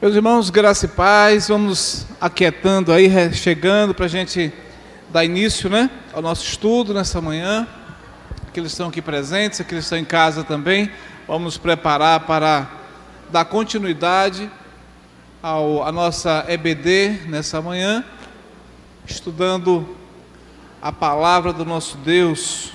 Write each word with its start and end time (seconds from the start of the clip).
Meus 0.00 0.14
irmãos, 0.14 0.48
graça 0.48 0.86
e 0.86 0.88
paz, 0.88 1.48
vamos 1.48 2.06
aquietando 2.20 2.92
aí, 2.92 3.10
chegando 3.34 3.92
para 3.92 4.04
a 4.04 4.08
gente 4.08 4.52
dar 5.10 5.24
início 5.24 5.68
né, 5.68 5.90
ao 6.12 6.22
nosso 6.22 6.44
estudo 6.44 6.94
nessa 6.94 7.20
manhã. 7.20 7.66
Aqueles 8.46 8.68
que 8.68 8.74
estão 8.74 8.88
aqui 8.90 9.02
presentes, 9.02 9.60
aqueles 9.60 9.82
que 9.82 9.86
estão 9.86 9.98
em 9.98 10.04
casa 10.04 10.44
também, 10.44 10.88
vamos 11.26 11.42
nos 11.42 11.58
preparar 11.58 12.20
para 12.20 12.70
dar 13.32 13.46
continuidade 13.46 14.48
ao, 15.42 15.84
à 15.84 15.90
nossa 15.90 16.44
EBD 16.46 17.22
nessa 17.26 17.60
manhã, 17.60 18.04
estudando 19.04 19.96
a 20.80 20.92
palavra 20.92 21.52
do 21.52 21.64
nosso 21.64 21.96
Deus. 21.96 22.72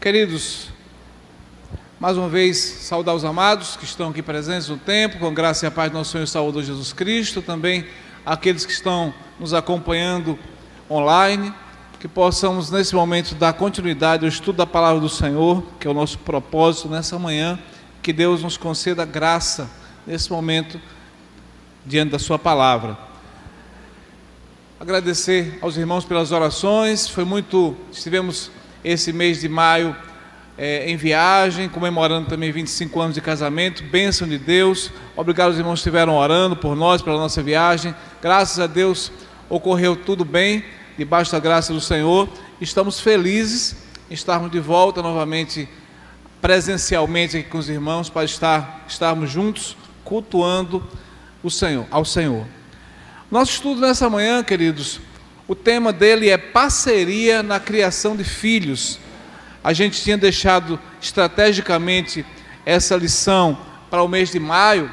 Queridos, 0.00 0.68
mais 1.98 2.16
uma 2.16 2.26
vez 2.26 2.56
saudar 2.56 3.14
os 3.14 3.22
amados 3.22 3.76
que 3.76 3.84
estão 3.84 4.08
aqui 4.08 4.22
presentes 4.22 4.66
no 4.66 4.78
tempo, 4.78 5.18
com 5.18 5.34
graça 5.34 5.66
e 5.66 5.68
a 5.68 5.70
paz 5.70 5.90
do 5.92 5.98
nosso 5.98 6.12
Senhor 6.12 6.24
e 6.24 6.26
Salvador 6.26 6.62
Jesus 6.62 6.94
Cristo, 6.94 7.42
também 7.42 7.86
aqueles 8.24 8.64
que 8.64 8.72
estão 8.72 9.12
nos 9.38 9.52
acompanhando 9.52 10.38
online, 10.90 11.52
que 11.98 12.08
possamos 12.08 12.70
nesse 12.70 12.94
momento 12.94 13.34
dar 13.34 13.52
continuidade 13.52 14.24
ao 14.24 14.30
estudo 14.30 14.56
da 14.56 14.66
palavra 14.66 15.02
do 15.02 15.08
Senhor, 15.10 15.62
que 15.78 15.86
é 15.86 15.90
o 15.90 15.92
nosso 15.92 16.18
propósito 16.20 16.88
nessa 16.88 17.18
manhã, 17.18 17.58
que 18.02 18.10
Deus 18.10 18.42
nos 18.42 18.56
conceda 18.56 19.04
graça 19.04 19.70
nesse 20.06 20.32
momento 20.32 20.80
diante 21.84 22.12
da 22.12 22.18
sua 22.18 22.38
palavra. 22.38 22.96
Agradecer 24.80 25.58
aos 25.60 25.76
irmãos 25.76 26.06
pelas 26.06 26.32
orações, 26.32 27.06
foi 27.06 27.26
muito, 27.26 27.76
estivemos 27.92 28.50
esse 28.84 29.12
mês 29.12 29.40
de 29.40 29.48
maio 29.48 29.96
é, 30.56 30.90
em 30.90 30.96
viagem, 30.96 31.68
comemorando 31.68 32.28
também 32.28 32.52
25 32.52 33.00
anos 33.00 33.14
de 33.14 33.20
casamento, 33.20 33.82
bênção 33.84 34.28
de 34.28 34.36
Deus. 34.36 34.90
Obrigado 35.16 35.48
aos 35.48 35.58
irmãos 35.58 35.74
que 35.74 35.88
estiveram 35.88 36.16
orando 36.16 36.54
por 36.54 36.76
nós, 36.76 37.00
pela 37.00 37.16
nossa 37.16 37.42
viagem. 37.42 37.94
Graças 38.20 38.58
a 38.58 38.66
Deus 38.66 39.10
ocorreu 39.48 39.96
tudo 39.96 40.24
bem, 40.24 40.64
debaixo 40.98 41.32
da 41.32 41.38
graça 41.38 41.72
do 41.72 41.80
Senhor. 41.80 42.28
Estamos 42.60 43.00
felizes 43.00 43.76
em 44.10 44.14
estarmos 44.14 44.50
de 44.50 44.60
volta 44.60 45.00
novamente 45.02 45.68
presencialmente 46.40 47.36
aqui 47.36 47.48
com 47.48 47.58
os 47.58 47.68
irmãos 47.68 48.08
para 48.08 48.24
estar 48.24 48.84
estarmos 48.88 49.30
juntos 49.30 49.76
cultuando 50.04 50.86
o 51.42 51.50
Senhor, 51.50 51.86
ao 51.90 52.04
Senhor. 52.04 52.46
Nosso 53.30 53.52
estudo 53.52 53.80
nessa 53.80 54.10
manhã, 54.10 54.42
queridos, 54.42 55.00
o 55.50 55.54
tema 55.56 55.92
dele 55.92 56.30
é 56.30 56.38
parceria 56.38 57.42
na 57.42 57.58
criação 57.58 58.14
de 58.14 58.22
filhos. 58.22 59.00
A 59.64 59.72
gente 59.72 60.00
tinha 60.00 60.16
deixado 60.16 60.78
estrategicamente 61.02 62.24
essa 62.64 62.94
lição 62.94 63.58
para 63.90 64.00
o 64.00 64.06
mês 64.06 64.30
de 64.30 64.38
maio. 64.38 64.88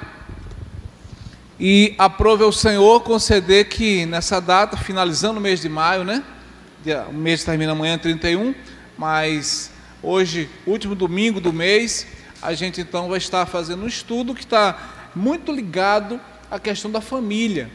E 1.60 1.94
aprove 2.00 2.44
ao 2.44 2.52
Senhor 2.52 3.02
conceder 3.02 3.70
que 3.70 4.08
nessa 4.08 4.42
data, 4.42 4.76
finalizando 4.76 5.38
o 5.38 5.44
mês 5.44 5.62
de 5.62 5.70
maio, 5.70 6.04
né? 6.04 6.24
O 7.08 7.14
mês 7.14 7.44
termina 7.44 7.74
amanhã 7.74 7.96
31, 7.96 8.56
mas 8.98 9.70
hoje, 10.02 10.50
último 10.66 10.96
domingo 10.96 11.40
do 11.40 11.54
mês, 11.54 12.08
a 12.42 12.56
gente 12.56 12.82
então 12.82 13.08
vai 13.10 13.20
estar 13.20 13.46
fazendo 13.46 13.84
um 13.84 13.88
estudo 13.88 14.34
que 14.34 14.42
está 14.42 15.12
muito 15.16 15.52
ligado 15.52 16.20
à 16.50 16.60
questão 16.60 16.90
da 16.90 17.00
família 17.00 17.70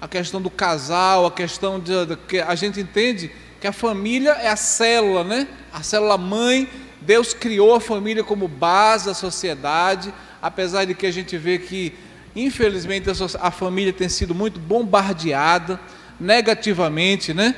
a 0.00 0.06
questão 0.06 0.40
do 0.40 0.50
casal, 0.50 1.26
a 1.26 1.30
questão 1.30 1.80
de, 1.80 2.06
de, 2.06 2.16
que 2.16 2.38
a 2.38 2.54
gente 2.54 2.80
entende 2.80 3.30
que 3.60 3.66
a 3.66 3.72
família 3.72 4.30
é 4.32 4.48
a 4.48 4.56
célula, 4.56 5.24
né? 5.24 5.48
A 5.72 5.82
célula 5.82 6.16
mãe. 6.16 6.68
Deus 7.00 7.32
criou 7.32 7.74
a 7.74 7.80
família 7.80 8.22
como 8.22 8.46
base 8.48 9.06
da 9.06 9.14
sociedade, 9.14 10.12
apesar 10.42 10.84
de 10.84 10.94
que 10.94 11.06
a 11.06 11.10
gente 11.10 11.36
vê 11.36 11.58
que, 11.58 11.92
infelizmente, 12.34 13.08
a, 13.40 13.50
família 13.50 13.92
tem 13.92 14.08
sido 14.08 14.34
muito 14.34 14.58
bombardeada 14.58 15.80
negativamente, 16.18 17.32
né? 17.32 17.54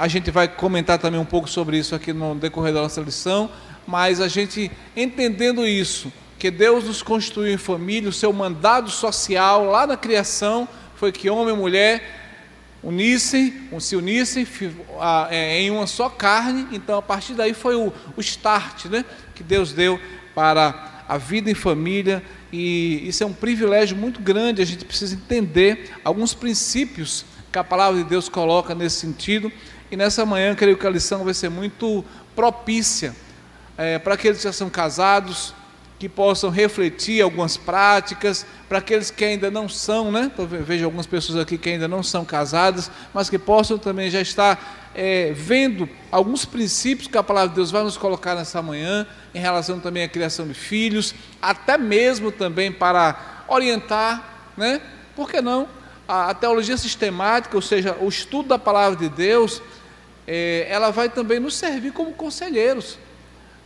A 0.00 0.06
gente 0.06 0.30
vai 0.30 0.46
comentar 0.46 0.98
também 0.98 1.20
um 1.20 1.24
pouco 1.24 1.48
sobre 1.48 1.76
isso 1.76 1.94
aqui 1.94 2.12
no 2.12 2.36
decorrer 2.36 2.72
da 2.72 2.82
nossa 2.82 3.00
lição, 3.00 3.50
mas 3.84 4.20
a 4.20 4.28
gente 4.28 4.70
entendendo 4.96 5.66
isso, 5.66 6.12
que 6.38 6.50
Deus 6.50 6.84
nos 6.84 7.02
constituiu 7.02 7.52
em 7.52 7.56
família, 7.56 8.08
o 8.08 8.12
seu 8.12 8.32
mandado 8.32 8.90
social 8.90 9.64
lá 9.64 9.86
na 9.86 9.96
criação 9.96 10.68
foi 11.02 11.10
que 11.10 11.28
homem 11.28 11.52
e 11.52 11.56
mulher 11.56 12.00
unissem, 12.80 13.68
se 13.80 13.96
unissem 13.96 14.46
é, 15.30 15.60
em 15.60 15.68
uma 15.68 15.84
só 15.84 16.08
carne. 16.08 16.68
Então, 16.70 16.96
a 16.96 17.02
partir 17.02 17.34
daí 17.34 17.52
foi 17.54 17.74
o, 17.74 17.92
o 18.16 18.20
start 18.20 18.84
né, 18.84 19.04
que 19.34 19.42
Deus 19.42 19.72
deu 19.72 19.98
para 20.32 21.02
a 21.08 21.18
vida 21.18 21.50
em 21.50 21.54
família. 21.54 22.22
E 22.52 23.02
isso 23.08 23.24
é 23.24 23.26
um 23.26 23.32
privilégio 23.32 23.96
muito 23.96 24.20
grande. 24.20 24.62
A 24.62 24.64
gente 24.64 24.84
precisa 24.84 25.16
entender 25.16 25.90
alguns 26.04 26.34
princípios 26.34 27.24
que 27.50 27.58
a 27.58 27.64
palavra 27.64 28.00
de 28.00 28.08
Deus 28.08 28.28
coloca 28.28 28.72
nesse 28.72 29.00
sentido. 29.00 29.50
E 29.90 29.96
nessa 29.96 30.24
manhã, 30.24 30.54
creio 30.54 30.76
que 30.76 30.86
a 30.86 30.90
lição 30.90 31.24
vai 31.24 31.34
ser 31.34 31.48
muito 31.48 32.04
propícia 32.36 33.12
é, 33.76 33.98
para 33.98 34.14
aqueles 34.14 34.38
que 34.38 34.44
já 34.44 34.52
são 34.52 34.70
casados, 34.70 35.52
que 36.02 36.08
possam 36.08 36.50
refletir 36.50 37.22
algumas 37.22 37.56
práticas, 37.56 38.44
para 38.68 38.78
aqueles 38.78 39.08
que 39.08 39.24
ainda 39.24 39.52
não 39.52 39.68
são, 39.68 40.10
né? 40.10 40.32
Vejo 40.66 40.84
algumas 40.84 41.06
pessoas 41.06 41.38
aqui 41.38 41.56
que 41.56 41.70
ainda 41.70 41.86
não 41.86 42.02
são 42.02 42.24
casadas, 42.24 42.90
mas 43.14 43.30
que 43.30 43.38
possam 43.38 43.78
também 43.78 44.10
já 44.10 44.20
estar 44.20 44.90
é, 44.96 45.32
vendo 45.32 45.88
alguns 46.10 46.44
princípios 46.44 47.06
que 47.06 47.16
a 47.16 47.22
palavra 47.22 47.50
de 47.50 47.54
Deus 47.54 47.70
vai 47.70 47.84
nos 47.84 47.96
colocar 47.96 48.34
nessa 48.34 48.60
manhã, 48.60 49.06
em 49.32 49.38
relação 49.38 49.78
também 49.78 50.02
à 50.02 50.08
criação 50.08 50.48
de 50.48 50.54
filhos, 50.54 51.14
até 51.40 51.78
mesmo 51.78 52.32
também 52.32 52.72
para 52.72 53.44
orientar, 53.46 54.50
né? 54.56 54.80
Por 55.14 55.30
que 55.30 55.40
não? 55.40 55.68
A, 56.08 56.30
a 56.30 56.34
teologia 56.34 56.76
sistemática, 56.76 57.56
ou 57.56 57.62
seja, 57.62 57.96
o 58.00 58.08
estudo 58.08 58.48
da 58.48 58.58
palavra 58.58 58.98
de 58.98 59.08
Deus, 59.08 59.62
é, 60.26 60.66
ela 60.68 60.90
vai 60.90 61.08
também 61.08 61.38
nos 61.38 61.54
servir 61.54 61.92
como 61.92 62.12
conselheiros 62.12 62.98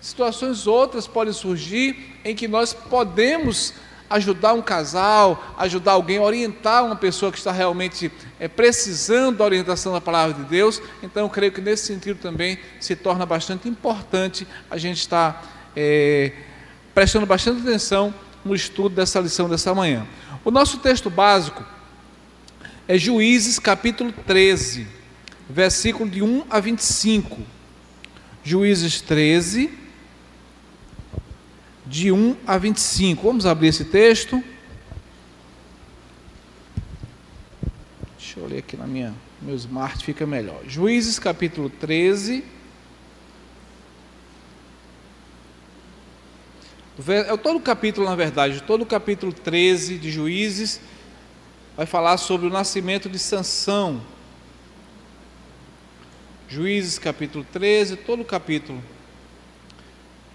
Situações 0.01 0.67
outras 0.67 1.07
podem 1.07 1.33
surgir 1.33 2.19
em 2.25 2.35
que 2.35 2.47
nós 2.47 2.73
podemos 2.73 3.75
ajudar 4.09 4.53
um 4.53 4.63
casal, 4.63 5.55
ajudar 5.59 5.93
alguém, 5.93 6.19
orientar 6.19 6.85
uma 6.85 6.97
pessoa 6.97 7.33
que 7.33 7.39
está 7.39 7.51
realmente 7.51 8.11
é, 8.39 8.47
precisando 8.47 9.39
da 9.39 9.45
orientação 9.45 9.93
da 9.93 10.01
palavra 10.01 10.35
de 10.35 10.45
Deus. 10.45 10.81
Então, 11.03 11.25
eu 11.25 11.31
creio 11.31 11.53
que 11.53 11.61
nesse 11.61 11.87
sentido 11.87 12.19
também 12.21 12.59
se 12.81 12.95
torna 12.95 13.27
bastante 13.27 13.69
importante 13.69 14.47
a 14.71 14.79
gente 14.79 14.99
estar 14.99 15.71
é, 15.75 16.33
prestando 16.95 17.27
bastante 17.27 17.61
atenção 17.63 18.15
no 18.45 18.55
estudo 18.55 18.95
dessa 18.95 19.19
lição 19.21 19.49
dessa 19.49 19.75
manhã. 19.75 20.07
O 20.45 20.51
nosso 20.51 20.79
texto 20.79 21.11
básico 21.11 21.65
é 22.87 22.97
Juízes 22.97 23.59
capítulo 23.59 24.13
13, 24.13 24.87
versículo 25.51 26.09
de 26.09 26.23
1 26.23 26.45
a 26.49 26.61
25. 26.61 27.43
Juízes 28.45 29.01
13, 29.01 29.86
de 31.87 32.11
1 32.11 32.37
a 32.47 32.59
25. 32.59 33.23
Vamos 33.23 33.47
abrir 33.47 33.69
esse 33.69 33.85
texto. 33.85 34.43
Deixa 38.19 38.41
eu 38.41 38.47
ler 38.47 38.59
aqui 38.59 38.77
na 38.77 38.87
minha 38.87 39.15
meu 39.41 39.55
smart, 39.55 40.03
fica 40.05 40.27
melhor. 40.27 40.61
Juízes 40.67 41.19
capítulo 41.19 41.71
13. 41.71 42.43
É 47.09 47.37
todo 47.37 47.59
o 47.59 47.61
capítulo, 47.61 48.07
na 48.07 48.17
verdade, 48.17 48.63
todo 48.63 48.83
o 48.83 48.87
capítulo 48.87 49.33
13 49.33 49.99
de 49.99 50.11
Juízes 50.11 50.81
vai 51.77 51.85
falar 51.85 52.17
sobre 52.17 52.47
o 52.47 52.51
nascimento 52.51 53.09
de 53.09 53.19
Sansão. 53.19 54.01
Juízes 56.49 56.99
capítulo 56.99 57.45
13, 57.53 57.97
todo 57.97 58.23
o 58.23 58.25
capítulo 58.25 58.83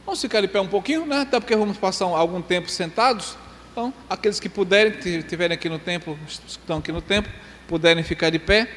Vamos 0.06 0.20
ficar 0.20 0.42
de 0.42 0.48
pé 0.48 0.60
um 0.60 0.68
pouquinho, 0.68 1.06
né? 1.06 1.22
Até 1.22 1.40
porque 1.40 1.56
vamos 1.56 1.78
passar 1.78 2.06
algum 2.06 2.42
tempo 2.42 2.70
sentados. 2.70 3.38
Então, 3.72 3.94
aqueles 4.10 4.40
que 4.40 4.50
puderem, 4.50 4.94
que 4.94 5.10
estiverem 5.10 5.56
aqui 5.56 5.70
no 5.70 5.80
templo, 5.80 6.18
estão 6.48 6.80
aqui 6.80 6.92
no 6.92 7.02
templo, 7.02 7.32
puderem 7.68 8.04
ficar 8.04 8.30
de 8.30 8.40
pé. 8.40 8.70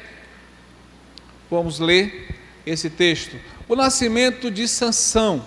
Vamos 1.49 1.79
ler 1.79 2.35
esse 2.65 2.89
texto. 2.89 3.37
O 3.67 3.75
nascimento 3.75 4.49
de 4.49 4.67
Sansão. 4.67 5.43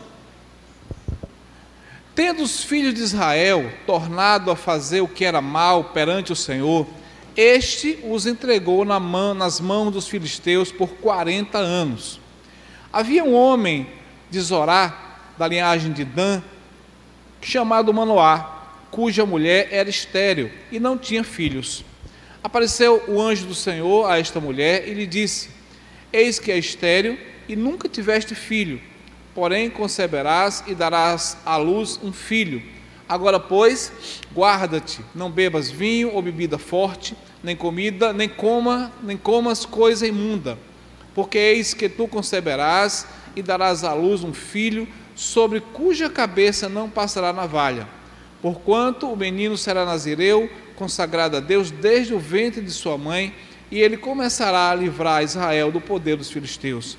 Tendo 2.14 2.42
os 2.42 2.64
filhos 2.64 2.92
de 2.94 3.00
Israel 3.00 3.72
tornado 3.86 4.50
a 4.50 4.56
fazer 4.56 5.00
o 5.00 5.08
que 5.08 5.24
era 5.24 5.40
mal 5.40 5.84
perante 5.84 6.32
o 6.32 6.36
Senhor, 6.36 6.86
este 7.36 8.00
os 8.02 8.26
entregou 8.26 8.84
na 8.84 8.98
mão, 8.98 9.32
nas 9.32 9.60
mãos 9.60 9.92
dos 9.92 10.08
filisteus 10.08 10.72
por 10.72 10.88
40 10.88 11.56
anos. 11.56 12.20
Havia 12.92 13.22
um 13.22 13.34
homem 13.34 13.88
de 14.28 14.40
Zorá, 14.40 15.07
da 15.38 15.46
linhagem 15.46 15.92
de 15.92 16.04
Dan, 16.04 16.42
chamado 17.40 17.94
Manoá, 17.94 18.58
cuja 18.90 19.24
mulher 19.24 19.68
era 19.70 19.88
estéril 19.88 20.50
e 20.72 20.80
não 20.80 20.98
tinha 20.98 21.22
filhos. 21.22 21.84
Apareceu 22.42 23.04
o 23.08 23.20
anjo 23.20 23.46
do 23.46 23.54
Senhor 23.54 24.10
a 24.10 24.18
esta 24.18 24.40
mulher 24.40 24.88
e 24.88 24.94
lhe 24.94 25.06
disse: 25.06 25.50
Eis 26.12 26.38
que 26.38 26.50
é 26.50 26.58
estéril 26.58 27.18
e 27.48 27.54
nunca 27.54 27.88
tiveste 27.88 28.34
filho, 28.34 28.80
porém 29.34 29.70
conceberás 29.70 30.64
e 30.66 30.74
darás 30.74 31.36
à 31.44 31.56
luz 31.56 31.98
um 32.02 32.12
filho. 32.12 32.62
Agora, 33.08 33.40
pois, 33.40 33.92
guarda-te, 34.34 35.00
não 35.14 35.30
bebas 35.30 35.70
vinho 35.70 36.12
ou 36.12 36.20
bebida 36.20 36.58
forte, 36.58 37.16
nem 37.42 37.56
comida, 37.56 38.12
nem 38.12 38.28
coma, 38.28 38.92
nem 39.02 39.16
comas 39.16 39.64
coisa 39.64 40.06
imunda, 40.06 40.58
porque 41.14 41.38
eis 41.38 41.72
que 41.72 41.88
tu 41.88 42.06
conceberás 42.06 43.06
e 43.34 43.42
darás 43.42 43.82
à 43.82 43.94
luz 43.94 44.22
um 44.22 44.34
filho, 44.34 44.86
sobre 45.18 45.60
cuja 45.60 46.08
cabeça 46.08 46.68
não 46.68 46.88
passará 46.88 47.32
navalha. 47.32 47.88
Porquanto 48.40 49.10
o 49.12 49.16
menino 49.16 49.58
será 49.58 49.84
nazireu, 49.84 50.48
consagrado 50.76 51.36
a 51.36 51.40
Deus 51.40 51.72
desde 51.72 52.14
o 52.14 52.20
ventre 52.20 52.62
de 52.62 52.70
sua 52.70 52.96
mãe, 52.96 53.34
e 53.68 53.80
ele 53.80 53.96
começará 53.96 54.70
a 54.70 54.74
livrar 54.76 55.24
Israel 55.24 55.72
do 55.72 55.80
poder 55.80 56.16
dos 56.16 56.30
filisteus. 56.30 56.96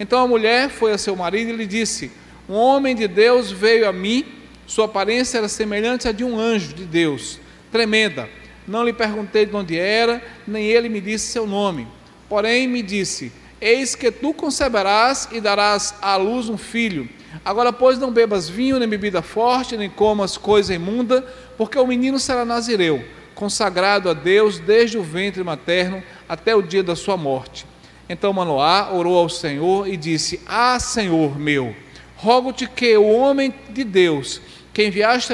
Então 0.00 0.18
a 0.18 0.26
mulher 0.26 0.68
foi 0.68 0.90
a 0.90 0.98
seu 0.98 1.14
marido 1.14 1.50
e 1.50 1.56
lhe 1.56 1.66
disse: 1.66 2.10
Um 2.48 2.54
homem 2.54 2.92
de 2.92 3.06
Deus 3.06 3.52
veio 3.52 3.88
a 3.88 3.92
mim, 3.92 4.24
sua 4.66 4.86
aparência 4.86 5.38
era 5.38 5.48
semelhante 5.48 6.08
à 6.08 6.12
de 6.12 6.24
um 6.24 6.40
anjo 6.40 6.74
de 6.74 6.84
Deus, 6.84 7.38
tremenda. 7.70 8.28
Não 8.66 8.84
lhe 8.84 8.92
perguntei 8.92 9.46
de 9.46 9.54
onde 9.54 9.78
era, 9.78 10.20
nem 10.44 10.66
ele 10.66 10.88
me 10.88 11.00
disse 11.00 11.28
seu 11.28 11.46
nome. 11.46 11.86
Porém 12.28 12.66
me 12.66 12.82
disse: 12.82 13.30
Eis 13.60 13.94
que 13.94 14.10
tu 14.10 14.34
conceberás 14.34 15.28
e 15.30 15.40
darás 15.40 15.94
à 16.02 16.16
luz 16.16 16.48
um 16.48 16.58
filho. 16.58 17.08
Agora, 17.44 17.72
pois, 17.72 17.98
não 17.98 18.10
bebas 18.10 18.48
vinho, 18.48 18.78
nem 18.78 18.88
bebida 18.88 19.22
forte, 19.22 19.76
nem 19.76 19.88
comas 19.88 20.36
coisa 20.36 20.74
imunda, 20.74 21.24
porque 21.56 21.78
o 21.78 21.86
menino 21.86 22.18
será 22.18 22.44
nazireu, 22.44 23.04
consagrado 23.34 24.10
a 24.10 24.12
Deus 24.12 24.58
desde 24.58 24.98
o 24.98 25.02
ventre 25.02 25.42
materno 25.44 26.02
até 26.28 26.54
o 26.54 26.62
dia 26.62 26.82
da 26.82 26.96
sua 26.96 27.16
morte. 27.16 27.66
Então 28.08 28.32
Manoá 28.32 28.92
orou 28.92 29.16
ao 29.16 29.28
Senhor 29.28 29.86
e 29.86 29.96
disse: 29.96 30.40
Ah, 30.44 30.80
Senhor 30.80 31.38
meu, 31.38 31.74
rogo-te 32.16 32.66
que 32.66 32.96
o 32.96 33.08
homem 33.08 33.54
de 33.70 33.84
Deus, 33.84 34.42
que 34.74 34.84
enviaste, 34.84 35.32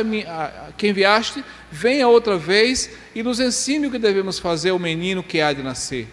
que 0.76 0.88
enviaste, 0.88 1.42
venha 1.70 2.06
outra 2.06 2.36
vez 2.36 2.90
e 3.14 3.22
nos 3.22 3.40
ensine 3.40 3.86
o 3.86 3.90
que 3.90 3.98
devemos 3.98 4.38
fazer 4.38 4.70
ao 4.70 4.78
menino 4.78 5.22
que 5.22 5.40
há 5.40 5.54
de 5.54 5.62
nascer. 5.62 6.06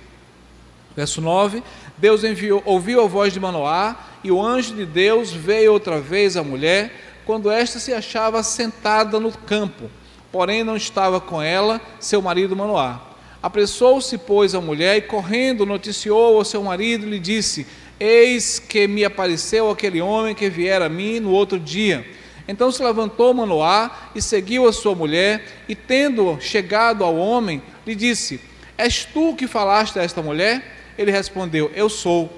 Verso 0.96 1.20
9: 1.20 1.62
Deus 1.98 2.24
enviou, 2.24 2.62
ouviu 2.66 3.01
a 3.01 3.07
voz 3.07 3.34
de 3.34 3.40
Manoá, 3.40 3.95
e 4.24 4.31
o 4.31 4.42
anjo 4.42 4.75
de 4.75 4.86
Deus 4.86 5.31
veio 5.31 5.74
outra 5.74 6.00
vez 6.00 6.36
à 6.36 6.44
mulher, 6.44 6.92
quando 7.25 7.51
esta 7.51 7.80
se 7.80 7.94
achava 7.94 8.42
sentada 8.44 9.19
no 9.19 9.31
campo, 9.31 9.90
porém 10.31 10.63
não 10.63 10.75
estava 10.75 11.22
com 11.22 11.42
ela 11.42 11.80
seu 12.00 12.22
marido 12.22 12.56
Manoá. 12.56 13.01
Apressou-se, 13.42 14.18
pois, 14.18 14.56
a 14.56 14.62
mulher 14.62 14.98
e, 14.98 15.01
correndo, 15.01 15.66
noticiou 15.66 16.38
ao 16.38 16.45
seu 16.45 16.63
marido 16.63 17.06
e 17.06 17.10
lhe 17.10 17.19
disse: 17.19 17.68
Eis 18.00 18.57
que 18.57 18.88
me 18.88 19.04
apareceu 19.04 19.69
aquele 19.69 20.01
homem 20.01 20.34
que 20.34 20.50
viera 20.50 20.86
a 20.86 20.89
mim 20.89 21.19
no 21.19 21.31
outro 21.31 21.60
dia. 21.60 22.06
Então 22.48 22.72
se 22.72 22.84
levantou 22.84 23.34
Manoá 23.34 24.10
e 24.16 24.22
seguiu 24.22 24.68
a 24.68 24.74
sua 24.74 24.96
mulher, 24.96 25.46
e 25.68 25.75
tendo 25.75 26.38
chegado 26.39 27.04
ao 27.04 27.16
homem, 27.16 27.62
lhe 27.86 27.96
disse: 27.96 28.39
És 28.78 29.06
tu 29.06 29.36
que 29.36 29.48
falaste 29.48 30.00
a 30.00 30.04
esta 30.04 30.22
mulher? 30.22 30.83
Ele 30.98 31.12
respondeu: 31.12 31.72
Eu 31.75 31.90
sou. 31.90 32.31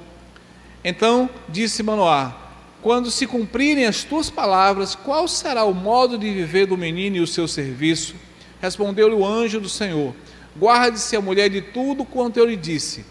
Então 0.84 1.30
disse 1.50 1.82
Manoá: 1.84 2.34
Quando 2.82 3.12
se 3.12 3.26
cumprirem 3.26 3.86
as 3.86 4.04
tuas 4.04 4.30
palavras, 4.30 4.96
qual 4.96 5.28
será 5.28 5.64
o 5.64 5.74
modo 5.74 6.18
de 6.18 6.32
viver 6.32 6.66
do 6.68 6.78
menino 6.78 7.18
e 7.18 7.22
o 7.22 7.28
seu 7.28 7.48
serviço? 7.48 8.16
Respondeu-lhe 8.62 9.16
o 9.16 9.26
anjo 9.26 9.60
do 9.60 9.70
Senhor: 9.70 10.14
Guarde-se 10.58 11.16
a 11.16 11.22
mulher 11.22 11.50
de 11.50 11.62
tudo 11.62 12.06
quanto 12.06 12.38
eu 12.38 12.46
lhe 12.46 12.56
disse. 12.56 13.06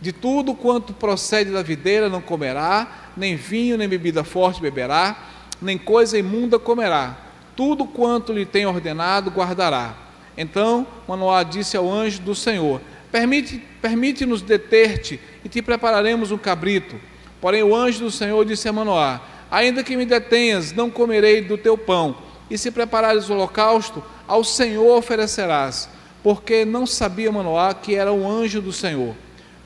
De 0.00 0.12
tudo 0.12 0.54
quanto 0.54 0.92
procede 0.92 1.50
da 1.50 1.62
videira 1.62 2.08
não 2.08 2.20
comerá, 2.20 3.10
nem 3.16 3.34
vinho, 3.34 3.76
nem 3.76 3.88
bebida 3.88 4.22
forte 4.22 4.60
beberá, 4.60 5.16
nem 5.60 5.76
coisa 5.76 6.16
imunda 6.16 6.58
comerá. 6.58 7.16
Tudo 7.56 7.84
quanto 7.84 8.32
lhe 8.32 8.46
tem 8.46 8.64
ordenado 8.64 9.30
guardará. 9.30 9.96
Então 10.36 10.86
Manoá 11.08 11.42
disse 11.42 11.76
ao 11.76 11.90
anjo 11.90 12.22
do 12.22 12.34
Senhor: 12.34 12.80
Permite, 13.10 13.60
permite-nos 13.80 14.42
deter-te 14.42 15.20
e 15.44 15.48
te 15.48 15.62
prepararemos 15.62 16.30
um 16.30 16.38
cabrito. 16.38 16.96
Porém, 17.40 17.62
o 17.62 17.74
anjo 17.74 18.00
do 18.00 18.10
Senhor 18.10 18.44
disse 18.44 18.68
a 18.68 18.72
Manoá: 18.72 19.20
Ainda 19.50 19.82
que 19.82 19.96
me 19.96 20.04
detenhas, 20.04 20.72
não 20.72 20.90
comerei 20.90 21.42
do 21.42 21.56
teu 21.56 21.76
pão. 21.78 22.16
E 22.50 22.56
se 22.56 22.70
preparares 22.70 23.28
o 23.28 23.34
holocausto, 23.34 24.02
ao 24.26 24.42
Senhor 24.42 24.96
oferecerás. 24.96 25.88
Porque 26.22 26.64
não 26.64 26.86
sabia 26.86 27.30
Manoá 27.30 27.74
que 27.74 27.94
era 27.94 28.12
o 28.12 28.28
anjo 28.28 28.60
do 28.60 28.72
Senhor. 28.72 29.14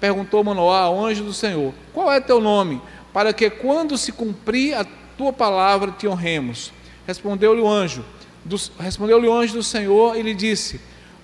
Perguntou 0.00 0.44
Manoá 0.44 0.80
ao 0.80 1.04
anjo 1.04 1.24
do 1.24 1.32
Senhor: 1.32 1.72
Qual 1.92 2.12
é 2.12 2.20
teu 2.20 2.40
nome? 2.40 2.80
Para 3.12 3.32
que 3.32 3.48
quando 3.48 3.96
se 3.96 4.12
cumprir 4.12 4.74
a 4.74 4.84
tua 5.16 5.32
palavra 5.32 5.92
te 5.92 6.06
honremos. 6.06 6.72
Respondeu-lhe 7.06 7.60
o 7.60 7.68
anjo. 7.68 8.04
Respondeu-lhe 8.78 9.28
o 9.28 9.32
anjo 9.32 9.54
do 9.54 9.62
Senhor 9.62 10.16
e 10.16 10.22
lhe 10.22 10.34
disse: 10.34 10.80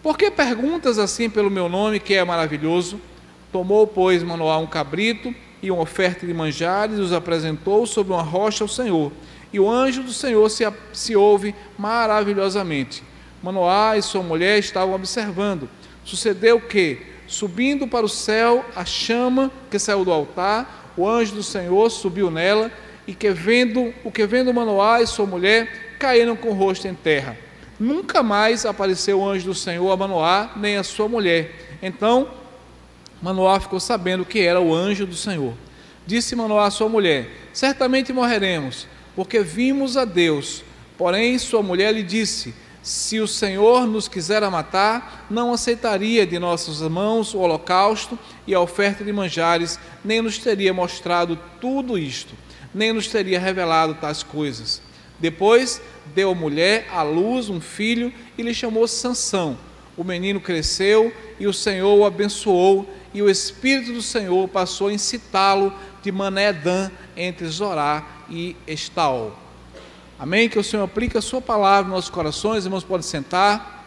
por 0.08 0.16
que 0.16 0.30
perguntas 0.30 0.98
assim 0.98 1.28
pelo 1.28 1.50
meu 1.50 1.68
nome, 1.68 2.00
que 2.00 2.14
é 2.14 2.24
maravilhoso? 2.24 2.98
Tomou, 3.52 3.86
pois, 3.86 4.22
Manoá 4.22 4.56
um 4.56 4.66
cabrito 4.66 5.34
e 5.62 5.70
uma 5.70 5.82
oferta 5.82 6.26
de 6.26 6.32
manjares 6.32 6.96
e 6.96 7.02
os 7.02 7.12
apresentou 7.12 7.84
sobre 7.84 8.14
uma 8.14 8.22
rocha 8.22 8.64
ao 8.64 8.68
Senhor. 8.68 9.12
E 9.52 9.60
o 9.60 9.70
anjo 9.70 10.02
do 10.02 10.10
Senhor 10.10 10.48
se, 10.48 10.64
se 10.94 11.14
ouve 11.14 11.54
maravilhosamente. 11.76 13.02
Manoá 13.42 13.98
e 13.98 14.02
sua 14.02 14.22
mulher 14.22 14.58
estavam 14.58 14.94
observando. 14.94 15.68
Sucedeu 16.06 16.58
que, 16.58 17.02
subindo 17.26 17.86
para 17.86 18.06
o 18.06 18.08
céu, 18.08 18.64
a 18.74 18.86
chama 18.86 19.52
que 19.70 19.78
saiu 19.78 20.06
do 20.06 20.10
altar, 20.10 20.94
o 20.96 21.06
anjo 21.06 21.34
do 21.34 21.42
Senhor 21.42 21.90
subiu 21.90 22.30
nela, 22.30 22.72
e 23.06 23.12
que 23.12 23.28
vendo 23.28 23.92
o 24.02 24.10
que 24.10 24.26
vendo 24.26 24.54
Manoá 24.54 25.02
e 25.02 25.06
sua 25.06 25.26
mulher 25.26 25.96
caíram 25.98 26.34
com 26.34 26.48
o 26.48 26.54
rosto 26.54 26.88
em 26.88 26.94
terra. 26.94 27.47
Nunca 27.78 28.22
mais 28.22 28.66
apareceu 28.66 29.20
o 29.20 29.28
anjo 29.28 29.46
do 29.46 29.54
Senhor 29.54 29.90
a 29.90 29.96
Manoá, 29.96 30.52
nem 30.56 30.76
a 30.76 30.82
sua 30.82 31.08
mulher. 31.08 31.78
Então, 31.80 32.28
Manoá 33.22 33.60
ficou 33.60 33.78
sabendo 33.78 34.24
que 34.24 34.40
era 34.40 34.60
o 34.60 34.74
anjo 34.74 35.06
do 35.06 35.14
Senhor. 35.14 35.54
Disse 36.06 36.34
Manoá 36.34 36.66
à 36.66 36.70
sua 36.70 36.88
mulher: 36.88 37.30
Certamente 37.52 38.12
morreremos, 38.12 38.86
porque 39.14 39.40
vimos 39.40 39.96
a 39.96 40.04
Deus. 40.04 40.64
Porém, 40.96 41.38
sua 41.38 41.62
mulher 41.62 41.92
lhe 41.92 42.02
disse: 42.02 42.52
Se 42.82 43.20
o 43.20 43.28
Senhor 43.28 43.86
nos 43.86 44.08
quisera 44.08 44.50
matar, 44.50 45.26
não 45.30 45.52
aceitaria 45.52 46.26
de 46.26 46.38
nossas 46.38 46.80
mãos 46.88 47.32
o 47.32 47.38
holocausto 47.38 48.18
e 48.44 48.54
a 48.54 48.60
oferta 48.60 49.04
de 49.04 49.12
manjares, 49.12 49.78
nem 50.04 50.20
nos 50.20 50.38
teria 50.38 50.74
mostrado 50.74 51.38
tudo 51.60 51.96
isto, 51.96 52.34
nem 52.74 52.92
nos 52.92 53.06
teria 53.06 53.38
revelado 53.38 53.94
tais 53.94 54.24
coisas. 54.24 54.82
Depois 55.20 55.80
deu 56.14 56.34
mulher 56.34 56.86
à 56.90 57.02
luz 57.02 57.48
um 57.48 57.60
filho 57.60 58.12
e 58.36 58.42
lhe 58.42 58.54
chamou 58.54 58.86
Sansão. 58.86 59.58
O 59.96 60.04
menino 60.04 60.40
cresceu 60.40 61.12
e 61.40 61.46
o 61.46 61.52
Senhor 61.52 61.98
o 61.98 62.04
abençoou, 62.04 62.88
e 63.12 63.22
o 63.22 63.28
Espírito 63.28 63.92
do 63.92 64.02
Senhor 64.02 64.46
passou 64.48 64.88
a 64.88 64.92
incitá-lo 64.92 65.72
de 66.02 66.12
Mané-Dan 66.12 66.90
entre 67.16 67.46
Zorá 67.48 68.06
e 68.30 68.54
Estaol. 68.66 69.32
Amém? 70.18 70.48
Que 70.48 70.58
o 70.58 70.64
Senhor 70.64 70.84
aplique 70.84 71.16
a 71.16 71.22
sua 71.22 71.40
palavra 71.40 71.84
nos 71.84 71.96
nossos 71.96 72.10
corações, 72.10 72.64
irmãos 72.64 72.84
podem 72.84 73.06
sentar. 73.06 73.78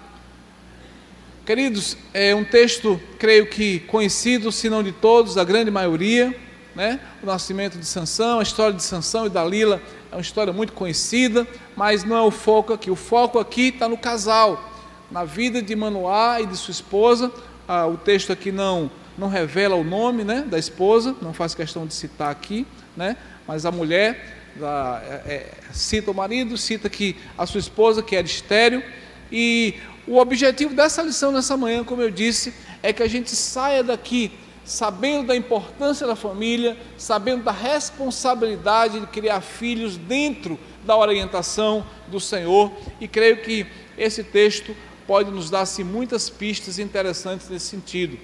Queridos, 1.45 1.97
é 2.13 2.33
um 2.35 2.43
texto, 2.43 3.01
creio 3.17 3.47
que 3.47 3.79
conhecido, 3.81 4.51
se 4.51 4.69
não 4.69 4.83
de 4.83 4.91
todos, 4.91 5.35
da 5.35 5.43
grande 5.43 5.71
maioria, 5.71 6.35
né? 6.75 6.99
O 7.21 7.25
nascimento 7.25 7.77
de 7.77 7.85
Sansão, 7.85 8.39
a 8.39 8.43
história 8.43 8.73
de 8.73 8.83
Sansão 8.83 9.25
e 9.25 9.29
Dalila 9.29 9.81
é 10.11 10.15
uma 10.15 10.21
história 10.21 10.51
muito 10.51 10.73
conhecida, 10.73 11.47
mas 11.75 12.03
não 12.03 12.17
é 12.17 12.21
o 12.21 12.31
foco 12.31 12.73
aqui. 12.73 12.91
O 12.91 12.95
foco 12.95 13.39
aqui 13.39 13.69
está 13.69 13.87
no 13.87 13.97
casal, 13.97 14.69
na 15.09 15.23
vida 15.23 15.61
de 15.61 15.73
Manoá 15.73 16.41
e 16.41 16.45
de 16.45 16.57
sua 16.57 16.73
esposa. 16.73 17.31
Ah, 17.65 17.87
o 17.87 17.95
texto 17.95 18.33
aqui 18.33 18.51
não, 18.51 18.91
não 19.17 19.29
revela 19.29 19.75
o 19.75 19.83
nome 19.83 20.25
né, 20.25 20.41
da 20.45 20.59
esposa, 20.59 21.15
não 21.21 21.33
faz 21.33 21.55
questão 21.55 21.87
de 21.87 21.93
citar 21.93 22.29
aqui, 22.29 22.67
né, 22.97 23.15
mas 23.47 23.65
a 23.65 23.71
mulher 23.71 24.41
é, 24.59 25.33
é, 25.33 25.49
cita 25.71 26.11
o 26.11 26.13
marido, 26.13 26.57
cita 26.57 26.89
que 26.89 27.15
a 27.37 27.45
sua 27.45 27.59
esposa, 27.59 28.03
que 28.03 28.13
era 28.13 28.27
estéreo, 28.27 28.83
e 29.31 29.75
o 30.05 30.17
objetivo 30.17 30.75
dessa 30.75 31.01
lição 31.01 31.31
nessa 31.31 31.55
manhã, 31.55 31.85
como 31.85 32.01
eu 32.01 32.11
disse, 32.11 32.53
é 32.83 32.91
que 32.91 33.01
a 33.01 33.07
gente 33.07 33.29
saia 33.29 33.81
daqui 33.81 34.33
sabendo 34.71 35.27
da 35.27 35.35
importância 35.35 36.07
da 36.07 36.15
família, 36.15 36.77
sabendo 36.97 37.43
da 37.43 37.51
responsabilidade 37.51 39.01
de 39.01 39.07
criar 39.07 39.41
filhos 39.41 39.97
dentro 39.97 40.57
da 40.85 40.95
orientação 40.95 41.85
do 42.07 42.21
Senhor, 42.21 42.71
e 42.99 43.05
creio 43.05 43.41
que 43.41 43.67
esse 43.97 44.23
texto 44.23 44.73
pode 45.05 45.29
nos 45.29 45.49
dar 45.49 45.61
assim, 45.61 45.83
muitas 45.83 46.29
pistas 46.29 46.79
interessantes 46.79 47.49
nesse 47.49 47.65
sentido. 47.65 48.17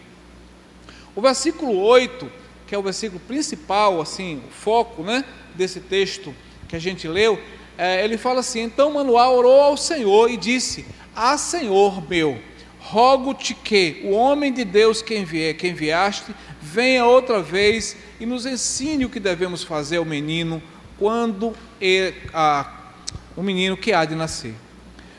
O 1.13 1.21
versículo 1.21 1.81
8, 1.81 2.31
que 2.65 2.73
é 2.73 2.77
o 2.77 2.83
versículo 2.83 3.19
principal, 3.19 3.99
assim, 3.99 4.41
o 4.47 4.49
foco 4.49 5.03
né, 5.03 5.25
desse 5.53 5.81
texto 5.81 6.33
que 6.69 6.77
a 6.77 6.79
gente 6.79 7.09
leu, 7.09 7.37
é, 7.77 8.05
ele 8.05 8.17
fala 8.17 8.39
assim: 8.39 8.61
Então 8.61 8.93
Manuel 8.93 9.31
orou 9.31 9.61
ao 9.61 9.75
Senhor 9.75 10.31
e 10.31 10.37
disse: 10.37 10.85
Ah, 11.13 11.37
Senhor 11.37 12.07
meu, 12.07 12.39
rogo-te 12.89 13.53
que 13.53 14.01
o 14.05 14.11
homem 14.11 14.53
de 14.53 14.63
Deus 14.63 15.01
que, 15.01 15.17
enviei, 15.17 15.53
que 15.53 15.67
enviaste 15.67 16.33
venha 16.61 17.05
outra 17.05 17.41
vez 17.41 17.97
e 18.17 18.25
nos 18.25 18.45
ensine 18.45 19.03
o 19.03 19.09
que 19.09 19.19
devemos 19.19 19.61
fazer 19.61 19.97
ao 19.97 20.05
menino 20.05 20.63
quando 20.97 21.53
ele, 21.81 22.15
a, 22.33 22.93
o 23.35 23.43
menino 23.43 23.75
que 23.75 23.91
há 23.91 24.05
de 24.05 24.15
nascer. 24.15 24.55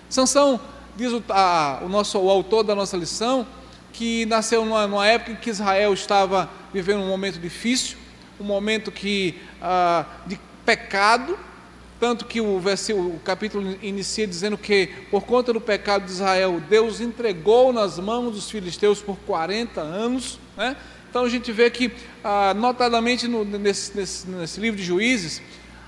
Sansão, 0.08 0.58
diz 0.96 1.12
o, 1.12 1.22
a, 1.28 1.80
o, 1.82 1.88
nosso, 1.90 2.18
o 2.18 2.30
autor 2.30 2.62
da 2.62 2.74
nossa 2.74 2.96
lição, 2.96 3.46
que 3.92 4.24
nasceu 4.24 4.64
numa, 4.64 4.86
numa, 4.86 5.06
época 5.06 5.32
em 5.32 5.36
que 5.36 5.50
Israel 5.50 5.92
estava 5.92 6.48
vivendo 6.72 7.02
um 7.02 7.08
momento 7.08 7.38
difícil, 7.38 7.98
um 8.40 8.44
momento 8.44 8.90
que, 8.90 9.38
ah, 9.60 10.06
de 10.26 10.40
pecado, 10.64 11.38
tanto 12.00 12.26
que 12.26 12.40
o, 12.40 12.58
versículo, 12.60 13.16
o 13.16 13.20
capítulo 13.20 13.76
inicia 13.82 14.26
dizendo 14.26 14.56
que, 14.56 14.88
por 15.10 15.24
conta 15.24 15.52
do 15.52 15.60
pecado 15.60 16.04
de 16.04 16.12
Israel, 16.12 16.60
Deus 16.68 17.00
entregou 17.00 17.72
nas 17.72 17.98
mãos 17.98 18.34
dos 18.34 18.50
filisteus 18.50 19.02
por 19.02 19.16
40 19.26 19.80
anos. 19.80 20.38
Né? 20.56 20.76
Então 21.10 21.24
a 21.24 21.28
gente 21.28 21.50
vê 21.50 21.70
que, 21.70 21.90
ah, 22.22 22.54
notadamente 22.54 23.26
no, 23.26 23.44
nesse, 23.44 23.96
nesse, 23.96 24.28
nesse, 24.28 24.60
livro 24.60 24.78
de 24.78 24.84
Juízes, 24.84 25.42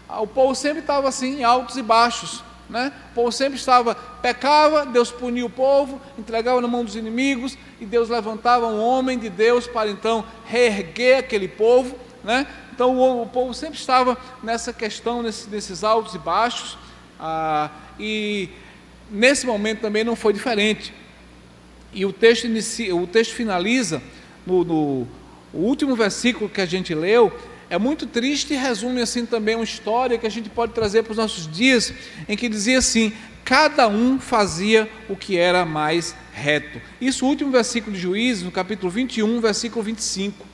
ah, 0.09 0.21
o 0.21 0.27
povo 0.27 0.55
sempre 0.55 0.81
estava 0.81 1.09
assim, 1.09 1.41
em 1.41 1.45
altos 1.45 1.77
e 1.77 1.83
baixos. 1.83 2.43
Né? 2.69 2.93
O 3.13 3.15
povo 3.15 3.33
sempre 3.33 3.59
estava, 3.59 3.95
pecava, 3.95 4.87
Deus 4.87 5.13
punia 5.13 5.47
o 5.47 5.51
povo, 5.51 6.01
entregava 6.19 6.61
na 6.61 6.69
mão 6.69 6.85
dos 6.85 6.97
inimigos, 6.97 7.57
e 7.81 7.87
Deus 7.87 8.09
levantava 8.09 8.67
um 8.67 8.81
homem 8.81 9.19
de 9.19 9.29
Deus 9.29 9.67
para 9.67 9.91
então 9.91 10.25
reerguer 10.45 11.19
aquele 11.19 11.47
povo. 11.47 11.97
Né? 12.25 12.47
Então 12.81 12.97
o, 12.97 13.25
o, 13.25 13.27
povo 13.27 13.53
sempre 13.53 13.79
estava 13.79 14.17
nessa 14.43 14.73
questão, 14.73 15.23
nesse, 15.23 15.51
nesses 15.51 15.85
altos 15.85 16.15
e 16.15 16.19
baixos, 16.19 16.79
ah, 17.21 17.69
e 17.99 18.49
nesse 19.11 19.45
momento 19.45 19.83
também 19.83 20.03
não 20.03 20.17
foi 20.17 20.33
diferente. 20.33 20.91
E 21.93 22.07
o 22.07 22.13
texto, 22.15 22.45
inicia, 22.45 22.97
o 22.97 23.07
texto 23.07 23.35
finaliza 23.35 24.01
no, 24.47 24.65
no 24.65 25.07
último 25.53 25.95
versículo 25.95 26.49
que 26.49 26.59
a 26.59 26.65
gente 26.65 26.95
leu, 26.95 27.31
é 27.69 27.77
muito 27.77 28.07
triste 28.07 28.55
e 28.55 28.57
resume 28.57 29.03
assim 29.03 29.27
também 29.27 29.57
uma 29.57 29.65
história 29.65 30.17
que 30.17 30.27
a 30.27 30.31
gente 30.31 30.49
pode 30.49 30.73
trazer 30.73 31.03
para 31.03 31.11
os 31.11 31.19
nossos 31.19 31.47
dias, 31.47 31.93
em 32.27 32.35
que 32.35 32.49
dizia 32.49 32.79
assim: 32.79 33.13
cada 33.45 33.89
um 33.89 34.19
fazia 34.19 34.91
o 35.07 35.15
que 35.15 35.37
era 35.37 35.67
mais 35.67 36.17
reto. 36.33 36.81
Isso, 36.99 37.27
o 37.27 37.29
último 37.29 37.51
versículo 37.51 37.95
de 37.95 38.01
Juízes, 38.01 38.43
no 38.43 38.51
capítulo 38.51 38.91
21, 38.91 39.39
versículo 39.39 39.85
25 39.85 40.50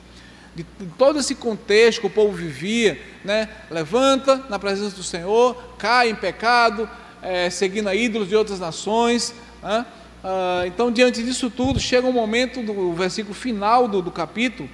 de, 0.57 0.65
todo 0.97 1.19
esse 1.19 1.35
contexto 1.35 2.01
que 2.01 2.07
o 2.07 2.09
povo 2.09 2.35
vivia, 2.35 2.99
né? 3.23 3.47
levanta 3.69 4.43
na 4.49 4.57
presença 4.57 4.95
do 4.95 5.03
Senhor, 5.03 5.55
cai 5.77 6.09
em 6.09 6.15
pecado, 6.15 6.89
é, 7.21 7.47
seguindo 7.51 7.87
a 7.87 7.93
ídolos 7.93 8.27
de 8.27 8.35
outras 8.35 8.59
nações. 8.59 9.35
Né? 9.61 9.85
Ah, 10.23 10.63
então, 10.65 10.91
diante 10.91 11.21
disso 11.21 11.51
tudo, 11.51 11.79
chega 11.79 12.07
um 12.07 12.11
momento 12.11 12.63
do 12.63 12.91
versículo 12.93 13.35
final 13.35 13.87
do, 13.87 14.01
do 14.01 14.11
capítulo, 14.11 14.67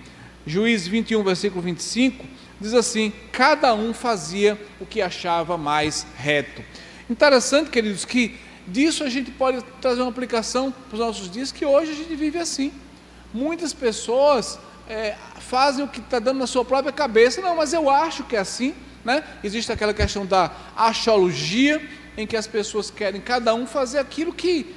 Juízes 0.47 0.87
21, 0.87 1.21
versículo 1.21 1.61
25, 1.61 2.25
diz 2.61 2.73
assim: 2.73 3.11
Cada 3.33 3.73
um 3.73 3.93
fazia 3.93 4.57
o 4.79 4.85
que 4.85 5.01
achava 5.01 5.57
mais 5.57 6.07
reto. 6.15 6.63
Interessante, 7.09 7.69
queridos, 7.69 8.05
que 8.05 8.35
disso 8.65 9.03
a 9.03 9.09
gente 9.09 9.31
pode 9.31 9.61
trazer 9.81 10.01
uma 10.01 10.11
aplicação 10.11 10.71
para 10.71 10.93
os 10.93 10.99
nossos 10.99 11.29
dias, 11.29 11.51
que 11.51 11.65
hoje 11.65 11.91
a 11.91 11.95
gente 11.95 12.15
vive 12.15 12.39
assim. 12.39 12.71
Muitas 13.33 13.73
pessoas 13.73 14.57
é, 14.87 15.15
fazem 15.39 15.83
o 15.83 15.87
que 15.87 15.99
está 15.99 16.19
dando 16.19 16.39
na 16.39 16.47
sua 16.47 16.65
própria 16.65 16.91
cabeça. 16.91 17.41
Não, 17.41 17.55
mas 17.55 17.73
eu 17.73 17.89
acho 17.89 18.23
que 18.23 18.35
é 18.35 18.39
assim. 18.39 18.73
Né? 19.03 19.23
Existe 19.43 19.71
aquela 19.71 19.93
questão 19.93 20.25
da 20.25 20.51
axiologia, 20.75 21.81
em 22.15 22.27
que 22.27 22.37
as 22.37 22.47
pessoas 22.47 22.89
querem 22.89 23.19
cada 23.19 23.53
um 23.53 23.65
fazer 23.65 23.99
aquilo 23.99 24.31
que 24.31 24.75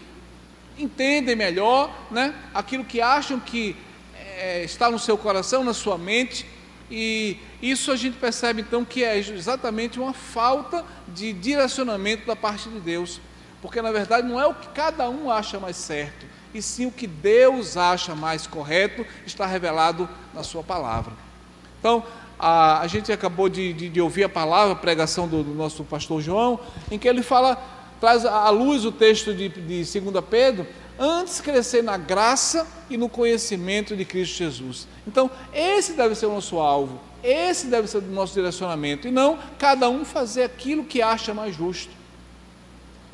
entendem 0.78 1.36
melhor, 1.36 1.94
né? 2.10 2.34
aquilo 2.52 2.84
que 2.84 3.00
acham 3.00 3.38
que 3.38 3.76
é, 4.36 4.64
está 4.64 4.90
no 4.90 4.98
seu 4.98 5.16
coração, 5.16 5.62
na 5.62 5.74
sua 5.74 5.96
mente. 5.96 6.46
E 6.90 7.38
isso 7.60 7.90
a 7.90 7.96
gente 7.96 8.16
percebe 8.16 8.62
então 8.62 8.84
que 8.84 9.02
é 9.02 9.18
exatamente 9.18 9.98
uma 9.98 10.12
falta 10.12 10.84
de 11.08 11.32
direcionamento 11.32 12.26
da 12.26 12.36
parte 12.36 12.68
de 12.68 12.80
Deus. 12.80 13.20
Porque 13.60 13.82
na 13.82 13.90
verdade 13.90 14.28
não 14.28 14.40
é 14.40 14.46
o 14.46 14.54
que 14.54 14.68
cada 14.68 15.08
um 15.08 15.30
acha 15.30 15.58
mais 15.58 15.76
certo, 15.76 16.26
e 16.56 16.62
sim 16.62 16.86
o 16.86 16.90
que 16.90 17.06
Deus 17.06 17.76
acha 17.76 18.14
mais 18.14 18.46
correto 18.46 19.06
está 19.26 19.46
revelado 19.46 20.08
na 20.32 20.42
Sua 20.42 20.62
palavra. 20.62 21.12
Então, 21.78 22.02
a, 22.38 22.80
a 22.80 22.86
gente 22.86 23.12
acabou 23.12 23.48
de, 23.48 23.72
de, 23.72 23.88
de, 23.88 24.00
ouvir 24.00 24.24
a 24.24 24.28
palavra, 24.28 24.72
a 24.72 24.76
pregação 24.76 25.28
do, 25.28 25.42
do, 25.42 25.54
nosso 25.54 25.84
pastor 25.84 26.20
João, 26.20 26.58
em 26.90 26.98
que 26.98 27.08
ele 27.08 27.22
fala, 27.22 27.56
traz 28.00 28.24
à 28.24 28.48
luz 28.50 28.84
o 28.84 28.92
texto 28.92 29.34
de, 29.34 29.48
de 29.48 30.00
2 30.00 30.24
Pedro, 30.28 30.66
antes 30.98 31.40
crescer 31.40 31.82
na 31.82 31.96
graça 31.96 32.66
e 32.88 32.96
no 32.96 33.08
conhecimento 33.08 33.96
de 33.96 34.04
Cristo 34.04 34.36
Jesus. 34.36 34.88
Então, 35.06 35.30
esse 35.52 35.92
deve 35.92 36.14
ser 36.14 36.26
o 36.26 36.32
nosso 36.32 36.58
alvo, 36.58 37.00
esse 37.22 37.66
deve 37.66 37.86
ser 37.86 37.98
o 37.98 38.02
nosso 38.02 38.34
direcionamento, 38.34 39.06
e 39.06 39.10
não 39.10 39.38
cada 39.58 39.88
um 39.88 40.04
fazer 40.04 40.44
aquilo 40.44 40.84
que 40.84 41.02
acha 41.02 41.32
mais 41.34 41.54
justo 41.54 41.95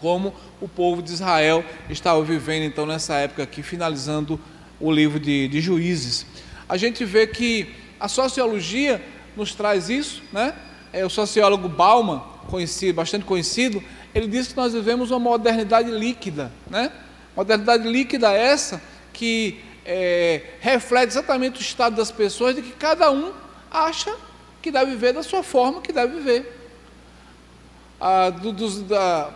como 0.03 0.35
o 0.61 0.67
povo 0.67 1.01
de 1.01 1.13
Israel 1.13 1.65
estava 1.89 2.21
vivendo 2.25 2.65
então 2.65 2.85
nessa 2.85 3.15
época 3.15 3.45
aqui, 3.45 3.63
finalizando 3.63 4.39
o 4.81 4.91
livro 4.91 5.21
de, 5.21 5.47
de 5.47 5.61
Juízes. 5.61 6.27
A 6.69 6.77
gente 6.77 7.05
vê 7.05 7.25
que 7.25 7.73
a 8.01 8.09
sociologia 8.09 9.01
nos 9.37 9.55
traz 9.55 9.89
isso, 9.89 10.21
né? 10.33 10.55
É, 10.93 11.07
o 11.07 11.09
sociólogo 11.09 11.69
Bauman, 11.69 12.21
conhecido, 12.49 12.97
bastante 12.97 13.25
conhecido, 13.25 13.83
ele 14.13 14.27
diz 14.27 14.49
que 14.49 14.57
nós 14.57 14.73
vivemos 14.73 15.13
uma 15.13 15.21
modernidade 15.21 15.91
líquida, 15.91 16.51
né? 16.69 16.91
Modernidade 17.37 17.89
líquida 17.89 18.33
essa 18.33 18.83
que 19.13 19.61
é, 19.87 20.43
reflete 20.61 21.11
exatamente 21.11 21.61
o 21.61 21.63
estado 21.63 21.95
das 21.95 22.11
pessoas 22.11 22.57
de 22.57 22.63
que 22.63 22.73
cada 22.73 23.11
um 23.11 23.33
acha 23.71 24.15
que 24.61 24.71
deve 24.71 24.91
viver 24.91 25.13
da 25.13 25.23
sua 25.23 25.43
forma 25.43 25.81
que 25.81 25.93
deve 25.93 26.17
viver. 26.17 26.59
Ah, 28.01 28.31
do, 28.31 28.53
dos, 28.53 28.83
da, 28.83 29.31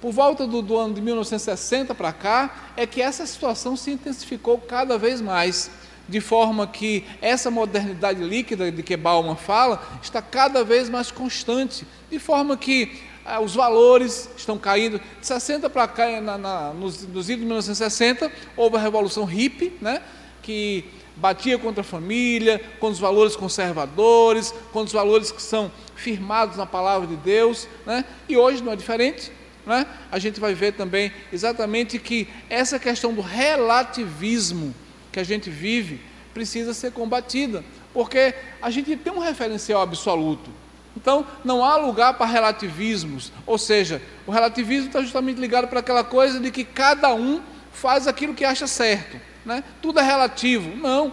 por 0.00 0.12
volta 0.12 0.46
do, 0.46 0.62
do 0.62 0.76
ano 0.76 0.94
de 0.94 1.00
1960 1.00 1.94
para 1.94 2.12
cá, 2.12 2.72
é 2.76 2.86
que 2.86 3.02
essa 3.02 3.26
situação 3.26 3.76
se 3.76 3.90
intensificou 3.90 4.58
cada 4.58 4.96
vez 4.96 5.20
mais, 5.20 5.70
de 6.08 6.20
forma 6.20 6.66
que 6.66 7.04
essa 7.20 7.50
modernidade 7.50 8.22
líquida 8.22 8.70
de 8.70 8.82
que 8.82 8.96
Bauman 8.96 9.36
fala 9.36 9.82
está 10.02 10.22
cada 10.22 10.64
vez 10.64 10.88
mais 10.88 11.10
constante, 11.10 11.86
de 12.10 12.18
forma 12.18 12.56
que 12.56 13.02
ah, 13.24 13.40
os 13.40 13.54
valores 13.54 14.30
estão 14.36 14.56
caindo. 14.56 14.98
De 15.20 15.26
60 15.26 15.68
para 15.68 15.86
cá, 15.88 16.20
na, 16.20 16.38
na, 16.38 16.72
nos, 16.72 17.02
nos 17.02 17.26
anos 17.26 17.26
de 17.26 17.36
1960, 17.36 18.32
houve 18.56 18.76
a 18.76 18.80
Revolução 18.80 19.24
Hippie, 19.24 19.72
né, 19.80 20.00
que 20.42 20.84
batia 21.16 21.58
contra 21.58 21.80
a 21.80 21.84
família, 21.84 22.60
contra 22.78 22.94
os 22.94 23.00
valores 23.00 23.34
conservadores, 23.34 24.54
contra 24.72 24.86
os 24.86 24.92
valores 24.92 25.32
que 25.32 25.42
são 25.42 25.70
firmados 25.96 26.56
na 26.56 26.64
palavra 26.64 27.08
de 27.08 27.16
Deus, 27.16 27.66
né? 27.84 28.04
e 28.28 28.36
hoje 28.36 28.62
não 28.62 28.72
é 28.72 28.76
diferente 28.76 29.32
né, 29.68 29.86
a 30.10 30.18
gente 30.18 30.40
vai 30.40 30.54
ver 30.54 30.72
também 30.72 31.12
exatamente 31.30 31.98
que 31.98 32.26
essa 32.48 32.78
questão 32.78 33.12
do 33.12 33.20
relativismo 33.20 34.74
que 35.12 35.20
a 35.20 35.24
gente 35.24 35.50
vive 35.50 36.00
precisa 36.32 36.72
ser 36.72 36.90
combatida, 36.92 37.62
porque 37.92 38.34
a 38.62 38.70
gente 38.70 38.96
tem 38.96 39.12
um 39.12 39.18
referencial 39.18 39.82
absoluto. 39.82 40.50
Então, 40.96 41.26
não 41.44 41.62
há 41.62 41.76
lugar 41.76 42.14
para 42.14 42.26
relativismos, 42.26 43.30
ou 43.46 43.58
seja, 43.58 44.00
o 44.26 44.32
relativismo 44.32 44.86
está 44.86 45.02
justamente 45.02 45.38
ligado 45.38 45.68
para 45.68 45.80
aquela 45.80 46.02
coisa 46.02 46.40
de 46.40 46.50
que 46.50 46.64
cada 46.64 47.14
um 47.14 47.42
faz 47.70 48.06
aquilo 48.08 48.34
que 48.34 48.46
acha 48.46 48.66
certo, 48.66 49.20
né? 49.44 49.62
tudo 49.82 50.00
é 50.00 50.02
relativo. 50.02 50.74
Não. 50.76 51.12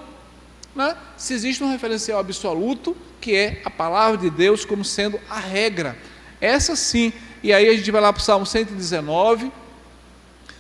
Né? 0.74 0.96
Se 1.18 1.34
existe 1.34 1.62
um 1.64 1.70
referencial 1.70 2.20
absoluto, 2.20 2.96
que 3.20 3.36
é 3.36 3.62
a 3.66 3.70
palavra 3.70 4.18
de 4.18 4.30
Deus 4.30 4.64
como 4.64 4.86
sendo 4.86 5.20
a 5.30 5.40
regra, 5.40 5.98
essa 6.40 6.76
sim 6.76 7.12
e 7.46 7.54
aí 7.54 7.70
a 7.70 7.74
gente 7.76 7.92
vai 7.92 8.02
lá 8.02 8.12
para 8.12 8.20
o 8.20 8.24
Salmo 8.24 8.44
119, 8.44 9.52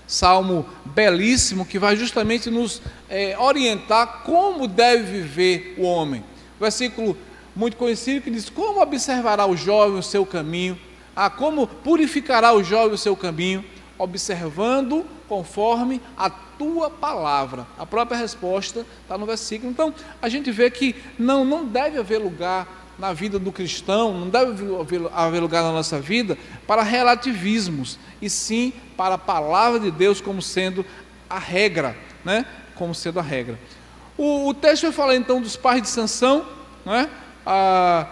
salmo 0.05 0.69
belíssimo, 0.85 1.65
que 1.65 1.79
vai 1.79 1.95
justamente 1.95 2.51
nos 2.51 2.79
é, 3.09 3.35
orientar 3.39 4.21
como 4.23 4.67
deve 4.67 5.21
viver 5.21 5.73
o 5.79 5.81
homem. 5.81 6.23
Versículo 6.59 7.17
muito 7.55 7.75
conhecido 7.75 8.21
que 8.21 8.29
diz: 8.29 8.51
Como 8.51 8.79
observará 8.79 9.47
o 9.47 9.57
jovem 9.57 9.97
o 9.97 10.03
seu 10.03 10.27
caminho? 10.27 10.77
Ah, 11.15 11.27
como 11.27 11.65
purificará 11.65 12.53
o 12.53 12.63
jovem 12.63 12.93
o 12.93 12.99
seu 12.99 13.15
caminho? 13.15 13.65
Observando 13.97 15.07
conforme 15.27 15.99
a 16.15 16.29
tua 16.29 16.91
palavra. 16.91 17.65
A 17.79 17.85
própria 17.87 18.15
resposta 18.15 18.85
está 19.01 19.17
no 19.17 19.25
versículo. 19.25 19.71
Então, 19.71 19.91
a 20.21 20.29
gente 20.29 20.51
vê 20.51 20.69
que 20.69 20.95
não, 21.17 21.43
não 21.43 21.65
deve 21.65 21.97
haver 21.97 22.19
lugar 22.19 22.84
na 22.97 23.13
vida 23.13 23.37
do 23.37 23.51
cristão, 23.51 24.17
não 24.17 24.29
deve 24.29 24.65
haver 25.13 25.39
lugar 25.39 25.63
na 25.63 25.71
nossa 25.71 25.99
vida 25.99 26.37
para 26.65 26.81
relativismos, 26.81 27.99
e 28.21 28.29
sim 28.29 28.73
para 28.95 29.15
a 29.15 29.17
palavra 29.17 29.79
de 29.79 29.91
Deus 29.91 30.21
como 30.21 30.41
sendo 30.41 30.85
a 31.29 31.39
regra, 31.39 31.95
né? 32.23 32.45
Como 32.75 32.95
sendo 32.95 33.19
a 33.19 33.23
regra. 33.23 33.59
O, 34.17 34.47
o 34.47 34.53
texto 34.53 34.83
vai 34.83 34.91
falar 34.91 35.15
então 35.15 35.41
dos 35.41 35.55
pais 35.57 35.81
de 35.81 35.89
Sansão, 35.89 36.45
né? 36.85 37.09
Ah, 37.45 38.07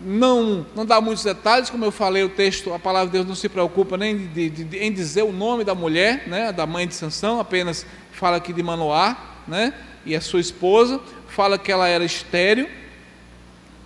não, 0.00 0.64
não 0.74 0.86
dá 0.86 1.00
muitos 1.00 1.24
detalhes, 1.24 1.68
como 1.70 1.84
eu 1.84 1.90
falei, 1.90 2.22
o 2.22 2.28
texto, 2.28 2.72
a 2.72 2.78
palavra 2.78 3.08
de 3.08 3.12
Deus 3.14 3.26
não 3.26 3.34
se 3.34 3.48
preocupa 3.48 3.96
nem 3.96 4.28
de, 4.28 4.48
de, 4.48 4.64
de, 4.64 4.78
em 4.78 4.92
dizer 4.92 5.22
o 5.24 5.32
nome 5.32 5.64
da 5.64 5.74
mulher, 5.74 6.28
né, 6.28 6.52
da 6.52 6.64
mãe 6.66 6.86
de 6.86 6.94
Sansão, 6.94 7.40
apenas 7.40 7.84
fala 8.12 8.36
aqui 8.36 8.52
de 8.52 8.62
Manoá, 8.62 9.16
né, 9.46 9.74
e 10.06 10.14
a 10.14 10.20
sua 10.20 10.40
esposa, 10.40 11.00
fala 11.26 11.58
que 11.58 11.72
ela 11.72 11.88
era 11.88 12.04
estéreo. 12.04 12.68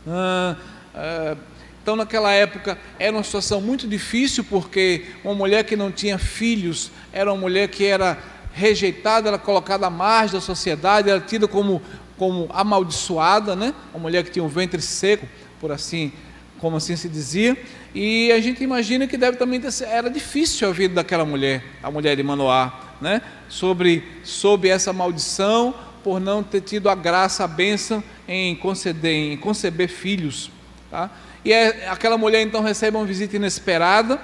Ah, 0.07 0.57
ah, 0.95 1.37
então, 1.83 1.97
naquela 1.97 2.31
época, 2.31 2.79
era 2.97 3.17
uma 3.17 3.25
situação 3.25 3.61
muito 3.61 3.89
difícil, 3.89 4.45
porque 4.45 5.07
uma 5.25 5.35
mulher 5.35 5.65
que 5.65 5.75
não 5.75 5.91
tinha 5.91 6.17
filhos 6.17 6.93
era 7.13 7.33
uma 7.33 7.41
mulher 7.41 7.69
que 7.69 7.85
era 7.85 8.17
rejeitada, 8.55 9.29
era 9.29 9.39
colocada 9.39 9.87
à 9.87 9.91
margem 9.91 10.35
da 10.35 10.41
sociedade, 10.41 11.11
era 11.11 11.19
tida 11.19 11.49
como, 11.49 11.83
como 12.17 12.49
amaldiçoada, 12.53 13.57
né? 13.57 13.75
uma 13.93 14.03
mulher 14.03 14.23
que 14.23 14.31
tinha 14.31 14.45
um 14.45 14.49
ventre 14.49 14.81
seco, 14.81 15.27
por 15.61 15.73
assim, 15.73 16.13
como 16.61 16.77
assim 16.77 16.95
se 16.95 17.09
dizia. 17.09 17.57
E 17.93 18.31
a 18.31 18.41
gente 18.41 18.63
imagina 18.63 19.09
que 19.09 19.17
deve 19.17 19.37
também 19.37 19.61
ter, 19.61 19.71
era 19.85 20.09
difícil 20.09 20.69
a 20.69 20.73
vida 20.73 20.95
daquela 20.95 21.25
mulher, 21.25 21.65
a 21.83 21.91
mulher 21.91 22.15
de 22.15 22.23
Manoá, 22.23 22.95
né? 23.01 23.23
sobre, 23.49 24.05
sobre 24.23 24.69
essa 24.69 24.93
maldição 24.93 25.75
por 26.03 26.21
não 26.21 26.43
ter 26.43 26.61
tido 26.61 26.89
a 26.89 26.95
graça, 26.95 27.45
a 27.45 27.49
bênção 27.49 28.03
em 28.27 28.55
conceder, 28.57 29.33
em 29.33 29.37
conceber 29.37 29.89
filhos. 29.89 30.51
Tá? 30.91 31.11
E 31.45 31.53
é, 31.53 31.89
aquela 31.89 32.17
mulher 32.17 32.43
então 32.43 32.63
recebe 32.63 32.97
uma 32.97 33.07
visita 33.07 33.37
inesperada, 33.37 34.21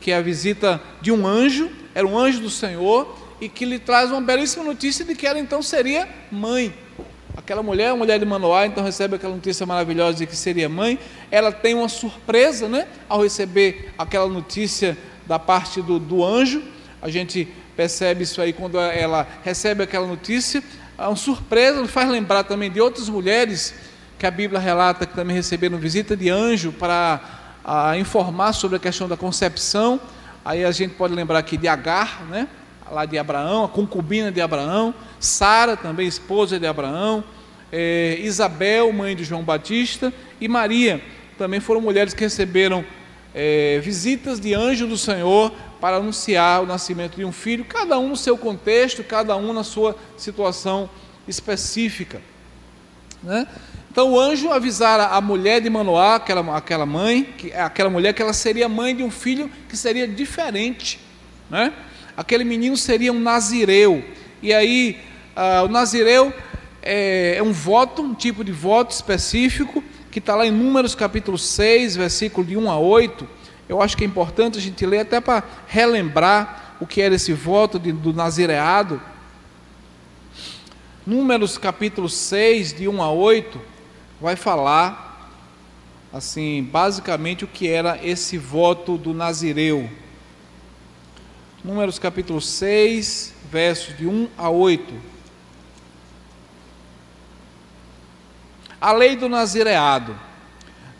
que 0.00 0.10
é 0.10 0.16
a 0.16 0.20
visita 0.20 0.80
de 1.00 1.10
um 1.12 1.26
anjo, 1.26 1.70
era 1.94 2.06
um 2.06 2.18
anjo 2.18 2.40
do 2.40 2.50
Senhor, 2.50 3.16
e 3.40 3.48
que 3.48 3.64
lhe 3.64 3.78
traz 3.78 4.10
uma 4.10 4.20
belíssima 4.20 4.64
notícia 4.64 5.04
de 5.04 5.14
que 5.14 5.26
ela 5.26 5.38
então 5.38 5.62
seria 5.62 6.08
mãe. 6.30 6.72
Aquela 7.36 7.62
mulher, 7.62 7.90
a 7.90 7.96
mulher 7.96 8.18
de 8.18 8.24
Manoá, 8.26 8.66
então 8.66 8.84
recebe 8.84 9.16
aquela 9.16 9.34
notícia 9.34 9.64
maravilhosa 9.64 10.18
de 10.18 10.26
que 10.26 10.36
seria 10.36 10.68
mãe. 10.68 10.98
Ela 11.30 11.50
tem 11.50 11.74
uma 11.74 11.88
surpresa, 11.88 12.68
né? 12.68 12.86
Ao 13.08 13.22
receber 13.22 13.92
aquela 13.96 14.28
notícia 14.28 14.96
da 15.26 15.38
parte 15.38 15.80
do, 15.80 15.98
do 15.98 16.24
anjo. 16.24 16.62
A 17.00 17.08
gente 17.08 17.48
percebe 17.76 18.24
isso 18.24 18.42
aí 18.42 18.52
quando 18.52 18.78
ela 18.78 19.26
recebe 19.42 19.82
aquela 19.82 20.06
notícia. 20.06 20.62
Uma 21.06 21.16
surpresa, 21.16 21.86
faz 21.88 22.10
lembrar 22.10 22.44
também 22.44 22.70
de 22.70 22.78
outras 22.78 23.08
mulheres 23.08 23.74
que 24.18 24.26
a 24.26 24.30
Bíblia 24.30 24.60
relata 24.60 25.06
que 25.06 25.14
também 25.14 25.34
receberam 25.34 25.78
visita 25.78 26.14
de 26.14 26.28
anjo 26.28 26.72
para 26.72 27.20
a, 27.64 27.96
informar 27.96 28.52
sobre 28.52 28.76
a 28.76 28.78
questão 28.78 29.08
da 29.08 29.16
concepção. 29.16 29.98
Aí 30.44 30.62
a 30.62 30.70
gente 30.70 30.94
pode 30.94 31.14
lembrar 31.14 31.38
aqui 31.38 31.56
de 31.56 31.66
Agar, 31.66 32.22
né? 32.26 32.46
lá 32.90 33.06
de 33.06 33.16
Abraão, 33.16 33.64
a 33.64 33.68
concubina 33.68 34.30
de 34.30 34.42
Abraão, 34.42 34.92
Sara, 35.18 35.74
também 35.74 36.06
esposa 36.06 36.60
de 36.60 36.66
Abraão, 36.66 37.24
é, 37.72 38.18
Isabel, 38.20 38.92
mãe 38.92 39.16
de 39.16 39.24
João 39.24 39.42
Batista, 39.42 40.12
e 40.38 40.48
Maria, 40.48 41.00
também 41.38 41.60
foram 41.60 41.80
mulheres 41.80 42.12
que 42.12 42.24
receberam 42.24 42.84
é, 43.34 43.80
visitas 43.82 44.38
de 44.38 44.52
anjo 44.52 44.86
do 44.86 44.98
Senhor 44.98 45.50
para 45.80 45.96
anunciar 45.96 46.62
o 46.62 46.66
nascimento 46.66 47.16
de 47.16 47.24
um 47.24 47.32
filho, 47.32 47.64
cada 47.64 47.98
um 47.98 48.08
no 48.08 48.16
seu 48.16 48.36
contexto, 48.36 49.02
cada 49.02 49.36
um 49.36 49.52
na 49.52 49.64
sua 49.64 49.96
situação 50.16 50.90
específica. 51.26 52.20
Né? 53.22 53.46
Então 53.90 54.12
o 54.12 54.20
anjo 54.20 54.50
avisara 54.50 55.06
a 55.06 55.20
mulher 55.20 55.60
de 55.60 55.68
Manoá, 55.68 56.16
aquela, 56.16 56.56
aquela 56.56 56.86
mãe, 56.86 57.24
que, 57.36 57.52
aquela 57.52 57.90
mulher, 57.90 58.12
que 58.12 58.22
ela 58.22 58.32
seria 58.32 58.68
mãe 58.68 58.94
de 58.94 59.02
um 59.02 59.10
filho 59.10 59.50
que 59.68 59.76
seria 59.76 60.06
diferente. 60.06 61.00
Né? 61.48 61.72
Aquele 62.16 62.44
menino 62.44 62.76
seria 62.76 63.12
um 63.12 63.18
nazireu. 63.18 64.04
E 64.42 64.52
aí, 64.52 64.98
ah, 65.34 65.62
o 65.64 65.68
nazireu 65.68 66.32
é, 66.82 67.36
é, 67.36 67.42
um 67.42 67.52
voto, 67.52 68.02
um 68.02 68.14
tipo 68.14 68.44
de 68.44 68.52
voto 68.52 68.92
específico, 68.92 69.82
que 70.10 70.18
está 70.18 70.34
lá 70.34 70.46
em 70.46 70.50
Números 70.50 70.94
capítulo 70.94 71.38
6, 71.38 71.96
versículo 71.96 72.46
de 72.46 72.56
1 72.56 72.70
a 72.70 72.78
8. 72.78 73.39
Eu 73.70 73.80
acho 73.80 73.96
que 73.96 74.02
é 74.02 74.06
importante 74.06 74.58
a 74.58 74.60
gente 74.60 74.84
ler 74.84 74.98
até 74.98 75.20
para 75.20 75.44
relembrar 75.68 76.74
o 76.80 76.86
que 76.88 77.00
era 77.00 77.14
esse 77.14 77.32
voto 77.32 77.78
de, 77.78 77.92
do 77.92 78.12
nazireado. 78.12 79.00
Números 81.06 81.56
capítulo 81.56 82.08
6, 82.08 82.72
de 82.72 82.88
1 82.88 83.00
a 83.00 83.12
8 83.12 83.60
vai 84.20 84.34
falar, 84.34 85.32
assim, 86.12 86.64
basicamente 86.64 87.44
o 87.44 87.46
que 87.46 87.68
era 87.68 88.04
esse 88.04 88.36
voto 88.36 88.98
do 88.98 89.14
Nazireu. 89.14 89.88
Números 91.62 91.96
capítulo 91.96 92.40
6, 92.40 93.34
versos 93.52 93.96
de 93.96 94.04
1 94.04 94.30
a 94.36 94.50
8. 94.50 94.92
A 98.80 98.90
lei 98.90 99.14
do 99.14 99.28
Nazireado. 99.28 100.18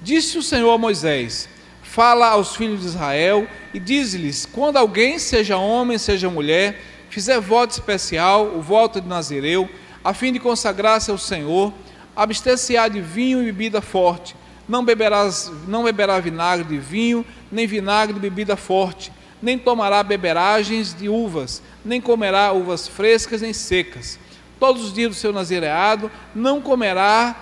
Disse 0.00 0.38
o 0.38 0.42
Senhor 0.42 0.70
a 0.70 0.78
Moisés: 0.78 1.48
Fala 1.90 2.28
aos 2.28 2.54
filhos 2.54 2.82
de 2.82 2.86
Israel 2.86 3.48
e 3.74 3.80
diz-lhes: 3.80 4.46
Quando 4.46 4.76
alguém, 4.76 5.18
seja 5.18 5.56
homem, 5.56 5.98
seja 5.98 6.30
mulher, 6.30 6.80
fizer 7.08 7.40
voto 7.40 7.72
especial, 7.72 8.46
o 8.46 8.62
voto 8.62 9.00
de 9.00 9.08
Nazireu, 9.08 9.68
a 10.04 10.14
fim 10.14 10.32
de 10.32 10.38
consagrar-se 10.38 11.10
ao 11.10 11.18
Senhor, 11.18 11.72
abster-se-á 12.14 12.86
de 12.86 13.00
vinho 13.00 13.42
e 13.42 13.46
bebida 13.46 13.80
forte, 13.80 14.36
não, 14.68 14.84
beberás, 14.84 15.50
não 15.66 15.82
beberá 15.82 16.20
vinagre 16.20 16.64
de 16.64 16.78
vinho, 16.78 17.26
nem 17.50 17.66
vinagre 17.66 18.14
de 18.14 18.20
bebida 18.20 18.54
forte, 18.54 19.10
nem 19.42 19.58
tomará 19.58 20.00
beberagens 20.04 20.94
de 20.94 21.08
uvas, 21.08 21.60
nem 21.84 22.00
comerá 22.00 22.52
uvas 22.52 22.86
frescas 22.86 23.42
nem 23.42 23.52
secas. 23.52 24.16
Todos 24.60 24.84
os 24.84 24.92
dias 24.92 25.08
do 25.08 25.16
seu 25.16 25.32
nazireado 25.32 26.08
não 26.36 26.60
comerá 26.60 27.34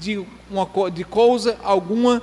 de, 0.00 0.26
uma, 0.50 0.90
de 0.90 1.04
coisa 1.04 1.56
alguma 1.62 2.20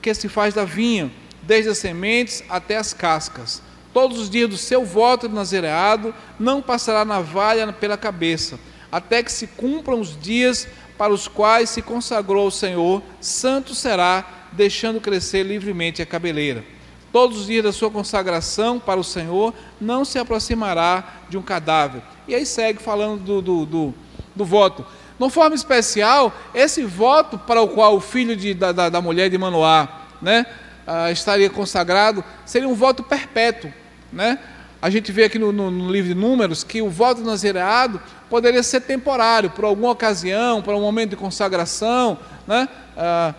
que 0.00 0.12
se 0.14 0.28
faz 0.28 0.54
da 0.54 0.64
vinha, 0.64 1.10
desde 1.42 1.70
as 1.70 1.78
sementes 1.78 2.42
até 2.48 2.76
as 2.76 2.92
cascas. 2.92 3.62
Todos 3.92 4.18
os 4.18 4.30
dias 4.30 4.48
do 4.48 4.56
seu 4.56 4.84
voto 4.84 5.28
de 5.28 5.34
nazireado 5.34 6.14
não 6.38 6.62
passará 6.62 7.04
navalha 7.04 7.72
pela 7.72 7.96
cabeça, 7.96 8.58
até 8.90 9.22
que 9.22 9.32
se 9.32 9.46
cumpram 9.46 10.00
os 10.00 10.20
dias 10.20 10.68
para 10.96 11.12
os 11.12 11.26
quais 11.26 11.70
se 11.70 11.82
consagrou 11.82 12.46
o 12.46 12.52
Senhor, 12.52 13.02
santo 13.20 13.74
será, 13.74 14.48
deixando 14.52 15.00
crescer 15.00 15.42
livremente 15.42 16.02
a 16.02 16.06
cabeleira. 16.06 16.64
Todos 17.12 17.40
os 17.40 17.46
dias 17.46 17.64
da 17.64 17.72
sua 17.72 17.90
consagração 17.90 18.78
para 18.78 19.00
o 19.00 19.04
Senhor, 19.04 19.52
não 19.80 20.04
se 20.04 20.18
aproximará 20.18 21.22
de 21.28 21.36
um 21.36 21.42
cadáver. 21.42 22.02
E 22.28 22.34
aí 22.34 22.46
segue 22.46 22.80
falando 22.80 23.22
do, 23.24 23.42
do, 23.42 23.66
do, 23.66 23.94
do 24.36 24.44
voto. 24.44 24.84
De 25.20 25.30
forma 25.30 25.54
especial, 25.54 26.34
esse 26.54 26.82
voto 26.82 27.36
para 27.36 27.60
o 27.60 27.68
qual 27.68 27.94
o 27.94 28.00
filho 28.00 28.34
de, 28.34 28.54
da, 28.54 28.72
da, 28.72 28.88
da, 28.88 29.00
mulher 29.02 29.28
de 29.28 29.36
Manoá 29.36 30.06
né, 30.22 30.46
ah, 30.86 31.10
estaria 31.10 31.50
consagrado, 31.50 32.24
seria 32.46 32.66
um 32.66 32.74
voto 32.74 33.02
perpétuo. 33.02 33.70
Né? 34.10 34.38
A 34.80 34.88
gente 34.88 35.12
vê 35.12 35.24
aqui 35.24 35.38
no, 35.38 35.52
no, 35.52 35.70
no 35.70 35.92
livro 35.92 36.08
de 36.08 36.18
Números 36.18 36.64
que 36.64 36.80
o 36.80 36.88
voto 36.88 37.20
nazireado 37.20 38.00
poderia 38.30 38.62
ser 38.62 38.80
temporário, 38.80 39.50
por 39.50 39.66
alguma 39.66 39.90
ocasião, 39.90 40.62
por 40.62 40.74
um 40.74 40.80
momento 40.80 41.10
de 41.10 41.16
consagração, 41.16 42.18
né? 42.46 42.66
Ah, 42.96 43.34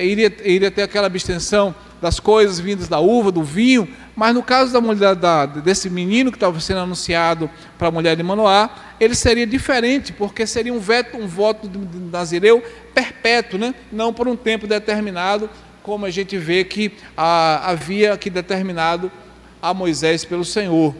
iria, 0.00 0.32
iria 0.44 0.70
ter 0.70 0.82
aquela 0.82 1.08
abstenção 1.08 1.74
das 2.00 2.20
coisas 2.20 2.60
vindas 2.60 2.86
da 2.86 3.00
uva, 3.00 3.32
do 3.32 3.42
vinho, 3.42 3.88
mas 4.16 4.34
no 4.34 4.42
caso 4.42 4.72
da 4.72 4.80
mulher, 4.80 5.14
da, 5.14 5.46
desse 5.46 5.90
menino 5.90 6.30
que 6.30 6.36
estava 6.36 6.58
sendo 6.60 6.80
anunciado 6.80 7.50
para 7.76 7.88
a 7.88 7.90
mulher 7.90 8.16
de 8.16 8.22
Manoá, 8.22 8.70
ele 9.00 9.14
seria 9.14 9.46
diferente, 9.46 10.12
porque 10.12 10.46
seria 10.46 10.72
um, 10.72 10.78
veto, 10.78 11.16
um 11.16 11.26
voto 11.26 11.68
de 11.68 11.78
Nazireu 11.98 12.62
perpétuo, 12.94 13.58
né? 13.58 13.74
não 13.90 14.12
por 14.12 14.28
um 14.28 14.36
tempo 14.36 14.66
determinado, 14.66 15.50
como 15.82 16.06
a 16.06 16.10
gente 16.10 16.38
vê 16.38 16.64
que 16.64 16.92
ah, 17.16 17.70
havia 17.70 18.12
aqui 18.12 18.30
determinado 18.30 19.10
a 19.60 19.74
Moisés 19.74 20.24
pelo 20.24 20.44
Senhor. 20.44 20.94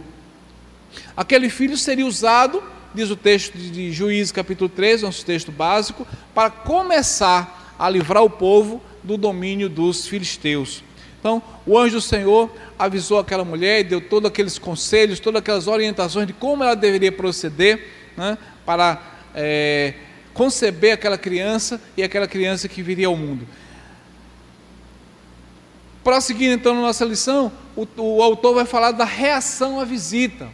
Aquele 1.17 1.49
filho 1.49 1.77
seria 1.77 2.05
usado, 2.05 2.63
diz 2.93 3.11
o 3.11 3.17
texto 3.17 3.57
de 3.57 3.93
Juízes 3.93 4.33
capítulo 4.33 4.69
3, 4.69 5.03
nosso 5.03 5.25
texto 5.25 5.53
básico, 5.53 6.07
para 6.35 6.51
começar 6.51 7.75
a 7.79 7.89
livrar 7.89 8.23
o 8.25 8.31
povo 8.31 8.83
do 9.03 9.17
domínio 9.17 9.69
dos 9.69 10.07
filisteus. 10.07 10.83
Então, 11.25 11.43
o 11.65 11.79
anjo 11.79 11.95
do 11.95 12.01
Senhor 12.03 12.55
avisou 12.79 13.19
aquela 13.19 13.47
mulher 13.47 13.81
e 13.81 13.85
deu 13.85 13.99
todos 13.99 14.29
aqueles 14.29 14.59
conselhos, 14.59 15.19
todas 15.19 15.39
aquelas 15.39 15.67
orientações 15.67 16.27
de 16.27 16.35
como 16.35 16.63
ela 16.63 16.77
deveria 16.77 17.11
proceder 17.11 17.83
né, 18.15 18.37
para 18.67 19.01
é, 19.35 19.95
conceber 20.35 20.93
aquela 20.93 21.17
criança 21.17 21.81
e 21.97 22.03
aquela 22.03 22.29
criança 22.29 22.69
que 22.69 22.83
viria 22.83 23.07
ao 23.07 23.17
mundo. 23.17 23.49
Prosseguindo 26.03 26.53
então 26.53 26.75
na 26.75 26.83
nossa 26.83 27.07
lição, 27.07 27.51
o, 27.75 27.89
o, 27.97 28.23
autor 28.23 28.57
vai 28.57 28.67
falar 28.67 28.91
da 28.91 29.07
reação 29.07 29.81
à 29.81 29.85
visita. 29.87 30.51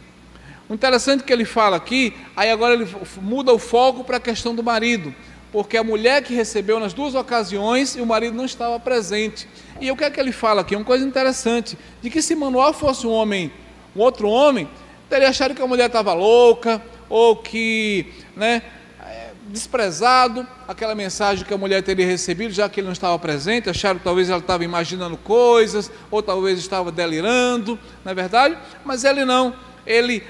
O 0.69 0.73
interessante 0.73 1.25
que 1.25 1.33
ele 1.33 1.43
fala 1.43 1.75
aqui, 1.75 2.13
aí 2.33 2.49
agora 2.49 2.75
ele 2.75 2.87
muda 3.21 3.51
o 3.51 3.59
foco 3.59 4.05
para 4.05 4.15
a 4.15 4.21
questão 4.21 4.55
do 4.55 4.63
marido, 4.63 5.13
porque 5.51 5.75
a 5.75 5.83
mulher 5.83 6.23
que 6.23 6.33
recebeu 6.33 6.79
nas 6.79 6.93
duas 6.93 7.13
ocasiões 7.13 7.97
e 7.97 7.99
o 7.99 8.05
marido 8.05 8.37
não 8.37 8.45
estava 8.45 8.79
presente. 8.79 9.49
E 9.81 9.91
o 9.91 9.97
que 9.97 10.03
é 10.03 10.11
que 10.11 10.19
ele 10.19 10.31
fala 10.31 10.61
aqui? 10.61 10.75
Uma 10.75 10.85
coisa 10.85 11.03
interessante, 11.03 11.75
de 12.01 12.09
que 12.11 12.21
se 12.21 12.35
Manuel 12.35 12.71
fosse 12.71 13.07
um 13.07 13.11
homem, 13.11 13.51
um 13.95 13.99
outro 13.99 14.29
homem, 14.29 14.69
teria 15.09 15.27
achado 15.27 15.55
que 15.55 15.61
a 15.61 15.65
mulher 15.65 15.87
estava 15.87 16.13
louca, 16.13 16.79
ou 17.09 17.35
que, 17.35 18.13
né, 18.35 18.61
desprezado 19.47 20.47
aquela 20.67 20.93
mensagem 20.93 21.43
que 21.43 21.53
a 21.53 21.57
mulher 21.57 21.81
teria 21.81 22.05
recebido, 22.05 22.53
já 22.53 22.69
que 22.69 22.79
ele 22.79 22.85
não 22.85 22.93
estava 22.93 23.17
presente, 23.17 23.69
acharam 23.69 23.97
que 23.97 24.03
talvez 24.03 24.29
ela 24.29 24.39
estava 24.39 24.63
imaginando 24.63 25.17
coisas, 25.17 25.91
ou 26.11 26.21
talvez 26.21 26.59
estava 26.59 26.91
delirando, 26.91 27.77
não 28.05 28.11
é 28.11 28.15
verdade? 28.15 28.57
Mas 28.85 29.03
ele 29.03 29.25
não, 29.25 29.53
ele 29.85 30.23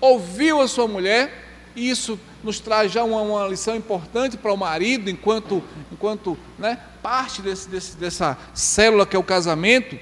ouviu 0.00 0.60
a 0.60 0.66
sua 0.66 0.88
mulher, 0.88 1.45
e 1.76 1.90
isso 1.90 2.18
nos 2.42 2.58
traz 2.58 2.90
já 2.90 3.04
uma, 3.04 3.20
uma 3.20 3.46
lição 3.46 3.76
importante 3.76 4.38
para 4.38 4.52
o 4.52 4.56
marido, 4.56 5.10
enquanto, 5.10 5.62
enquanto 5.92 6.36
né, 6.58 6.80
parte 7.02 7.42
desse, 7.42 7.68
desse, 7.68 7.96
dessa 7.96 8.38
célula 8.54 9.06
que 9.06 9.14
é 9.14 9.18
o 9.18 9.22
casamento, 9.22 9.98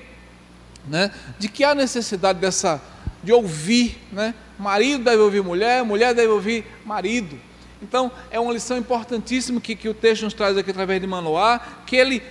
né, 0.87 1.11
de 1.39 1.49
que 1.49 1.65
há 1.65 1.75
necessidade 1.75 2.39
dessa, 2.39 2.81
de 3.23 3.33
ouvir, 3.33 3.99
né? 4.13 4.35
marido 4.57 5.03
deve 5.03 5.21
ouvir 5.21 5.43
mulher, 5.43 5.83
mulher 5.83 6.15
deve 6.15 6.29
ouvir 6.29 6.65
marido. 6.85 7.39
Então, 7.83 8.11
é 8.31 8.39
uma 8.39 8.53
lição 8.53 8.79
importantíssima 8.79 9.61
que, 9.61 9.75
que 9.75 9.89
o 9.89 9.95
texto 9.95 10.23
nos 10.23 10.33
traz 10.33 10.57
aqui 10.57 10.71
através 10.71 11.01
de 11.01 11.07
Manoá, 11.07 11.61
que 11.85 11.97
ele 11.97 12.23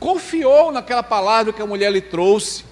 confiou 0.00 0.72
naquela 0.72 1.02
palavra 1.02 1.52
que 1.52 1.60
a 1.62 1.66
mulher 1.66 1.92
lhe 1.92 2.00
trouxe. 2.00 2.64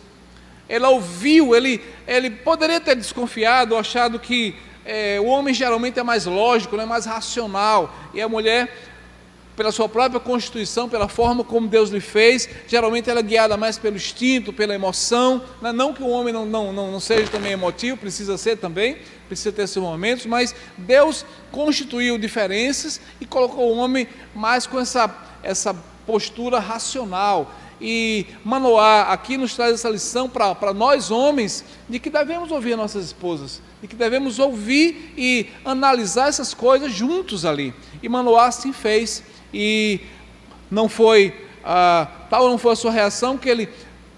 Ele 0.69 0.87
ouviu, 0.87 1.55
ele, 1.55 1.81
ele 2.07 2.31
poderia 2.31 2.81
ter 2.81 2.97
desconfiado, 2.97 3.77
achado 3.77 4.19
que 4.19 4.57
é, 4.85 5.19
o 5.21 5.27
homem 5.27 5.55
geralmente 5.55 5.99
é 5.99 6.03
mais 6.03 6.27
lógico, 6.27 6.77
é 6.77 6.87
mais 6.87 7.07
racional, 7.07 7.95
e 8.13 8.21
a 8.21 8.29
mulher 8.29 8.71
pela 9.57 9.71
sua 9.71 9.89
própria 9.89 10.21
constituição, 10.21 10.89
pela 10.89 11.09
forma 11.09 11.45
como 11.45 11.69
Deus 11.69 11.91
lhe 11.91 12.01
fez, 12.01 12.49
geralmente 12.67 13.09
ela 13.09 13.21
é 13.21 13.23
guiada 13.23 13.57
mais 13.57 13.79
pelo 13.79 13.97
instinto, 13.97 14.53
pela 14.53 14.75
emoção, 14.75 15.43
né? 15.63 15.73
não 15.73 15.93
que 15.93 16.03
o 16.03 16.09
homem 16.09 16.33
não, 16.33 16.45
não, 16.45 16.73
não, 16.73 16.91
não 16.91 17.01
seja 17.01 17.31
também 17.31 17.53
emotivo, 17.53 17.97
precisa 17.97 18.37
ser 18.37 18.57
também, 18.57 18.97
precisa 19.29 19.53
ter 19.53 19.67
seus 19.67 19.85
momentos, 19.85 20.27
mas 20.27 20.55
Deus 20.77 21.25
constituiu 21.53 22.19
diferenças 22.19 23.01
e 23.21 23.27
colocou 23.27 23.73
o 23.73 23.77
homem 23.77 24.09
mais 24.35 24.67
com 24.67 24.81
essa, 24.81 25.09
essa 25.43 25.75
postura 26.05 26.59
racional. 26.59 27.51
E 27.81 28.27
Manoá 28.45 29.13
aqui 29.13 29.37
nos 29.37 29.55
traz 29.55 29.75
essa 29.75 29.89
lição 29.89 30.29
para 30.29 30.73
nós 30.73 31.11
homens, 31.11 31.65
de 31.89 31.99
que 31.99 32.09
devemos 32.09 32.51
ouvir 32.51 32.77
nossas 32.77 33.07
esposas, 33.07 33.61
de 33.83 33.89
que 33.89 33.97
devemos 33.97 34.39
ouvir 34.39 35.13
e 35.17 35.49
analisar 35.65 36.29
essas 36.29 36.55
coisas 36.55 36.93
juntos 36.93 37.45
ali. 37.45 37.75
E 38.03 38.09
Manoá 38.09 38.47
assim 38.47 38.73
fez 38.73 39.23
e 39.53 40.01
não 40.71 40.89
foi, 40.89 41.35
ah, 41.65 42.09
tal 42.31 42.49
não 42.49 42.59
foi 42.59 42.73
a 42.73 42.77
sua 42.77 42.91
reação, 42.91 43.37
que 43.37 43.49
ele 43.49 43.69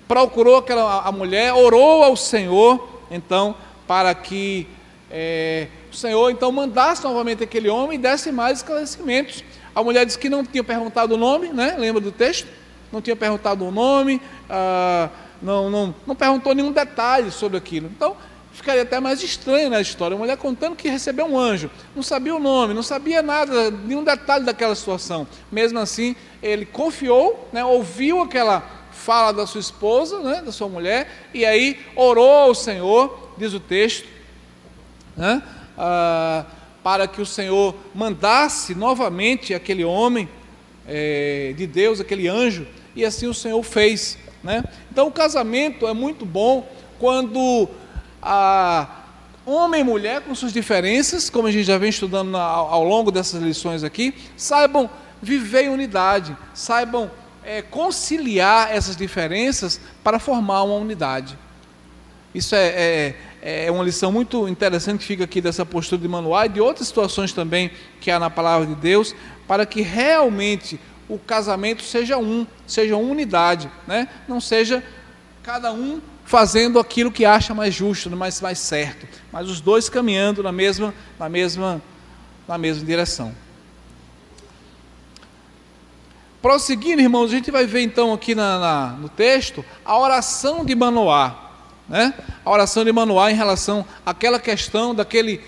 procurou 0.06 0.56
aquela, 0.56 1.02
a 1.02 1.12
mulher, 1.12 1.52
orou 1.52 2.02
ao 2.02 2.16
Senhor, 2.16 2.88
então, 3.10 3.54
para 3.86 4.14
que 4.14 4.66
é, 5.10 5.68
o 5.92 5.96
Senhor 5.96 6.30
então 6.30 6.50
mandasse 6.50 7.02
novamente 7.02 7.42
aquele 7.42 7.68
homem 7.68 7.98
e 7.98 8.02
desse 8.02 8.32
mais 8.32 8.58
esclarecimentos. 8.58 9.44
A 9.74 9.82
mulher 9.82 10.06
disse 10.06 10.18
que 10.18 10.28
não 10.28 10.44
tinha 10.44 10.64
perguntado 10.64 11.14
o 11.14 11.18
nome, 11.18 11.48
né? 11.48 11.76
lembra 11.78 12.00
do 12.00 12.10
texto? 12.10 12.48
Não 12.92 13.02
tinha 13.02 13.16
perguntado 13.16 13.64
o 13.64 13.70
nome, 13.70 14.20
ah, 14.48 15.08
não, 15.42 15.68
não, 15.70 15.94
não 16.06 16.14
perguntou 16.14 16.54
nenhum 16.54 16.72
detalhe 16.72 17.30
sobre 17.30 17.58
aquilo. 17.58 17.90
Então, 17.94 18.16
ficaria 18.52 18.82
até 18.82 18.98
mais 18.98 19.22
estranho 19.22 19.68
na 19.68 19.80
história. 19.80 20.14
Uma 20.14 20.20
mulher 20.20 20.36
contando 20.36 20.74
que 20.74 20.88
recebeu 20.88 21.26
um 21.26 21.38
anjo, 21.38 21.70
não 21.94 22.02
sabia 22.02 22.34
o 22.34 22.38
nome, 22.38 22.72
não 22.72 22.82
sabia 22.82 23.22
nada, 23.22 23.70
nenhum 23.70 24.02
detalhe 24.02 24.44
daquela 24.44 24.74
situação. 24.74 25.26
Mesmo 25.52 25.78
assim, 25.78 26.16
ele 26.42 26.64
confiou, 26.64 27.48
né, 27.52 27.64
ouviu 27.64 28.22
aquela 28.22 28.62
fala 28.90 29.32
da 29.32 29.46
sua 29.46 29.60
esposa, 29.60 30.20
né, 30.20 30.42
da 30.42 30.50
sua 30.50 30.68
mulher, 30.68 31.28
e 31.34 31.44
aí 31.44 31.78
orou 31.94 32.30
ao 32.30 32.54
Senhor, 32.54 33.32
diz 33.36 33.52
o 33.52 33.60
texto, 33.60 34.08
né, 35.14 35.42
ah, 35.76 36.46
para 36.82 37.06
que 37.06 37.20
o 37.20 37.26
Senhor 37.26 37.74
mandasse 37.94 38.74
novamente 38.74 39.52
aquele 39.52 39.84
homem 39.84 40.28
é, 40.86 41.54
de 41.56 41.66
Deus, 41.66 42.00
aquele 42.00 42.28
anjo, 42.28 42.66
e 42.94 43.04
assim 43.04 43.26
o 43.26 43.34
Senhor 43.34 43.62
fez. 43.62 44.18
Né? 44.42 44.64
Então 44.90 45.08
o 45.08 45.12
casamento 45.12 45.86
é 45.86 45.92
muito 45.92 46.24
bom 46.24 46.68
quando 46.98 47.68
a 48.22 49.04
homem 49.44 49.80
e 49.80 49.84
mulher, 49.84 50.22
com 50.22 50.34
suas 50.34 50.52
diferenças, 50.52 51.30
como 51.30 51.46
a 51.46 51.52
gente 51.52 51.64
já 51.64 51.78
vem 51.78 51.90
estudando 51.90 52.36
ao 52.36 52.82
longo 52.82 53.10
dessas 53.10 53.40
lições 53.42 53.84
aqui, 53.84 54.14
saibam 54.36 54.90
viver 55.22 55.64
em 55.64 55.68
unidade, 55.68 56.36
saibam 56.52 57.10
é, 57.44 57.62
conciliar 57.62 58.74
essas 58.74 58.96
diferenças 58.96 59.80
para 60.02 60.18
formar 60.18 60.64
uma 60.64 60.74
unidade. 60.74 61.38
Isso 62.36 62.54
é, 62.54 63.14
é, 63.40 63.64
é, 63.64 63.70
uma 63.70 63.82
lição 63.82 64.12
muito 64.12 64.46
interessante 64.46 64.98
que 64.98 65.06
fica 65.06 65.24
aqui 65.24 65.40
dessa 65.40 65.64
postura 65.64 66.02
de 66.02 66.06
Manoá 66.06 66.44
e 66.44 66.50
de 66.50 66.60
outras 66.60 66.86
situações 66.86 67.32
também 67.32 67.70
que 67.98 68.10
há 68.10 68.18
na 68.18 68.28
palavra 68.28 68.66
de 68.66 68.74
Deus, 68.74 69.14
para 69.48 69.64
que 69.64 69.80
realmente 69.80 70.78
o 71.08 71.18
casamento 71.18 71.82
seja 71.82 72.18
um, 72.18 72.46
seja 72.66 72.94
uma 72.94 73.10
unidade, 73.10 73.70
né? 73.86 74.06
não 74.28 74.38
seja 74.38 74.84
cada 75.42 75.72
um 75.72 75.98
fazendo 76.26 76.78
aquilo 76.78 77.10
que 77.10 77.24
acha 77.24 77.54
mais 77.54 77.74
justo, 77.74 78.14
mais, 78.14 78.38
mais 78.42 78.58
certo, 78.58 79.08
mas 79.32 79.48
os 79.48 79.58
dois 79.58 79.88
caminhando 79.88 80.42
na 80.42 80.52
mesma, 80.52 80.92
na 81.18 81.30
mesma, 81.30 81.80
na 82.46 82.58
mesma 82.58 82.84
direção. 82.84 83.34
Prosseguindo, 86.42 87.00
irmãos, 87.00 87.30
a 87.30 87.34
gente 87.34 87.50
vai 87.50 87.64
ver 87.64 87.80
então 87.80 88.12
aqui 88.12 88.34
na, 88.34 88.58
na, 88.58 88.86
no 88.90 89.08
texto 89.08 89.64
a 89.82 89.98
oração 89.98 90.66
de 90.66 90.74
Manoá, 90.74 91.45
né? 91.88 92.14
A 92.44 92.50
oração 92.50 92.84
de 92.84 92.92
Manoá 92.92 93.30
em 93.30 93.34
relação 93.34 93.84
àquela 94.04 94.38
questão 94.38 94.94
daquele, 94.94 95.40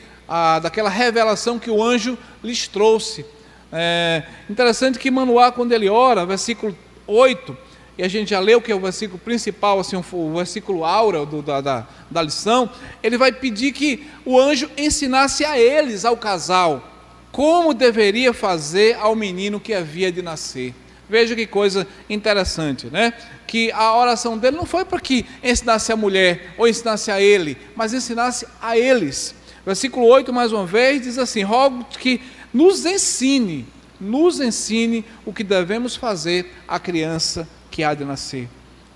daquela 0.63 0.89
revelação 0.89 1.59
que 1.59 1.71
o 1.71 1.83
anjo 1.83 2.17
lhes 2.43 2.69
trouxe. 2.69 3.25
É 3.73 4.23
interessante 4.49 4.99
que 4.99 5.11
Manoá, 5.11 5.53
quando 5.53 5.73
ele 5.73 5.89
ora, 5.89 6.25
versículo 6.25 6.77
8, 7.07 7.57
e 7.99 8.03
a 8.05 8.09
gente 8.09 8.31
já 8.31 8.39
leu 8.39 8.63
que 8.63 8.71
é 8.71 8.75
o 8.75 8.81
versículo 8.81 9.19
principal, 9.19 9.81
assim, 9.81 9.97
o 9.97 10.35
versículo 10.37 10.85
aura 10.85 11.27
do, 11.27 11.43
da, 11.43 11.61
da, 11.61 11.87
da 12.09 12.23
lição, 12.23 12.71
ele 13.03 13.19
vai 13.19 13.33
pedir 13.33 13.73
que 13.73 14.07
o 14.25 14.39
anjo 14.39 14.71
ensinasse 14.77 15.45
a 15.45 15.59
eles, 15.59 16.05
ao 16.05 16.17
casal, 16.17 16.89
como 17.33 17.75
deveria 17.75 18.33
fazer 18.33 18.97
ao 18.97 19.17
menino 19.17 19.59
que 19.59 19.75
havia 19.75 20.13
de 20.13 20.23
nascer. 20.23 20.73
Veja 21.09 21.35
que 21.35 21.47
coisa 21.47 21.87
interessante, 22.09 22.89
né? 22.89 23.15
Que 23.47 23.73
a 23.73 23.97
oração 23.97 24.37
dele 24.37 24.57
não 24.57 24.67
foi 24.67 24.85
para 24.85 25.01
que 25.01 25.25
ensinasse 25.43 25.91
a 25.91 25.97
mulher 25.97 26.55
ou 26.59 26.69
ensinasse 26.69 27.11
a 27.11 27.21
ele, 27.21 27.57
mas 27.75 27.95
ensinasse 27.95 28.47
a 28.61 28.77
eles. 28.77 29.35
Versículo 29.65 30.07
8, 30.07 30.33
mais 30.33 30.53
uma 30.53 30.67
vez, 30.67 31.03
diz 31.03 31.19
assim: 31.19 31.43
Rogo 31.43 31.85
que 31.99 32.21
nos 32.53 32.85
ensine, 32.85 33.67
nos 34.01 34.41
ensine 34.41 35.05
o 35.25 35.33
que 35.33 35.43
devemos 35.43 35.97
fazer 35.97 36.55
à 36.67 36.79
criança 36.79 37.49
que 37.71 37.83
há 37.83 37.95
de 37.95 38.05
nascer. 38.05 38.49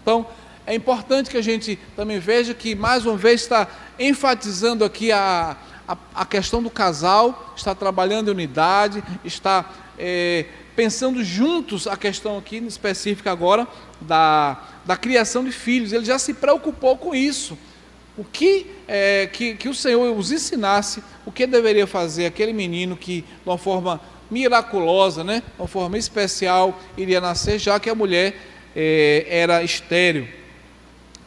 Então, 0.03 0.27
é 0.66 0.75
importante 0.75 1.31
que 1.31 1.37
a 1.37 1.42
gente 1.42 1.79
também 1.96 2.18
veja 2.18 2.55
que, 2.55 2.75
mais 2.75 3.05
uma 3.05 3.16
vez, 3.16 3.42
está 3.42 3.66
enfatizando 3.98 4.85
aqui 4.85 5.11
a, 5.11 5.57
a, 5.87 5.96
a 6.14 6.25
questão 6.25 6.62
do 6.62 6.70
casal, 6.70 7.53
está 7.57 7.75
trabalhando 7.75 8.29
em 8.29 8.35
unidade, 8.35 9.03
está 9.25 9.64
é, 9.98 10.46
pensando 10.75 11.23
juntos 11.23 11.87
a 11.87 11.97
questão 11.97 12.39
aqui 12.39 12.57
específica 12.57 13.31
agora 13.31 13.67
da, 14.01 14.61
da 14.85 14.97
criação 14.97 15.45
de 15.45 15.53
filhos. 15.53 15.93
Ele 15.93 16.05
já 16.05 16.19
se 16.19 16.35
preocupou 16.35 16.97
com 16.97 17.15
isso. 17.15 17.59
O 18.17 18.25
que, 18.25 18.67
é, 18.87 19.29
que, 19.33 19.55
que 19.55 19.69
o 19.69 19.75
Senhor 19.75 20.17
os 20.17 20.31
ensinasse, 20.31 21.03
o 21.25 21.33
que 21.33 21.47
deveria 21.47 21.87
fazer 21.87 22.27
aquele 22.27 22.53
menino 22.53 22.97
que, 22.97 23.23
de 23.23 23.27
uma 23.47 23.57
forma 23.57 24.01
miraculosa, 24.31 25.23
né, 25.23 25.41
de 25.41 25.61
uma 25.61 25.69
forma 25.69 25.97
especial, 25.97 26.79
iria 26.97 27.21
nascer, 27.21 27.59
já 27.59 27.79
que 27.81 27.89
a 27.89 27.95
mulher 27.95 28.35
é, 28.77 29.27
era 29.29 29.63
estéreo. 29.63 30.29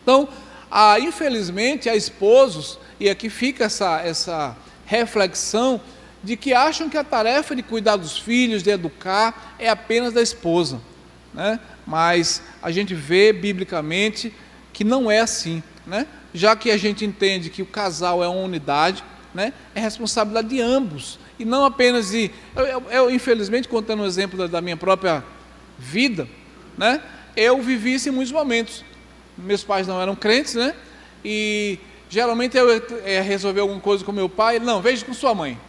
Então, 0.02 0.28
há, 0.70 1.00
infelizmente, 1.00 1.90
há 1.90 1.96
esposos, 1.96 2.80
e 3.00 3.10
aqui 3.10 3.30
fica 3.30 3.66
essa, 3.66 4.02
essa 4.02 4.58
reflexão, 4.86 5.82
de 6.26 6.36
que 6.36 6.54
acham 6.54 6.90
que 6.90 6.98
a 6.98 7.04
tarefa 7.04 7.56
de 7.56 7.62
cuidar 7.62 7.98
dos 7.98 8.18
filhos, 8.18 8.64
de 8.64 8.72
educar, 8.72 9.56
é 9.60 9.70
apenas 9.70 10.12
da 10.12 10.24
esposa. 10.24 10.82
Né? 11.32 11.60
Mas 11.86 12.42
a 12.64 12.72
gente 12.72 12.96
vê 12.96 13.32
biblicamente 13.32 14.34
que 14.74 14.84
não 14.84 15.10
é 15.10 15.20
assim. 15.20 15.62
Né? 15.86 16.08
Já 16.34 16.56
que 16.56 16.72
a 16.72 16.78
gente 16.78 17.06
entende 17.06 17.52
que 17.52 17.62
o 17.62 17.66
casal 17.66 18.24
é 18.24 18.28
uma 18.28 18.42
unidade, 18.42 19.04
né? 19.36 19.54
é 19.76 19.80
responsabilidade 19.80 20.48
de 20.48 20.60
ambos. 20.60 21.20
E 21.38 21.46
não 21.46 21.64
apenas 21.64 22.10
de. 22.10 22.32
Eu, 22.56 22.66
eu, 22.66 22.84
eu 22.90 23.10
infelizmente, 23.12 23.68
contando 23.68 24.02
um 24.02 24.06
exemplo 24.06 24.36
da, 24.36 24.48
da 24.48 24.62
minha 24.62 24.76
própria 24.76 25.24
vida, 25.78 26.28
né? 26.76 27.04
eu 27.38 27.62
vivi 27.62 27.94
isso 27.94 28.10
em 28.10 28.12
muitos 28.12 28.32
momentos. 28.32 28.84
Meus 29.38 29.64
pais 29.64 29.86
não 29.86 30.02
eram 30.02 30.16
crentes, 30.16 30.56
né? 30.56 30.74
E 31.24 31.78
geralmente 32.10 32.58
eu 32.58 32.82
ia 33.06 33.22
resolver 33.22 33.60
alguma 33.60 33.80
coisa 33.80 34.04
com 34.04 34.12
meu 34.12 34.30
pai, 34.30 34.58
não, 34.58 34.82
veja 34.82 35.06
com 35.06 35.14
sua 35.14 35.36
mãe. 35.36 35.60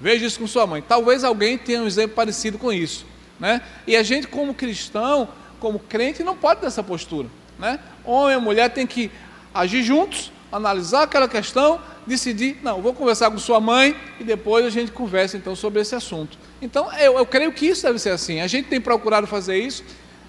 Veja 0.00 0.26
isso 0.26 0.38
com 0.38 0.46
sua 0.46 0.66
mãe. 0.66 0.82
Talvez 0.82 1.24
alguém 1.24 1.56
tenha 1.56 1.82
um 1.82 1.86
exemplo 1.86 2.14
parecido 2.14 2.58
com 2.58 2.72
isso, 2.72 3.06
né? 3.40 3.62
E 3.86 3.96
a 3.96 4.02
gente 4.02 4.26
como 4.26 4.54
cristão, 4.54 5.28
como 5.58 5.78
crente, 5.78 6.22
não 6.22 6.36
pode 6.36 6.60
ter 6.60 6.66
essa 6.66 6.82
postura, 6.82 7.28
né? 7.58 7.78
Homem 8.04 8.36
e 8.36 8.40
mulher 8.40 8.70
tem 8.70 8.86
que 8.86 9.10
agir 9.54 9.82
juntos, 9.82 10.30
analisar 10.52 11.02
aquela 11.02 11.28
questão 11.28 11.80
decidir, 12.06 12.58
não, 12.62 12.80
vou 12.80 12.94
conversar 12.94 13.30
com 13.30 13.38
sua 13.38 13.60
mãe 13.60 13.96
e 14.20 14.24
depois 14.24 14.64
a 14.64 14.70
gente 14.70 14.92
conversa 14.92 15.36
então 15.36 15.56
sobre 15.56 15.80
esse 15.80 15.94
assunto. 15.94 16.38
Então, 16.62 16.90
eu, 16.98 17.18
eu 17.18 17.26
creio 17.26 17.52
que 17.52 17.66
isso 17.66 17.82
deve 17.82 17.98
ser 17.98 18.10
assim. 18.10 18.40
A 18.40 18.46
gente 18.46 18.68
tem 18.68 18.80
procurado 18.80 19.26
fazer 19.26 19.58
isso 19.58 19.84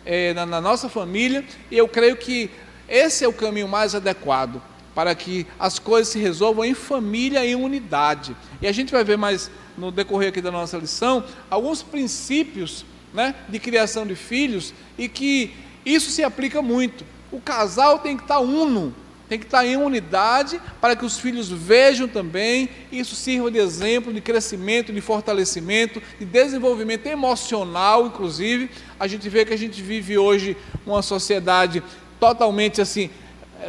é, 0.05 0.33
na, 0.33 0.45
na 0.45 0.59
nossa 0.59 0.89
família 0.89 1.45
e 1.69 1.77
eu 1.77 1.87
creio 1.87 2.17
que 2.17 2.49
esse 2.89 3.23
é 3.23 3.27
o 3.27 3.33
caminho 3.33 3.67
mais 3.67 3.93
adequado 3.93 4.61
para 4.97 5.13
que 5.13 5.45
as 5.59 5.77
coisas 5.77 6.11
se 6.11 6.17
resolvam 6.17 6.65
em 6.65 6.73
família 6.73 7.45
e 7.45 7.51
em 7.51 7.55
unidade. 7.55 8.35
E 8.59 8.65
a 8.65 8.71
gente 8.71 8.91
vai 8.91 9.03
ver 9.03 9.15
mais 9.15 9.51
no 9.77 9.91
decorrer 9.91 10.29
aqui 10.29 10.41
da 10.41 10.49
nossa 10.49 10.75
lição 10.75 11.23
alguns 11.51 11.83
princípios 11.83 12.83
né, 13.13 13.35
de 13.47 13.59
criação 13.59 14.07
de 14.07 14.15
filhos 14.15 14.73
e 14.97 15.07
que 15.07 15.53
isso 15.85 16.09
se 16.09 16.23
aplica 16.23 16.63
muito. 16.63 17.05
O 17.31 17.39
casal 17.39 17.99
tem 17.99 18.17
que 18.17 18.23
estar 18.23 18.39
uno, 18.39 18.91
tem 19.29 19.37
que 19.37 19.45
estar 19.45 19.63
em 19.67 19.77
unidade 19.77 20.59
para 20.81 20.95
que 20.95 21.05
os 21.05 21.19
filhos 21.19 21.47
vejam 21.47 22.07
também, 22.07 22.67
isso 22.91 23.13
sirva 23.13 23.51
de 23.51 23.59
exemplo 23.59 24.11
de 24.11 24.19
crescimento, 24.19 24.91
de 24.91 24.99
fortalecimento, 24.99 26.01
de 26.17 26.25
desenvolvimento 26.25 27.05
emocional, 27.05 28.07
inclusive. 28.07 28.67
A 28.99 29.05
gente 29.05 29.29
vê 29.29 29.45
que 29.45 29.53
a 29.53 29.57
gente 29.57 29.79
vive 29.79 30.17
hoje 30.17 30.57
uma 30.87 31.03
sociedade 31.03 31.83
totalmente 32.19 32.81
assim 32.81 33.11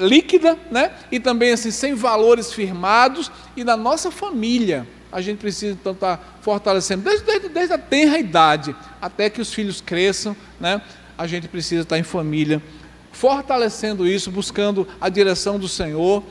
líquida, 0.00 0.58
né? 0.70 0.92
E 1.10 1.18
também 1.18 1.52
assim 1.52 1.70
sem 1.70 1.94
valores 1.94 2.52
firmados 2.52 3.30
e 3.56 3.64
na 3.64 3.76
nossa 3.76 4.10
família 4.10 4.86
a 5.10 5.20
gente 5.20 5.38
precisa 5.38 5.72
então 5.72 5.92
estar 5.92 6.38
fortalecendo 6.42 7.02
desde, 7.02 7.24
desde, 7.24 7.48
desde 7.48 7.72
a 7.72 7.78
tenra 7.78 8.18
idade 8.18 8.76
até 9.00 9.30
que 9.30 9.40
os 9.40 9.52
filhos 9.52 9.80
cresçam, 9.80 10.36
né? 10.60 10.82
A 11.16 11.26
gente 11.26 11.48
precisa 11.48 11.82
estar 11.82 11.98
em 11.98 12.02
família 12.02 12.62
fortalecendo 13.10 14.06
isso, 14.06 14.30
buscando 14.30 14.86
a 15.00 15.08
direção 15.08 15.58
do 15.58 15.66
Senhor, 15.66 16.22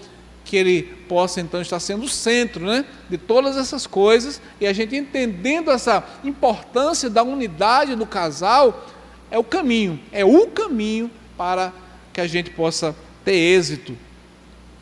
que 0.45 0.55
Ele 0.55 0.83
possa 1.09 1.41
então 1.41 1.61
estar 1.61 1.79
sendo 1.81 2.05
o 2.05 2.09
centro 2.09 2.65
né, 2.65 2.85
de 3.09 3.17
todas 3.17 3.57
essas 3.57 3.85
coisas, 3.85 4.41
e 4.61 4.65
a 4.65 4.71
gente 4.71 4.95
entendendo 4.95 5.69
essa 5.69 6.01
importância 6.23 7.09
da 7.09 7.23
unidade 7.23 7.95
do 7.95 8.05
casal, 8.05 8.87
é 9.29 9.37
o 9.37 9.43
caminho, 9.43 9.99
é 10.13 10.23
o 10.23 10.47
caminho 10.47 11.11
para 11.37 11.73
que 12.13 12.21
a 12.21 12.27
gente 12.27 12.51
possa 12.51 12.95
ter 13.27 13.35
êxito 13.35 13.97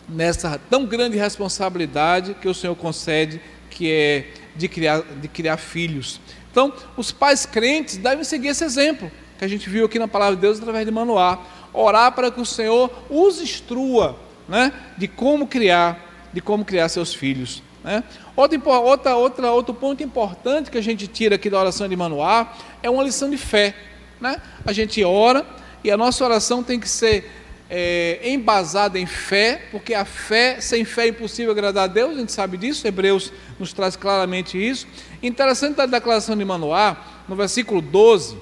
nessa 0.08 0.62
tão 0.70 0.86
grande 0.86 1.18
responsabilidade 1.18 2.36
que 2.36 2.48
o 2.48 2.54
Senhor 2.54 2.76
concede, 2.76 3.42
que 3.72 3.92
é 3.92 4.28
de 4.56 4.68
criar, 4.68 5.02
de 5.02 5.28
criar 5.28 5.58
filhos. 5.58 6.22
Então, 6.52 6.72
os 6.96 7.12
pais 7.12 7.44
crentes 7.44 7.98
devem 7.98 8.24
seguir 8.24 8.50
esse 8.50 8.64
exemplo 8.64 9.12
que 9.40 9.44
a 9.44 9.48
gente 9.48 9.68
viu 9.68 9.88
aqui 9.88 9.98
na 9.98 10.08
palavra 10.08 10.36
de 10.36 10.44
Deus 10.44 10.60
através 10.60 10.86
de 10.86 10.92
Manoá 10.92 11.40
orar 11.74 12.12
para 12.12 12.30
que 12.30 12.40
o 12.40 12.46
Senhor 12.46 12.92
os 13.10 13.42
instrua 13.42 14.16
né, 14.48 14.72
de 14.96 15.08
como 15.08 15.48
criar, 15.48 16.30
de 16.32 16.40
como 16.40 16.64
criar 16.64 16.88
seus 16.88 17.16
filhos. 17.16 17.64
Né? 17.84 18.04
Outra, 18.36 18.60
outra, 18.60 19.16
outra, 19.16 19.52
outro 19.52 19.74
ponto 19.74 20.04
importante 20.04 20.70
que 20.70 20.78
a 20.78 20.84
gente 20.84 21.08
tira 21.08 21.34
aqui 21.34 21.50
da 21.50 21.60
oração 21.60 21.88
de 21.88 21.96
Manoá 21.96 22.54
é 22.84 22.92
uma 22.92 23.04
lição 23.04 23.28
de 23.28 23.38
fé. 23.38 23.76
Né? 24.22 24.40
A 24.64 24.72
gente 24.72 25.04
ora 25.04 25.44
e 25.84 25.90
a 25.90 25.98
nossa 25.98 26.24
oração 26.24 26.62
tem 26.62 26.80
que 26.80 26.88
ser 26.88 27.45
é, 27.70 28.20
embasada 28.24 29.00
em 29.00 29.06
fé, 29.06 29.64
porque 29.72 29.94
a 29.94 30.06
fé, 30.06 30.60
sem 30.62 30.86
fé 30.86 31.06
é 31.06 31.08
impossível 31.10 31.52
agradar 31.52 31.86
a 31.86 31.88
Deus, 31.88 32.16
a 32.16 32.20
gente 32.20 32.32
sabe 32.32 32.58
disso, 32.58 32.88
Hebreus 32.88 33.32
nos 33.60 33.74
traz 33.74 33.96
claramente 33.96 34.58
isso. 34.58 34.88
Interessante 35.22 35.82
a 35.82 35.86
declaração 35.86 36.38
de 36.38 36.46
Manoá, 36.46 36.98
no 37.28 37.36
versículo 37.36 37.82
12, 37.82 38.38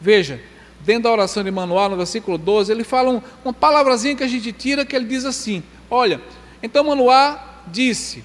veja, 0.00 0.40
dentro 0.80 1.04
da 1.04 1.12
oração 1.12 1.44
de 1.44 1.50
Manuel, 1.50 1.90
no 1.90 1.96
versículo 1.96 2.38
12, 2.38 2.72
ele 2.72 2.84
fala 2.84 3.10
um, 3.10 3.22
uma 3.44 3.52
palavrazinha 3.52 4.16
que 4.16 4.24
a 4.24 4.28
gente 4.28 4.52
tira, 4.52 4.84
que 4.84 4.96
ele 4.96 5.04
diz 5.04 5.24
assim: 5.24 5.62
Olha, 5.90 6.20
então 6.62 6.84
Manuel 6.84 7.38
disse: 7.66 8.24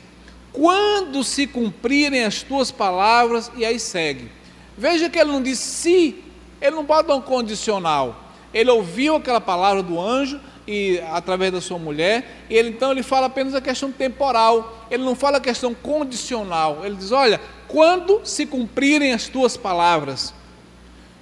Quando 0.51 1.23
se 1.23 1.47
cumprirem 1.47 2.23
as 2.23 2.41
tuas 2.41 2.71
palavras, 2.71 3.51
e 3.55 3.65
aí 3.65 3.79
segue. 3.79 4.31
Veja 4.77 5.09
que 5.09 5.19
ele 5.19 5.31
não 5.31 5.41
diz 5.41 5.59
se, 5.59 6.23
ele 6.61 6.75
não 6.75 6.83
bota 6.83 7.13
um 7.13 7.21
condicional. 7.21 8.24
Ele 8.55 8.71
ouviu 8.71 9.17
aquela 9.17 9.41
palavra 9.41 9.83
do 9.83 9.99
anjo 9.99 10.39
e 10.65 10.99
através 11.11 11.51
da 11.51 11.59
sua 11.59 11.77
mulher, 11.77 12.45
e 12.49 12.55
ele 12.55 12.69
então 12.69 12.91
ele 12.91 13.03
fala 13.03 13.27
apenas 13.27 13.53
a 13.53 13.59
questão 13.59 13.91
temporal. 13.91 14.87
Ele 14.89 15.03
não 15.03 15.13
fala 15.13 15.37
a 15.37 15.41
questão 15.41 15.73
condicional. 15.73 16.85
Ele 16.85 16.95
diz: 16.95 17.11
"Olha, 17.11 17.41
quando 17.67 18.21
se 18.23 18.45
cumprirem 18.45 19.11
as 19.11 19.27
tuas 19.27 19.57
palavras". 19.57 20.33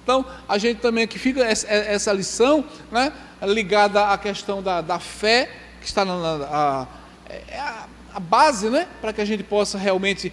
Então, 0.04 0.24
a 0.48 0.58
gente 0.58 0.80
também 0.80 1.02
aqui 1.02 1.18
fica 1.18 1.42
essa 1.42 2.12
lição 2.12 2.64
né, 2.92 3.10
ligada 3.42 4.10
à 4.10 4.18
questão 4.18 4.62
da, 4.62 4.82
da 4.82 5.00
fé, 5.00 5.50
que 5.80 5.86
está 5.86 6.04
na, 6.04 6.14
a, 6.14 6.86
é 7.26 7.58
a, 7.58 7.86
a 8.14 8.20
base 8.20 8.68
né, 8.68 8.86
para 9.00 9.14
que 9.14 9.22
a 9.22 9.24
gente 9.24 9.42
possa 9.42 9.78
realmente 9.78 10.30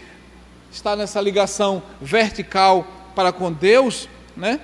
estar 0.71 0.97
nessa 0.97 1.21
ligação 1.21 1.81
vertical 2.01 2.85
para 3.15 3.31
com 3.31 3.51
Deus, 3.51 4.09
né? 4.35 4.59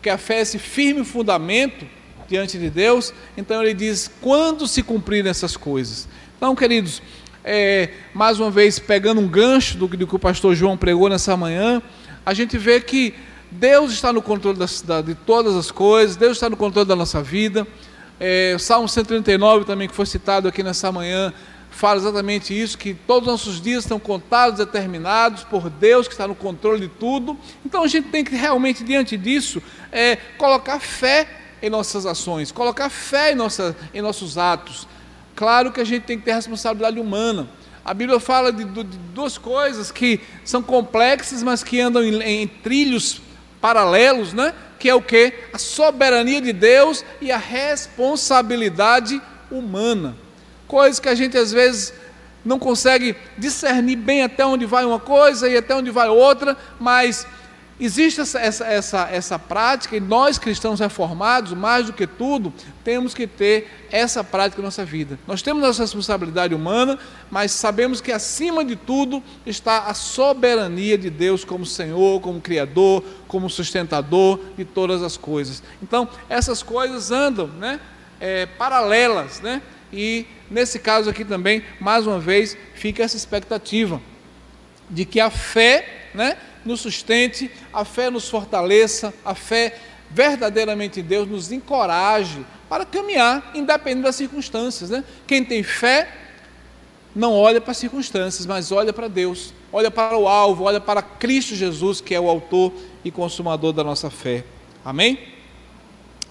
Porque 0.00 0.08
a 0.08 0.16
fé 0.16 0.38
é 0.38 0.40
esse 0.40 0.58
firme 0.58 1.04
fundamento 1.04 1.84
diante 2.26 2.58
de 2.58 2.70
Deus. 2.70 3.12
Então 3.36 3.62
ele 3.62 3.74
diz: 3.74 4.10
quando 4.22 4.66
se 4.66 4.82
cumprirem 4.82 5.30
essas 5.30 5.58
coisas. 5.58 6.08
Então, 6.38 6.56
queridos, 6.56 7.02
é, 7.44 7.90
mais 8.14 8.40
uma 8.40 8.50
vez, 8.50 8.78
pegando 8.78 9.20
um 9.20 9.28
gancho 9.28 9.76
do, 9.76 9.86
do 9.86 10.06
que 10.06 10.16
o 10.16 10.18
pastor 10.18 10.54
João 10.54 10.74
pregou 10.74 11.10
nessa 11.10 11.36
manhã, 11.36 11.82
a 12.24 12.32
gente 12.32 12.56
vê 12.56 12.80
que 12.80 13.12
Deus 13.50 13.92
está 13.92 14.10
no 14.10 14.22
controle 14.22 14.58
da, 14.86 15.02
de 15.02 15.14
todas 15.14 15.54
as 15.54 15.70
coisas, 15.70 16.16
Deus 16.16 16.38
está 16.38 16.48
no 16.48 16.56
controle 16.56 16.88
da 16.88 16.96
nossa 16.96 17.22
vida. 17.22 17.66
É, 18.18 18.56
Salmo 18.58 18.88
139 18.88 19.66
também, 19.66 19.86
que 19.86 19.94
foi 19.94 20.06
citado 20.06 20.48
aqui 20.48 20.62
nessa 20.62 20.90
manhã, 20.90 21.30
fala 21.70 21.98
exatamente 21.98 22.58
isso, 22.58 22.76
que 22.76 22.92
todos 22.92 23.26
os 23.26 23.32
nossos 23.32 23.60
dias 23.60 23.84
estão 23.84 23.98
contados, 23.98 24.58
determinados 24.58 25.44
por 25.44 25.70
Deus, 25.70 26.06
que 26.06 26.12
está 26.12 26.26
no 26.26 26.34
controle 26.34 26.80
de 26.80 26.88
tudo. 26.88 27.38
Então 27.64 27.82
a 27.82 27.86
gente 27.86 28.08
tem 28.08 28.24
que 28.24 28.34
realmente, 28.34 28.84
diante 28.84 29.16
disso, 29.16 29.62
é, 29.92 30.16
colocar 30.38 30.80
fé 30.80 31.28
em 31.62 31.68
nossas 31.68 32.06
ações, 32.06 32.50
colocar 32.50 32.88
fé 32.88 33.32
em, 33.32 33.34
nossa, 33.34 33.76
em 33.92 34.00
nossos 34.00 34.38
atos. 34.38 34.86
Claro 35.34 35.72
que 35.72 35.80
a 35.80 35.84
gente 35.84 36.04
tem 36.04 36.18
que 36.18 36.24
ter 36.24 36.32
responsabilidade 36.32 36.98
humana. 36.98 37.48
A 37.84 37.94
Bíblia 37.94 38.20
fala 38.20 38.52
de, 38.52 38.64
de, 38.64 38.82
duas 38.84 39.38
coisas 39.38 39.90
que 39.90 40.20
são 40.44 40.62
complexas, 40.62 41.42
mas 41.42 41.64
que 41.64 41.80
andam 41.80 42.02
em, 42.02 42.22
em 42.22 42.46
trilhos 42.46 43.20
paralelos, 43.60 44.32
né? 44.32 44.54
que 44.80 44.88
é 44.88 44.94
o 44.94 45.02
que? 45.02 45.34
A 45.52 45.58
soberania 45.58 46.40
de 46.40 46.54
Deus 46.54 47.04
e 47.20 47.30
a 47.30 47.36
responsabilidade 47.36 49.20
humana. 49.50 50.16
Coisas 50.66 50.98
que 50.98 51.08
a 51.08 51.14
gente 51.14 51.36
às 51.36 51.52
vezes 51.52 51.92
não 52.42 52.58
consegue 52.58 53.14
discernir 53.36 53.96
bem 53.96 54.22
até 54.22 54.44
onde 54.46 54.64
vai 54.64 54.86
uma 54.86 54.98
coisa 54.98 55.46
e 55.48 55.56
até 55.56 55.74
onde 55.74 55.90
vai 55.90 56.08
outra, 56.08 56.56
mas 56.78 57.26
Existe 57.80 58.20
essa, 58.20 58.38
essa, 58.38 58.66
essa, 58.66 59.08
essa 59.10 59.38
prática, 59.38 59.96
e 59.96 60.00
nós 60.00 60.38
cristãos 60.38 60.80
reformados, 60.80 61.54
mais 61.54 61.86
do 61.86 61.94
que 61.94 62.06
tudo, 62.06 62.52
temos 62.84 63.14
que 63.14 63.26
ter 63.26 63.86
essa 63.90 64.22
prática 64.22 64.60
na 64.60 64.66
nossa 64.66 64.84
vida. 64.84 65.18
Nós 65.26 65.40
temos 65.40 65.62
nossa 65.62 65.82
responsabilidade 65.82 66.54
humana, 66.54 66.98
mas 67.30 67.52
sabemos 67.52 68.02
que 68.02 68.12
acima 68.12 68.62
de 68.62 68.76
tudo 68.76 69.22
está 69.46 69.86
a 69.86 69.94
soberania 69.94 70.98
de 70.98 71.08
Deus 71.08 71.42
como 71.42 71.64
Senhor, 71.64 72.20
como 72.20 72.38
Criador, 72.38 73.02
como 73.26 73.48
sustentador 73.48 74.38
de 74.58 74.64
todas 74.66 75.02
as 75.02 75.16
coisas. 75.16 75.62
Então, 75.82 76.06
essas 76.28 76.62
coisas 76.62 77.10
andam 77.10 77.46
né, 77.46 77.80
é, 78.20 78.44
paralelas, 78.44 79.40
né? 79.40 79.62
e 79.92 80.26
nesse 80.50 80.78
caso 80.78 81.08
aqui 81.08 81.24
também, 81.24 81.62
mais 81.80 82.06
uma 82.06 82.18
vez, 82.18 82.56
fica 82.74 83.02
essa 83.02 83.16
expectativa 83.16 84.00
de 84.88 85.04
que 85.04 85.20
a 85.20 85.30
fé, 85.30 86.10
né? 86.14 86.36
Nos 86.70 86.80
sustente, 86.80 87.50
a 87.72 87.84
fé 87.84 88.10
nos 88.10 88.28
fortaleça, 88.28 89.12
a 89.24 89.34
fé 89.34 89.78
verdadeiramente 90.10 91.00
em 91.00 91.02
Deus 91.02 91.28
nos 91.28 91.52
encoraje 91.52 92.44
para 92.68 92.84
caminhar, 92.84 93.50
independente 93.54 94.04
das 94.04 94.16
circunstâncias. 94.16 94.90
Né? 94.90 95.04
Quem 95.26 95.44
tem 95.44 95.62
fé 95.62 96.08
não 97.14 97.34
olha 97.34 97.60
para 97.60 97.72
as 97.72 97.76
circunstâncias, 97.76 98.46
mas 98.46 98.70
olha 98.72 98.92
para 98.92 99.08
Deus, 99.08 99.52
olha 99.72 99.90
para 99.90 100.16
o 100.16 100.28
alvo, 100.28 100.64
olha 100.64 100.80
para 100.80 101.02
Cristo 101.02 101.54
Jesus, 101.54 102.00
que 102.00 102.14
é 102.14 102.20
o 102.20 102.28
autor 102.28 102.72
e 103.04 103.10
consumador 103.10 103.72
da 103.72 103.82
nossa 103.82 104.08
fé. 104.10 104.44
Amém? 104.84 105.18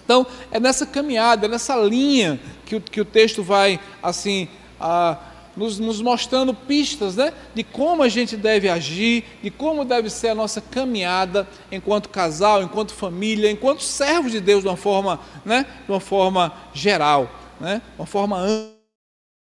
Então, 0.04 0.26
é 0.50 0.58
nessa 0.58 0.86
caminhada, 0.86 1.46
é 1.46 1.48
nessa 1.48 1.76
linha 1.76 2.40
que 2.66 2.80
que 2.80 3.00
o 3.00 3.04
texto 3.04 3.42
vai, 3.42 3.78
assim, 4.02 4.48
a, 4.80 5.16
nos, 5.56 5.78
nos, 5.78 6.00
mostrando 6.00 6.54
pistas 6.54 7.16
né, 7.16 7.32
de 7.54 7.64
como 7.64 8.02
a 8.02 8.08
gente 8.08 8.36
deve 8.36 8.68
agir, 8.68 9.24
de 9.42 9.50
como 9.50 9.84
deve 9.84 10.08
ser 10.08 10.28
a 10.28 10.34
nossa 10.34 10.60
caminhada 10.60 11.48
enquanto 11.70 12.08
casal, 12.08 12.62
enquanto 12.62 12.92
família, 12.92 13.50
enquanto 13.50 13.82
servos 13.82 14.32
de 14.32 14.40
Deus 14.40 14.62
de 14.62 14.68
uma 14.68 14.76
forma, 14.76 15.20
né, 15.44 15.66
de 15.84 15.90
uma 15.90 16.00
forma 16.00 16.52
geral, 16.72 17.30
né, 17.60 17.82
uma 17.98 18.06
forma 18.06 18.38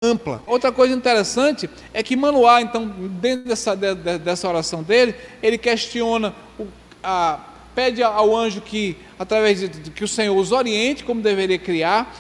ampla. 0.03 0.43
Outra 0.47 0.71
coisa 0.71 0.95
interessante 0.95 1.69
é 1.93 2.03
que 2.03 2.17
Manoá, 2.17 2.61
então, 2.61 2.87
dentro 2.87 3.49
dessa, 3.49 3.75
de, 3.75 3.95
dessa 4.19 4.49
oração 4.49 4.83
dele, 4.83 5.15
ele 5.43 5.59
questiona, 5.59 6.35
o, 6.59 6.67
a, 7.03 7.41
pede 7.75 8.03
ao 8.03 8.35
anjo 8.35 8.61
que, 8.61 8.97
através 9.19 9.61
de 9.61 9.91
que 9.91 10.05
o 10.05 10.09
Senhor 10.09 10.37
os 10.37 10.53
oriente 10.53 11.05
como 11.05 11.21
deveria 11.21 11.59
criar, 11.59 12.15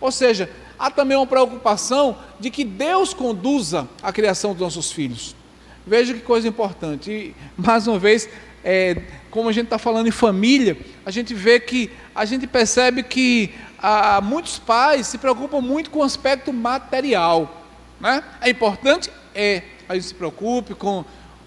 ou 0.00 0.12
seja, 0.12 0.48
há 0.78 0.90
também 0.90 1.16
uma 1.16 1.26
preocupação 1.26 2.16
de 2.38 2.50
que 2.50 2.64
Deus 2.64 3.12
conduza 3.12 3.88
a 4.02 4.12
criação 4.12 4.52
dos 4.52 4.60
nossos 4.60 4.92
filhos. 4.92 5.34
Veja 5.86 6.14
que 6.14 6.20
coisa 6.20 6.46
importante. 6.46 7.10
E, 7.10 7.34
mais 7.56 7.86
uma 7.86 7.98
vez, 7.98 8.28
é, 8.62 9.02
como 9.30 9.48
a 9.48 9.52
gente 9.52 9.64
está 9.64 9.78
falando 9.78 10.06
em 10.06 10.12
família, 10.12 10.76
a 11.04 11.10
gente 11.10 11.34
vê 11.34 11.58
que, 11.58 11.90
a 12.14 12.24
gente 12.24 12.46
percebe 12.46 13.02
que 13.02 13.52
muitos 14.22 14.58
pais 14.58 15.06
se 15.06 15.18
preocupam 15.18 15.60
muito 15.60 15.90
com 15.90 16.00
o 16.00 16.02
aspecto 16.02 16.52
material. 16.52 17.64
Né? 18.00 18.22
É 18.40 18.50
importante? 18.50 19.10
É. 19.34 19.62
A 19.88 19.94
gente 19.94 20.08
se 20.08 20.14
preocupe 20.14 20.74
com 20.74 21.04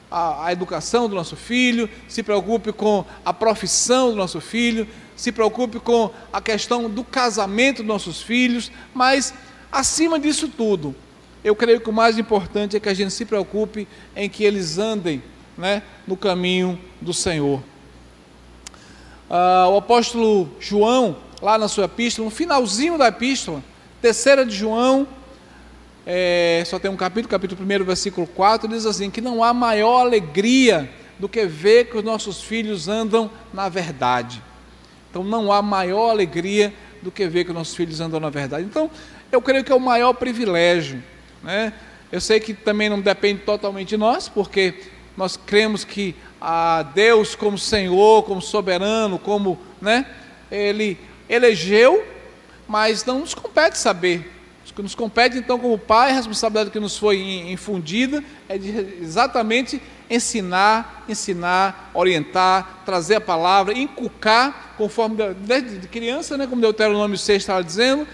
a, 0.10 0.48
a 0.48 0.52
educação 0.52 1.08
do 1.08 1.16
nosso 1.16 1.36
filho, 1.36 1.88
se 2.08 2.24
preocupe 2.24 2.74
com 2.74 3.06
a 3.24 3.32
profissão 3.32 4.10
do 4.10 4.16
nosso 4.16 4.42
filho, 4.42 4.88
se 5.22 5.32
preocupe 5.32 5.80
com 5.80 6.10
a 6.34 6.42
questão 6.42 6.90
do 6.90 7.04
casamento 7.04 7.78
dos 7.78 7.86
nossos 7.86 8.24
filhos, 8.24 8.72
mas 8.92 9.32
acima 9.72 10.20
disso 10.20 10.50
tudo, 10.50 10.96
eu 11.44 11.56
creio 11.56 11.80
que 11.80 11.92
o 11.92 11.94
mais 11.94 12.18
importante 12.18 12.76
é 12.76 12.80
que 12.80 12.90
a 12.90 12.94
gente 12.96 13.14
se 13.14 13.24
preocupe 13.24 13.88
em 14.16 14.28
que 14.28 14.44
eles 14.44 14.80
andem 14.80 15.22
né, 15.56 15.84
no 16.08 16.18
caminho 16.18 16.80
do 17.00 17.14
Senhor. 17.14 17.62
Ah, 19.30 19.68
o 19.70 19.78
apóstolo 19.78 20.50
João, 20.60 21.16
lá 21.40 21.56
na 21.56 21.68
sua 21.68 21.86
epístola, 21.86 22.26
no 22.26 22.32
finalzinho 22.32 22.98
da 22.98 23.08
epístola, 23.08 23.64
terceira 24.02 24.44
de 24.44 24.56
João, 24.56 25.08
é, 26.04 26.64
só 26.66 26.80
tem 26.80 26.90
um 26.90 26.98
capítulo, 26.98 27.30
capítulo 27.30 27.62
1, 27.64 27.86
versículo 27.86 28.26
4, 28.26 28.68
diz 28.68 28.88
assim: 28.88 29.12
que 29.12 29.22
não 29.22 29.44
há 29.44 29.54
maior 29.54 30.00
alegria 30.00 30.90
do 31.20 31.30
que 31.30 31.46
ver 31.46 31.92
que 31.92 31.98
os 31.98 32.04
nossos 32.04 32.42
filhos 32.42 32.88
andam 32.88 33.30
na 33.54 33.70
verdade. 33.70 34.42
Então 35.12 35.24
não 35.24 35.52
há 35.52 35.62
maior 35.62 36.10
alegria 36.10 36.74
do 37.02 37.12
que 37.12 37.28
ver 37.28 37.44
que 37.44 37.52
nossos 37.52 37.76
filhos 37.76 38.00
andam 38.00 38.20
na 38.20 38.30
verdade. 38.30 38.64
Então, 38.64 38.90
eu 39.32 39.42
creio 39.42 39.64
que 39.64 39.72
é 39.72 39.76
o 39.76 39.80
maior 39.80 40.14
privilégio. 40.14 41.04
Né? 41.44 41.74
Eu 42.12 42.22
sei 42.22 42.40
que 42.40 42.54
também 42.54 42.90
não 42.90 43.00
depende 43.00 43.42
totalmente 43.42 43.90
de 43.90 43.98
nós, 43.98 44.30
porque 44.30 44.74
nós 45.18 45.36
cremos 45.36 45.84
que 45.84 46.16
a 46.40 46.84
Deus 46.84 47.36
como 47.36 47.58
Senhor, 47.58 48.24
como 48.24 48.42
soberano, 48.42 49.20
como, 49.20 49.60
né, 49.82 50.06
ele 50.50 50.98
elegeu, 51.30 52.04
mas 52.68 53.06
não 53.06 53.20
nos 53.20 53.34
compete 53.34 53.78
saber. 53.78 54.41
O 54.72 54.74
que 54.74 54.82
nos 54.82 54.96
compete 54.96 55.38
então 55.38 55.60
como 55.60 55.78
pai, 55.78 56.12
a 56.12 56.14
responsabilidade 56.14 56.72
que 56.72 56.80
nos 56.80 56.98
foi 56.98 57.20
infundida 57.52 58.24
é 58.48 58.58
de 58.58 58.70
exatamente 59.02 59.82
ensinar, 60.10 61.04
ensinar, 61.10 61.92
orientar, 61.94 62.82
trazer 62.86 63.16
a 63.16 63.22
palavra, 63.22 63.78
inculcar, 63.78 64.74
conforme 64.78 65.34
desde 65.34 65.88
criança, 65.90 66.38
né, 66.38 66.48
como 66.48 66.62
Deuteronômio 66.62 67.18
6 67.18 67.44
estava 67.44 67.62
dizendo, 67.62 68.08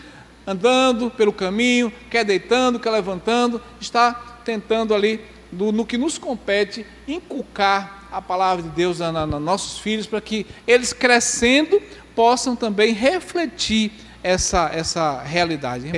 andando 0.48 1.12
pelo 1.12 1.32
caminho, 1.32 1.94
quer 2.10 2.26
deitando, 2.26 2.80
quer 2.80 2.90
levantando, 2.90 3.62
está 3.80 4.14
tentando 4.44 4.96
ali, 4.96 5.22
do, 5.52 5.72
no 5.72 5.86
que 5.86 5.98
nos 5.98 6.18
compete, 6.18 6.88
inculcar 7.08 8.08
a 8.12 8.22
palavra 8.22 8.64
de 8.64 8.70
Deus 8.70 9.00
a, 9.00 9.12
nossos 9.28 9.78
filhos, 9.78 10.08
para 10.08 10.22
que 10.22 10.46
eles 10.66 10.92
crescendo 10.92 11.80
possam 12.16 12.56
também 12.56 12.94
refletir 12.94 13.92
essa, 14.24 14.72
essa 14.74 15.22
realidade. 15.22 15.92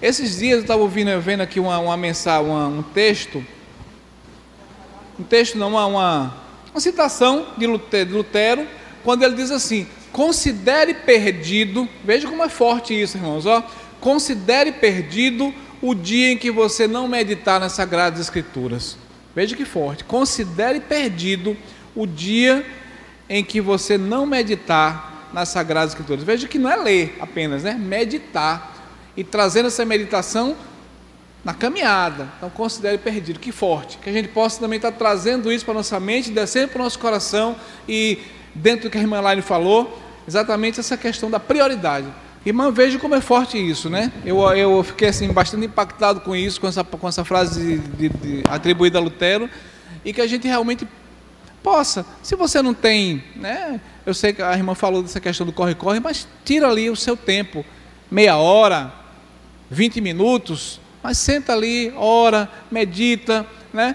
Esses 0.00 0.38
dias 0.38 0.54
eu 0.54 0.60
estava 0.62 0.80
ouvindo, 0.82 1.20
vendo 1.20 1.40
aqui 1.40 1.58
uma, 1.58 1.78
uma 1.78 1.96
mensagem, 1.96 2.48
uma, 2.48 2.66
um 2.66 2.82
texto 2.82 3.44
um 5.18 5.24
texto, 5.24 5.58
não, 5.58 5.70
uma, 5.70 5.86
uma, 5.86 6.34
uma 6.72 6.80
citação 6.80 7.48
de 7.58 7.66
Lutero, 7.66 8.08
de 8.08 8.14
Lutero, 8.14 8.66
quando 9.02 9.24
ele 9.24 9.34
diz 9.34 9.50
assim: 9.50 9.86
considere 10.12 10.94
perdido, 10.94 11.88
veja 12.04 12.28
como 12.28 12.44
é 12.44 12.48
forte 12.48 12.98
isso, 12.98 13.16
irmãos, 13.16 13.44
ó, 13.44 13.62
considere 14.00 14.72
perdido 14.72 15.52
o 15.82 15.94
dia 15.94 16.30
em 16.30 16.38
que 16.38 16.50
você 16.50 16.86
não 16.86 17.08
meditar 17.08 17.58
nas 17.58 17.72
Sagradas 17.72 18.20
Escrituras. 18.20 18.96
Veja 19.34 19.56
que 19.56 19.64
forte. 19.64 20.04
Considere 20.04 20.80
perdido 20.80 21.56
o 21.94 22.06
dia 22.06 22.64
em 23.28 23.44
que 23.44 23.60
você 23.60 23.98
não 23.98 24.24
meditar 24.24 25.28
nas 25.32 25.48
Sagradas 25.48 25.90
Escrituras. 25.90 26.24
Veja 26.24 26.48
que 26.48 26.58
não 26.58 26.70
é 26.70 26.76
ler 26.76 27.16
apenas, 27.20 27.62
né? 27.62 27.74
Meditar. 27.74 28.76
E 29.18 29.24
trazendo 29.24 29.66
essa 29.66 29.84
meditação 29.84 30.56
na 31.44 31.52
caminhada. 31.52 32.28
Então 32.36 32.48
considere 32.48 32.98
perdido. 32.98 33.40
Que 33.40 33.50
forte. 33.50 33.98
Que 33.98 34.08
a 34.08 34.12
gente 34.12 34.28
possa 34.28 34.60
também 34.60 34.76
estar 34.76 34.92
trazendo 34.92 35.50
isso 35.50 35.64
para 35.64 35.74
a 35.74 35.78
nossa 35.78 35.98
mente, 35.98 36.30
descendo 36.30 36.68
para 36.68 36.80
o 36.80 36.84
nosso 36.84 37.00
coração 37.00 37.56
e 37.88 38.20
dentro 38.54 38.88
do 38.88 38.90
que 38.92 38.96
a 38.96 39.00
irmã 39.00 39.20
Laine 39.20 39.42
falou, 39.42 40.00
exatamente 40.26 40.78
essa 40.78 40.96
questão 40.96 41.28
da 41.28 41.40
prioridade. 41.40 42.06
Irmã, 42.46 42.70
veja 42.70 42.96
como 42.96 43.16
é 43.16 43.20
forte 43.20 43.58
isso, 43.58 43.90
né? 43.90 44.12
Eu, 44.24 44.40
eu 44.52 44.84
fiquei 44.84 45.08
assim, 45.08 45.26
bastante 45.32 45.66
impactado 45.66 46.20
com 46.20 46.36
isso, 46.36 46.60
com 46.60 46.68
essa, 46.68 46.84
com 46.84 47.08
essa 47.08 47.24
frase 47.24 47.78
de, 47.78 48.08
de, 48.08 48.44
atribuída 48.48 48.98
a 48.98 49.00
Lutero, 49.00 49.50
e 50.04 50.12
que 50.12 50.20
a 50.20 50.26
gente 50.28 50.46
realmente 50.46 50.86
possa, 51.62 52.06
se 52.22 52.36
você 52.36 52.62
não 52.62 52.72
tem, 52.72 53.24
né? 53.34 53.80
Eu 54.06 54.14
sei 54.14 54.32
que 54.32 54.40
a 54.40 54.54
irmã 54.54 54.76
falou 54.76 55.02
dessa 55.02 55.18
questão 55.18 55.44
do 55.44 55.52
corre-corre, 55.52 55.98
mas 55.98 56.26
tira 56.44 56.68
ali 56.68 56.88
o 56.88 56.96
seu 56.96 57.16
tempo, 57.16 57.64
meia 58.10 58.36
hora, 58.36 58.92
20 59.70 60.00
minutos, 60.00 60.80
mas 61.02 61.18
senta 61.18 61.52
ali, 61.52 61.92
ora, 61.96 62.50
medita, 62.70 63.46
né? 63.72 63.94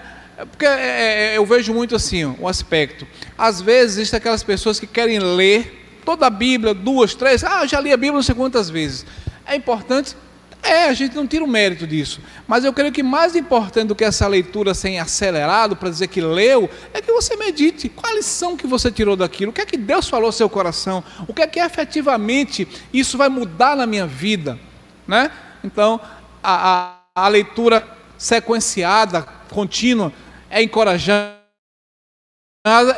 Porque 0.50 0.66
é, 0.66 1.34
é, 1.34 1.36
eu 1.36 1.46
vejo 1.46 1.72
muito 1.72 1.94
assim, 1.94 2.24
o 2.24 2.48
aspecto. 2.48 3.06
Às 3.38 3.60
vezes 3.60 3.96
existem 3.98 4.18
aquelas 4.18 4.42
pessoas 4.42 4.80
que 4.80 4.86
querem 4.86 5.18
ler 5.18 6.00
toda 6.04 6.26
a 6.26 6.30
Bíblia, 6.30 6.74
duas, 6.74 7.14
três, 7.14 7.44
ah, 7.44 7.64
já 7.66 7.80
li 7.80 7.92
a 7.92 7.96
Bíblia 7.96 8.14
não 8.14 8.22
sei 8.22 8.34
quantas 8.34 8.68
vezes. 8.68 9.06
É 9.46 9.54
importante? 9.54 10.16
É, 10.64 10.84
a 10.88 10.94
gente 10.94 11.14
não 11.14 11.26
tira 11.26 11.44
o 11.44 11.46
mérito 11.46 11.86
disso. 11.86 12.22
Mas 12.48 12.64
eu 12.64 12.72
creio 12.72 12.90
que 12.90 13.02
mais 13.02 13.36
importante 13.36 13.88
do 13.88 13.94
que 13.94 14.02
essa 14.02 14.26
leitura 14.26 14.72
sem 14.72 14.98
acelerado, 14.98 15.76
para 15.76 15.90
dizer 15.90 16.08
que 16.08 16.22
leu, 16.22 16.70
é 16.94 17.02
que 17.02 17.12
você 17.12 17.36
medite. 17.36 17.90
Qual 17.90 18.10
a 18.10 18.16
lição 18.16 18.56
que 18.56 18.66
você 18.66 18.90
tirou 18.90 19.14
daquilo? 19.14 19.50
O 19.50 19.52
que 19.52 19.60
é 19.60 19.66
que 19.66 19.76
Deus 19.76 20.08
falou 20.08 20.26
ao 20.26 20.32
seu 20.32 20.48
coração? 20.48 21.04
O 21.28 21.34
que 21.34 21.42
é 21.42 21.46
que 21.46 21.60
efetivamente 21.60 22.66
isso 22.94 23.18
vai 23.18 23.28
mudar 23.28 23.76
na 23.76 23.86
minha 23.86 24.06
vida? 24.06 24.58
Né? 25.06 25.30
Então, 25.64 25.98
a, 26.42 26.98
a, 27.16 27.24
a 27.24 27.28
leitura 27.28 27.84
sequenciada, 28.18 29.22
contínua, 29.50 30.12
é 30.50 30.62
encorajada, 30.62 31.40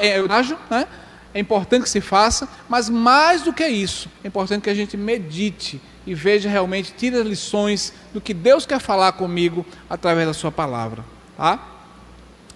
é, 0.01 0.21
né? 0.69 0.89
é 1.33 1.41
importante 1.41 1.85
que 1.85 1.89
se 1.89 2.01
faça, 2.01 2.49
mas 2.69 2.91
mais 2.91 3.43
do 3.43 3.53
que 3.53 3.67
isso, 3.67 4.11
é 4.25 4.29
importante 4.29 4.63
que 4.63 4.71
a 4.71 4.75
gente 4.75 4.97
medite 4.97 5.81
e 6.07 6.15
veja 6.15 6.49
realmente, 6.49 6.93
tire 6.93 7.17
as 7.17 7.27
lições 7.27 7.93
do 8.13 8.21
que 8.21 8.35
Deus 8.35 8.67
quer 8.67 8.81
falar 8.81 9.13
comigo 9.13 9.65
através 9.89 10.27
da 10.27 10.35
sua 10.35 10.53
palavra. 10.53 11.05
Tá? 11.37 11.59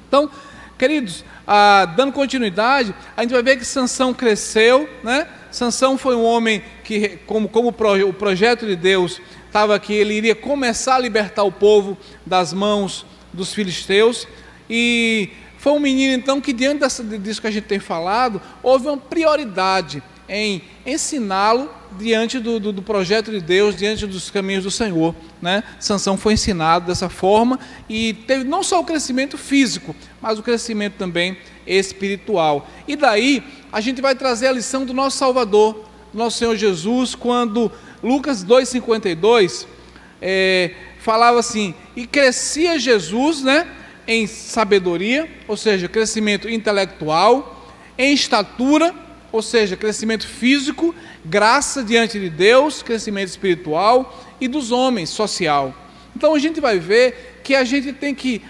Então, 0.07 0.31
queridos, 0.79 1.25
ah, 1.47 1.85
dando 1.97 2.13
continuidade, 2.13 2.95
a 3.17 3.23
gente 3.23 3.33
vai 3.33 3.43
ver 3.43 3.57
que 3.57 3.65
Sansão 3.65 4.15
cresceu, 4.15 4.89
né? 5.03 5.27
Sansão 5.51 5.99
foi 5.99 6.15
um 6.15 6.25
homem 6.25 6.63
que, 6.85 7.19
como, 7.27 7.49
como 7.49 7.69
o 7.69 8.13
projeto 8.13 8.67
de 8.67 8.77
Deus 8.77 9.21
estava 9.51 9.75
aqui, 9.75 9.93
ele 9.93 10.15
iria 10.15 10.35
começar 10.35 10.95
a 10.95 10.99
libertar 10.99 11.43
o 11.43 11.51
povo 11.51 11.99
das 12.25 12.53
mãos 12.53 13.05
dos 13.33 13.53
filisteus. 13.53 14.27
E 14.69 15.31
foi 15.59 15.73
um 15.73 15.81
menino, 15.81 16.15
então, 16.15 16.41
que 16.41 16.53
diante 16.53 16.79
dessa, 16.81 17.03
disso 17.03 17.41
que 17.41 17.49
a 17.49 17.51
gente 17.51 17.65
tem 17.65 17.81
falado, 17.81 18.41
houve 18.63 18.87
uma 18.87 18.97
prioridade 18.97 20.03
em 20.29 20.63
ensiná-lo 20.87 21.69
diante 21.99 22.39
do, 22.39 22.61
do, 22.61 22.73
do, 22.73 22.83
projeto 22.83 23.33
de 23.33 23.41
Deus, 23.41 23.75
diante 23.75 24.07
dos 24.07 24.31
caminhos 24.31 24.63
do 24.63 24.71
Senhor. 24.71 25.13
Né? 25.43 25.65
Sansão 25.81 26.17
foi 26.17 26.35
ensinado 26.35 26.87
dessa 26.87 27.09
forma 27.09 27.59
e 27.89 28.15
teve 28.15 28.45
não 28.45 28.63
só 28.63 28.81
o 28.81 28.85
crescimento 28.85 29.37
físico, 29.37 29.95
mas 30.23 30.39
o 30.39 30.43
crescimento 30.45 30.95
também 30.95 31.37
espiritual. 31.67 32.69
E 32.87 32.95
daí 32.95 33.43
a 33.73 33.81
gente 33.81 34.01
vai 34.01 34.15
trazer 34.15 34.47
a 34.47 34.53
lição 34.53 34.87
do 34.87 34.95
nosso 34.95 35.19
Salvador, 35.19 35.85
do 36.13 36.19
nosso 36.19 36.39
Senhor 36.39 36.55
Jesus, 36.55 37.17
quando 37.17 37.73
Lucas 38.03 38.45
2,52 38.45 39.67
é, 40.21 40.73
falava 40.99 41.41
assim: 41.41 41.75
e 41.97 42.07
crescia 42.07 42.79
Jesus 42.79 43.43
né, 43.43 43.69
em 44.07 44.27
sabedoria, 44.27 45.29
ou 45.47 45.57
seja, 45.57 45.89
crescimento 45.89 46.49
intelectual, 46.49 47.73
em 47.99 48.13
estatura, 48.13 48.95
ou 49.33 49.43
seja, 49.43 49.77
crescimento 49.77 50.27
físico, 50.27 50.95
graça 51.25 51.83
diante 51.83 52.19
de 52.19 52.29
Deus, 52.29 52.83
crescimento 52.83 53.29
espiritual 53.29 54.19
e 54.41 54.49
dos 54.49 54.73
homens, 54.73 55.11
social. 55.11 55.75
Então 56.17 56.35
a 56.35 56.39
gente 56.39 56.61
vai 56.61 56.79
ver 56.79 57.41
que 57.45 57.55
a 57.55 57.65
gente 57.65 57.93
tem 57.93 58.15
que, 58.15 58.43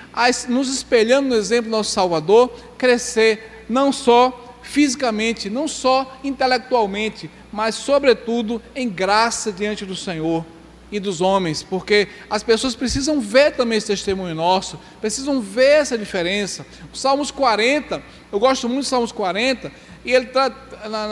nos 0.48 0.72
espelhando 0.72 1.28
no 1.28 1.34
exemplo 1.34 1.70
do 1.70 1.76
nosso 1.76 1.92
Salvador, 1.92 2.50
crescer 2.78 3.64
não 3.68 3.92
só 3.92 4.49
fisicamente, 4.70 5.50
não 5.50 5.66
só 5.66 6.16
intelectualmente, 6.22 7.28
mas 7.50 7.74
sobretudo 7.74 8.62
em 8.72 8.88
graça 8.88 9.50
diante 9.50 9.84
do 9.84 9.96
Senhor 9.96 10.44
e 10.92 11.00
dos 11.00 11.20
homens, 11.20 11.60
porque 11.60 12.06
as 12.28 12.44
pessoas 12.44 12.76
precisam 12.76 13.20
ver 13.20 13.56
também 13.56 13.78
esse 13.78 13.88
testemunho 13.88 14.34
nosso, 14.34 14.78
precisam 15.00 15.40
ver 15.40 15.80
essa 15.80 15.98
diferença. 15.98 16.64
O 16.92 16.96
Salmos 16.96 17.32
40, 17.32 18.00
eu 18.30 18.38
gosto 18.38 18.68
muito 18.68 18.84
do 18.84 18.88
Salmos 18.88 19.10
40, 19.10 19.72
e 20.04 20.12
ele 20.12 20.26
tá, 20.26 20.52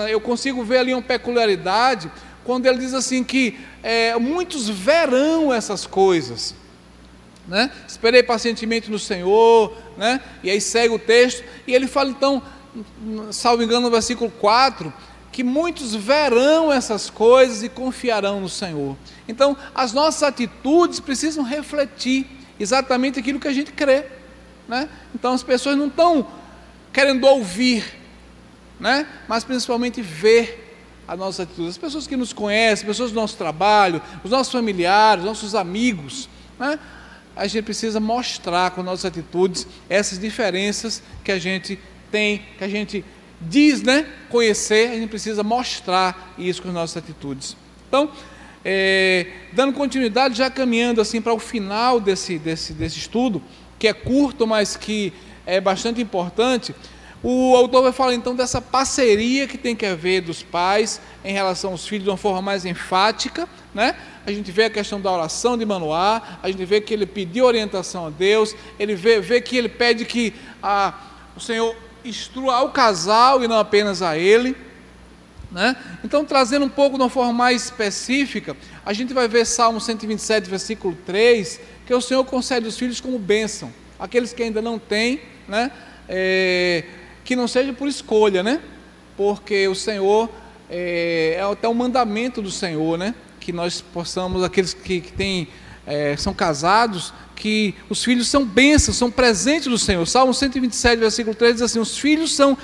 eu 0.09 0.21
consigo 0.21 0.63
ver 0.63 0.79
ali 0.79 0.95
uma 0.95 1.03
peculiaridade 1.03 2.11
quando 2.45 2.67
ele 2.67 2.79
diz 2.79 2.95
assim 2.95 3.25
que 3.25 3.59
é, 3.83 4.17
muitos 4.19 4.69
verão 4.69 5.53
essas 5.53 5.85
coisas. 5.85 6.55
Né? 7.49 7.73
Esperei 7.89 8.23
pacientemente 8.23 8.89
no 8.89 8.99
Senhor, 9.01 9.77
né? 9.97 10.21
e 10.45 10.51
aí 10.51 10.61
segue 10.61 10.95
o 10.95 10.99
texto, 10.99 11.43
e 11.67 11.75
ele 11.75 11.89
fala 11.89 12.11
então, 12.11 12.41
salvo 13.33 13.63
engano, 13.63 13.83
no 13.83 13.91
versículo 13.91 14.31
4, 14.31 14.93
que 15.31 15.45
muitos 15.45 15.95
verão 15.95 16.73
essas 16.73 17.09
coisas 17.09 17.63
e 17.63 17.69
confiarão 17.69 18.41
no 18.41 18.49
Senhor. 18.49 18.97
Então, 19.27 19.57
as 19.75 19.93
nossas 19.93 20.23
atitudes 20.23 21.01
precisam 21.01 21.45
refletir 21.45 22.27
exatamente 22.59 23.19
aquilo 23.19 23.39
que 23.39 23.49
a 23.49 23.53
gente 23.53 23.73
crê. 23.73 24.07
Né? 24.67 24.89
Então, 25.15 25.33
as 25.33 25.43
pessoas 25.43 25.77
não 25.77 25.87
estão 25.87 26.27
querendo 26.93 27.25
ouvir, 27.25 27.85
né? 28.81 29.07
mas 29.29 29.45
principalmente 29.45 30.03
ver 30.03 30.77
a 31.07 31.17
nossa 31.17 31.45
atitude. 31.45 31.69
As 31.69 31.79
pessoas 31.79 32.07
que 32.07 32.17
nos 32.17 32.33
conhecem, 32.33 32.87
pessoas 32.87 33.13
do 33.13 33.15
nosso 33.15 33.37
trabalho, 33.37 34.03
os 34.25 34.31
nossos 34.31 34.53
familiares, 34.53 35.25
nossos 35.25 35.55
amigos, 35.55 36.29
né? 36.59 36.79
a 37.37 37.47
gente 37.47 37.65
precisa 37.65 38.01
mostrar 38.01 38.73
com 38.73 38.83
nossas 38.83 39.05
atitudes 39.05 39.67
essas 39.89 40.19
diferenças 40.19 41.03
que 41.23 41.31
a 41.31 41.39
gente 41.39 41.79
tem, 42.11 42.43
que 42.57 42.65
a 42.65 42.69
gente 42.69 43.05
diz 43.41 43.83
né, 43.83 44.07
conhecer, 44.29 44.91
a 44.91 44.95
gente 44.95 45.09
precisa 45.09 45.43
mostrar 45.43 46.35
isso 46.39 46.63
com 46.63 46.69
as 46.69 46.75
nossas 46.75 46.97
atitudes. 46.97 47.57
Então, 47.89 48.11
é, 48.65 49.27
dando 49.53 49.73
continuidade, 49.73 50.37
já 50.37 50.51
caminhando 50.51 51.01
assim 51.01 51.21
para 51.21 51.33
o 51.33 51.39
final 51.39 52.01
desse, 52.01 52.39
desse, 52.39 52.73
desse 52.73 52.99
estudo, 52.99 53.43
que 53.79 53.87
é 53.87 53.93
curto, 53.93 54.47
mas 54.47 54.77
que 54.77 55.13
é 55.47 55.61
bastante 55.61 56.01
importante, 56.01 56.75
o 57.23 57.57
autor 57.57 57.83
vai 57.83 57.93
falar 57.93 58.15
então 58.15 58.35
dessa 58.35 58.61
parceria 58.61 59.49
que 59.49 59.59
tem 59.59 59.75
que 59.75 59.85
haver 59.85 60.21
dos 60.21 60.43
pais 60.43 61.01
em 61.25 61.33
relação 61.33 61.73
aos 61.73 61.87
filhos 61.87 62.05
de 62.05 62.11
uma 62.11 62.17
forma 62.17 62.41
mais 62.41 62.65
enfática, 62.65 63.49
né? 63.75 63.97
A 64.25 64.31
gente 64.31 64.53
vê 64.53 64.65
a 64.65 64.71
questão 64.71 65.01
da 65.01 65.11
oração 65.11 65.57
de 65.57 65.65
Manoá, 65.65 66.39
a 66.43 66.49
gente 66.49 66.65
vê 66.65 66.81
que 66.81 66.95
ele 66.95 67.07
pediu 67.07 67.47
orientação 67.47 68.07
a 68.07 68.11
Deus, 68.11 68.55
ele 68.79 68.95
vê, 68.95 69.21
vê 69.21 69.41
que 69.41 69.57
ele 69.57 69.69
pede 69.69 70.05
que 70.05 70.33
a, 70.63 70.95
o 71.37 71.41
Senhor 71.41 71.75
instrua 72.05 72.57
ao 72.57 72.71
casal 72.71 73.43
e 73.43 73.49
não 73.49 73.59
apenas 73.59 74.03
a 74.03 74.17
ele. 74.17 74.57
Né? 75.51 75.77
Então, 76.05 76.25
trazendo 76.25 76.67
um 76.67 76.69
pouco 76.69 76.97
de 76.97 77.03
uma 77.03 77.11
forma 77.11 77.33
mais 77.33 77.65
específica, 77.65 78.57
a 78.85 78.93
gente 78.93 79.15
vai 79.15 79.27
ver 79.27 79.47
Salmo 79.47 79.81
127, 79.81 80.49
versículo 80.49 80.97
3, 81.07 81.61
que 81.87 81.95
o 81.95 82.01
Senhor 82.01 82.25
concede 82.25 82.67
os 82.67 82.79
filhos 82.79 83.01
como 83.01 83.19
bênção. 83.19 83.73
Aqueles 83.99 84.33
que 84.33 84.43
ainda 84.43 84.61
não 84.61 84.79
têm, 84.79 85.21
né? 85.49 85.73
É, 86.09 86.85
que 87.25 87.35
não 87.35 87.49
seja 87.49 87.73
por 87.73 87.89
escolha, 87.89 88.43
né? 88.43 88.61
Porque 89.17 89.67
o 89.69 89.75
Senhor, 89.75 90.31
é, 90.71 91.37
é 91.39 91.43
até 91.43 91.69
um 91.69 91.75
mandamento 91.75 92.41
do 92.41 92.51
Senhor, 92.51 92.99
né? 92.99 93.15
Que 93.41 93.53
nós 93.53 93.81
possamos, 93.81 94.45
aqueles 94.45 94.75
que, 94.75 95.01
que 95.01 95.13
têm, 95.13 95.49
é, 95.87 96.17
são 96.17 96.35
casados, 96.35 97.13
que 97.39 97.75
os 97.89 98.03
filhos 98.03 98.29
são 98.29 98.45
bênçãos, 98.45 98.97
são 98.97 99.11
presentes 99.11 99.69
do 99.69 99.79
Senhor. 99.79 100.05
Salmo 100.07 100.35
127, 100.35 100.99
versículo 100.99 101.35
3 101.35 101.55
diz 101.55 101.63
assim: 101.63 101.79
os 101.79 101.97
filhos 101.97 102.35
são 102.35 102.59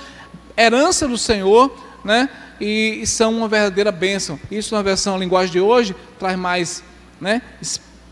herança 0.57 1.07
do 1.07 1.17
Senhor, 1.17 1.75
né? 2.05 2.29
E, 2.61 3.07
são 3.07 3.37
uma 3.37 3.49
verdadeira 3.49 3.93
bênção. 3.93 4.39
Isso 4.51 4.75
na 4.75 4.83
versão 4.83 5.19
linguagem 5.19 5.53
de 5.53 5.61
hoje 5.61 5.95
traz 6.19 6.37
mais, 6.37 6.83
né? 7.21 7.41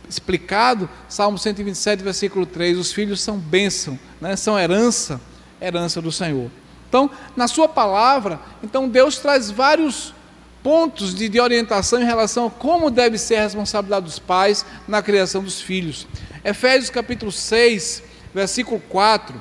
Explicado, 0.08 0.88
Salmo 1.08 1.36
127, 1.36 2.02
versículo 2.02 2.46
3: 2.46 2.78
os 2.78 2.92
filhos 2.92 3.20
são 3.20 3.36
bênção, 3.36 3.98
né? 4.20 4.36
são 4.36 4.58
herança, 4.58 5.20
herança 5.60 6.00
do 6.00 6.12
Senhor. 6.12 6.50
Então, 6.88 7.10
na 7.34 7.48
sua 7.48 7.66
palavra, 7.66 8.38
então 8.62 8.88
Deus 8.88 9.18
traz 9.18 9.50
vários 9.50 10.14
pontos 10.62 11.14
de, 11.14 11.28
de, 11.28 11.40
orientação 11.40 12.00
em 12.00 12.04
relação 12.04 12.46
a 12.46 12.50
como 12.50 12.90
deve 12.90 13.18
ser 13.18 13.36
a 13.36 13.42
responsabilidade 13.42 14.06
dos 14.06 14.18
pais 14.18 14.64
na 14.86 15.02
criação 15.02 15.42
dos 15.42 15.60
filhos. 15.60 16.06
Efésios 16.44 16.90
capítulo 16.90 17.30
6, 17.30 18.02
versículo 18.34 18.80
4. 18.88 19.40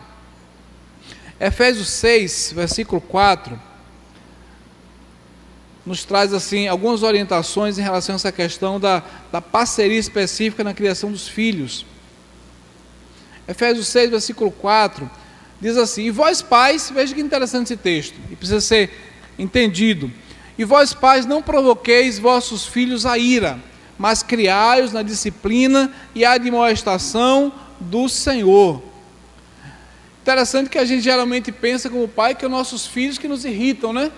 Efésios 1.40 1.90
6, 1.90 2.54
versículo 2.56 3.02
4, 3.02 3.60
nos 5.84 6.06
traz 6.06 6.32
assim 6.32 6.68
algumas 6.68 7.02
orientações 7.02 7.80
em 7.80 7.82
relação 7.82 8.14
a 8.14 8.18
essa 8.18 8.32
questão 8.32 8.80
da, 8.80 9.02
da 9.32 9.42
parceria 9.42 9.98
específica 9.98 10.64
na 10.64 10.76
criação 10.76 11.12
dos 11.12 11.28
filhos. 11.28 11.84
Efésios 13.48 13.88
6, 13.88 14.12
versículo 14.12 14.52
4, 14.52 15.10
diz 15.60 15.78
assim: 15.78 16.04
E 16.04 16.12
vós 16.12 16.44
pais, 16.44 16.92
veja 16.94 17.16
que 17.16 17.22
interessante 17.22 17.74
esse 17.74 17.78
texto, 17.78 18.20
e 18.30 18.36
precisa 18.36 18.62
ser 18.62 18.92
entendido. 19.40 20.12
E 20.56 20.64
vós, 20.64 20.94
pais, 20.94 21.26
não 21.26 21.42
provoqueis 21.42 22.20
vossos 22.20 22.68
filhos 22.68 23.04
a 23.08 23.18
ira, 23.18 23.60
mas 24.02 24.24
criai-os 24.24 24.92
na 24.92 25.04
disciplina 25.04 25.94
e 26.16 26.26
admoestação 26.26 27.54
do 27.80 28.10
Senhor. 28.10 28.82
Interessante 30.24 30.72
que 30.72 30.80
a 30.80 30.86
gente 30.86 31.04
geralmente 31.04 31.52
pensa 31.52 31.88
como 31.88 32.08
pai 32.08 32.34
que 32.34 32.44
é 32.44 32.48
os 32.48 32.52
nossos 32.52 32.88
filhos 32.88 33.20
que 33.20 33.28
nos 33.28 33.46
irritam, 33.46 33.94
né? 33.94 34.12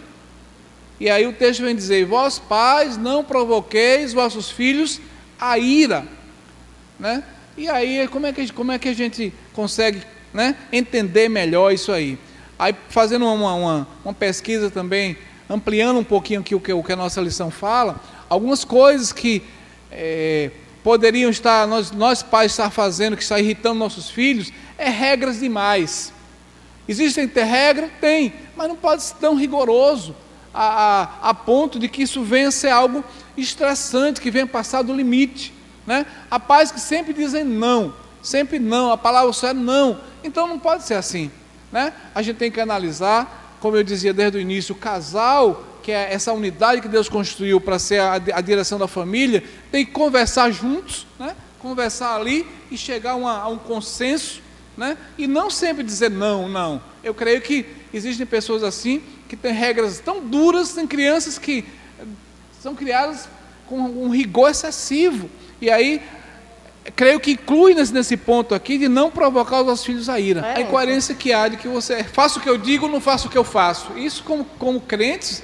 E 1.02 1.10
aí 1.10 1.28
o 1.28 1.34
texto 1.34 1.64
vem 1.64 1.76
dizer: 1.76 2.06
Vós, 2.06 2.40
pais, 2.40 2.96
não 2.96 3.26
provoqueis 3.26 4.14
vossos 4.14 4.50
filhos 4.50 5.02
a 5.38 5.60
ira, 5.60 6.08
né? 6.98 7.22
E 7.58 7.68
aí, 7.68 8.08
como 8.08 8.26
é 8.26 8.32
que, 8.32 8.54
como 8.54 8.72
é 8.72 8.80
que 8.80 8.88
a 8.88 8.96
gente 8.96 9.34
consegue 9.52 10.02
né, 10.34 10.56
entender 10.72 11.28
melhor 11.28 11.74
isso 11.74 11.92
aí? 11.92 12.18
Aí, 12.58 12.74
fazendo 12.88 13.26
uma, 13.26 13.54
uma, 13.54 13.88
uma 14.06 14.14
pesquisa 14.14 14.72
também 14.72 15.18
ampliando 15.50 16.00
um 16.00 16.06
pouquinho 16.06 16.40
aqui 16.40 16.56
o 16.56 16.60
que, 16.62 16.72
o 16.72 16.82
que 16.82 16.94
a 16.94 16.96
nossa 16.96 17.20
lição 17.20 17.52
fala, 17.52 18.00
algumas 18.30 18.64
coisas 18.64 19.12
que 19.12 19.44
é, 19.96 20.52
poderiam 20.84 21.30
estar, 21.30 21.68
nós, 21.68 21.92
nós 21.92 22.22
pais 22.22 22.52
estar 22.52 22.70
fazendo, 22.70 23.16
que 23.16 23.24
está 23.24 23.40
irritando 23.40 23.76
nossos 23.76 24.10
filhos, 24.10 24.52
é 24.78 24.90
regras 24.90 25.40
demais. 25.40 26.12
Existem 26.88 27.28
ter 27.28 27.44
regra? 27.44 27.90
Tem, 28.02 28.34
mas 28.56 28.68
não 28.68 28.76
pode 28.76 29.04
ser 29.04 29.16
tão 29.16 29.36
rigoroso 29.36 30.16
a, 30.54 30.64
a, 31.24 31.30
a, 31.30 31.34
ponto 31.34 31.80
de 31.80 31.88
que 31.88 32.04
isso 32.04 32.24
venha 32.24 32.50
a 32.50 32.52
ser 32.52 32.70
algo 32.70 33.04
estressante, 33.38 34.20
que 34.20 34.30
venha 34.30 34.46
passar 34.46 34.82
do 34.82 34.94
limite. 34.94 35.54
Né? 35.88 36.06
Há 36.30 36.40
pais 36.40 36.72
que 36.72 36.80
sempre 36.80 37.14
dizem 37.14 37.44
não, 37.44 37.94
sempre 38.22 38.60
não, 38.60 38.92
a 38.92 38.98
palavra 38.98 39.32
só 39.32 39.48
é 39.50 39.54
não. 39.54 40.00
Então 40.24 40.48
não 40.48 40.60
pode 40.60 40.84
ser 40.84 40.96
assim. 40.96 41.32
Né? 41.72 41.94
A 42.14 42.22
gente 42.22 42.38
tem 42.38 42.52
que 42.52 42.60
analisar 42.60 43.58
como 43.60 43.78
eu 43.78 43.84
dizia 43.84 44.14
desde 44.14 44.38
o 44.38 44.42
início, 44.42 44.76
o 44.76 44.78
casal, 44.78 45.64
que 45.84 45.92
é 45.92 46.14
essa 46.14 46.32
unidade 46.32 46.82
que 46.82 46.88
Deus 46.88 47.10
construiu 47.10 47.60
para 47.60 47.78
ser 47.78 48.00
a, 48.00 48.14
a, 48.14 48.42
direção 48.42 48.80
da 48.80 48.88
família, 48.88 49.44
tem 49.72 49.86
que 49.86 49.92
conversar 49.92 50.50
juntos, 50.50 51.06
né? 51.20 51.36
conversar 51.60 52.16
ali 52.16 52.48
e 52.72 52.78
chegar 52.78 53.16
uma, 53.16 53.38
a 53.38 53.48
um 53.50 53.58
consenso, 53.58 54.42
né? 54.78 54.98
e 55.18 55.28
não 55.28 55.50
sempre 55.50 55.84
dizer 55.84 56.10
não, 56.10 56.48
não. 56.48 56.82
Eu 57.04 57.14
creio 57.14 57.42
que 57.42 57.66
existem 57.94 58.26
pessoas 58.26 58.64
assim, 58.64 59.04
que 59.28 59.36
têm 59.36 59.54
regras 59.54 60.00
tão 60.00 60.26
duras, 60.26 60.74
tem 60.74 60.88
crianças 60.88 61.38
que 61.38 61.66
são 62.62 62.74
criadas 62.74 63.28
com 63.68 63.78
um 63.78 64.10
rigor 64.10 64.50
excessivo, 64.50 65.30
e 65.60 65.70
aí 65.70 66.02
creio 66.96 67.20
que 67.20 67.32
inclui 67.32 67.74
nesse, 67.74 67.94
nesse, 67.94 68.18
ponto 68.18 68.54
aqui 68.54 68.78
de 68.78 68.88
não 68.88 69.10
provocar 69.10 69.62
os 69.62 69.68
nossos 69.68 69.86
filhos 69.86 70.10
a 70.10 70.20
ira. 70.20 70.42
É, 70.42 70.58
a 70.58 70.62
incoerência 70.62 71.16
que 71.16 71.32
há 71.32 71.48
de 71.48 71.58
que 71.58 71.68
você 71.68 72.04
faça 72.04 72.40
o 72.40 72.42
que 72.42 72.50
eu 72.50 72.58
digo, 72.58 72.88
não 72.88 73.00
faça 73.00 73.28
o 73.28 73.30
que 73.30 73.38
eu 73.38 73.44
faço. 73.44 73.98
Isso, 73.98 74.24
como, 74.24 74.46
como 74.58 74.82
crentes, 74.82 75.44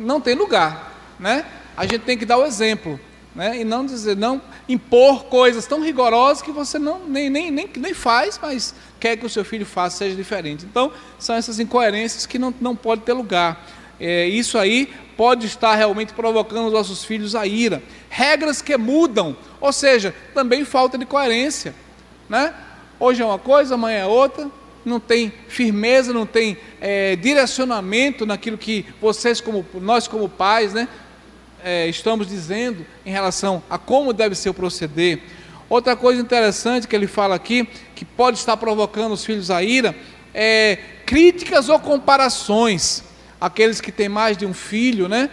não 0.00 0.20
tem 0.20 0.34
lugar. 0.34 1.14
Né? 1.18 1.44
A 1.76 1.84
gente 1.84 2.00
tem 2.00 2.16
que 2.16 2.24
dar 2.24 2.38
o 2.38 2.44
exemplo. 2.44 2.98
Né? 3.34 3.60
E 3.60 3.64
não 3.64 3.86
dizer, 3.86 4.16
não 4.16 4.42
impor 4.68 5.24
coisas 5.24 5.66
tão 5.66 5.80
rigorosas 5.80 6.42
que 6.42 6.50
você 6.50 6.78
não, 6.78 7.06
nem, 7.06 7.30
nem, 7.30 7.50
nem, 7.50 7.70
nem 7.76 7.94
faz, 7.94 8.38
mas 8.42 8.74
quer 8.98 9.16
que 9.16 9.24
o 9.24 9.30
seu 9.30 9.44
filho 9.44 9.64
faça, 9.64 9.98
seja 9.98 10.16
diferente. 10.16 10.64
Então, 10.64 10.92
são 11.18 11.36
essas 11.36 11.60
incoerências 11.60 12.26
que 12.26 12.38
não, 12.38 12.52
não 12.60 12.74
pode 12.74 13.02
ter 13.02 13.12
lugar. 13.12 13.64
É, 14.00 14.26
isso 14.26 14.58
aí 14.58 14.92
pode 15.16 15.46
estar 15.46 15.74
realmente 15.74 16.12
provocando 16.14 16.66
os 16.66 16.72
nossos 16.72 17.04
filhos 17.04 17.36
a 17.36 17.46
ira. 17.46 17.82
Regras 18.08 18.62
que 18.62 18.76
mudam, 18.76 19.36
ou 19.60 19.72
seja, 19.72 20.14
também 20.34 20.64
falta 20.64 20.96
de 20.96 21.04
coerência. 21.04 21.74
Né? 22.28 22.54
Hoje 22.98 23.22
é 23.22 23.24
uma 23.24 23.38
coisa, 23.38 23.74
amanhã 23.74 23.98
é 23.98 24.06
outra, 24.06 24.50
não 24.84 24.98
tem 24.98 25.32
firmeza, 25.48 26.12
não 26.12 26.26
tem 26.26 26.56
é, 26.80 27.14
direcionamento 27.16 28.24
naquilo 28.24 28.56
que 28.56 28.86
vocês, 29.00 29.40
como 29.40 29.64
nós 29.74 30.08
como 30.08 30.28
pais, 30.28 30.72
né, 30.72 30.88
é, 31.62 31.86
estamos 31.88 32.26
dizendo 32.26 32.86
em 33.04 33.10
relação 33.10 33.62
a 33.68 33.76
como 33.76 34.12
deve 34.12 34.34
ser 34.34 34.48
o 34.48 34.54
proceder. 34.54 35.20
Outra 35.68 35.94
coisa 35.94 36.20
interessante 36.20 36.88
que 36.88 36.96
ele 36.96 37.06
fala 37.06 37.34
aqui, 37.34 37.68
que 37.94 38.04
pode 38.04 38.38
estar 38.38 38.56
provocando 38.56 39.12
os 39.12 39.24
filhos 39.24 39.50
a 39.50 39.62
ira, 39.62 39.94
é 40.34 40.78
críticas 41.06 41.68
ou 41.68 41.78
comparações 41.78 43.04
aqueles 43.40 43.80
que 43.80 43.90
têm 43.90 44.08
mais 44.08 44.36
de 44.36 44.44
um 44.44 44.52
filho, 44.52 45.08
né? 45.08 45.30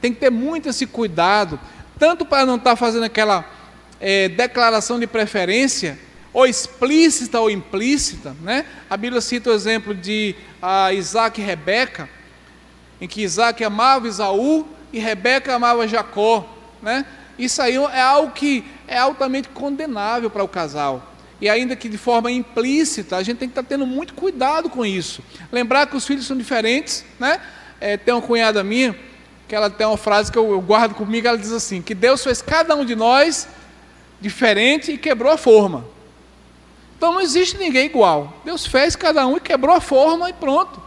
Tem 0.00 0.12
que 0.12 0.20
ter 0.20 0.30
muito 0.30 0.68
esse 0.68 0.86
cuidado, 0.86 1.58
tanto 1.98 2.24
para 2.24 2.46
não 2.46 2.56
estar 2.56 2.76
fazendo 2.76 3.04
aquela 3.04 3.44
é, 4.00 4.28
declaração 4.28 4.98
de 4.98 5.06
preferência, 5.06 5.98
ou 6.38 6.46
explícita 6.46 7.40
ou 7.40 7.50
implícita, 7.50 8.36
né? 8.40 8.64
A 8.88 8.96
Bíblia 8.96 9.20
cita 9.20 9.50
o 9.50 9.52
exemplo 9.52 9.92
de 9.92 10.36
ah, 10.62 10.92
Isaac 10.92 11.40
e 11.40 11.44
Rebeca, 11.44 12.08
em 13.00 13.08
que 13.08 13.22
Isaac 13.22 13.64
amava 13.64 14.06
Isaú 14.06 14.64
e 14.92 15.00
Rebeca 15.00 15.56
amava 15.56 15.88
Jacó, 15.88 16.48
né? 16.80 17.04
Isso 17.36 17.60
aí 17.60 17.74
é 17.74 18.00
algo 18.00 18.30
que 18.30 18.64
é 18.86 18.96
altamente 18.96 19.48
condenável 19.48 20.30
para 20.30 20.44
o 20.44 20.46
casal. 20.46 21.12
E 21.40 21.48
ainda 21.48 21.74
que 21.74 21.88
de 21.88 21.98
forma 21.98 22.30
implícita, 22.30 23.16
a 23.16 23.22
gente 23.24 23.38
tem 23.38 23.48
que 23.48 23.58
estar 23.58 23.68
tendo 23.68 23.84
muito 23.84 24.14
cuidado 24.14 24.70
com 24.70 24.86
isso. 24.86 25.20
Lembrar 25.50 25.88
que 25.88 25.96
os 25.96 26.06
filhos 26.06 26.24
são 26.24 26.36
diferentes, 26.36 27.04
né? 27.18 27.40
É, 27.80 27.96
tem 27.96 28.14
uma 28.14 28.22
cunhada 28.22 28.62
minha, 28.62 28.96
que 29.48 29.56
ela 29.56 29.68
tem 29.68 29.88
uma 29.88 29.96
frase 29.96 30.30
que 30.30 30.38
eu, 30.38 30.52
eu 30.52 30.60
guardo 30.60 30.94
comigo, 30.94 31.26
ela 31.26 31.36
diz 31.36 31.50
assim, 31.50 31.82
que 31.82 31.96
Deus 31.96 32.22
fez 32.22 32.40
cada 32.40 32.76
um 32.76 32.84
de 32.84 32.94
nós 32.94 33.48
diferente 34.20 34.92
e 34.92 34.96
quebrou 34.96 35.32
a 35.32 35.36
forma. 35.36 35.97
Então 36.98 37.12
não 37.12 37.20
existe 37.20 37.56
ninguém 37.56 37.86
igual. 37.86 38.34
Deus 38.44 38.66
fez 38.66 38.96
cada 38.96 39.24
um 39.24 39.36
e 39.36 39.40
quebrou 39.40 39.74
a 39.74 39.80
forma 39.80 40.28
e 40.28 40.32
pronto. 40.32 40.82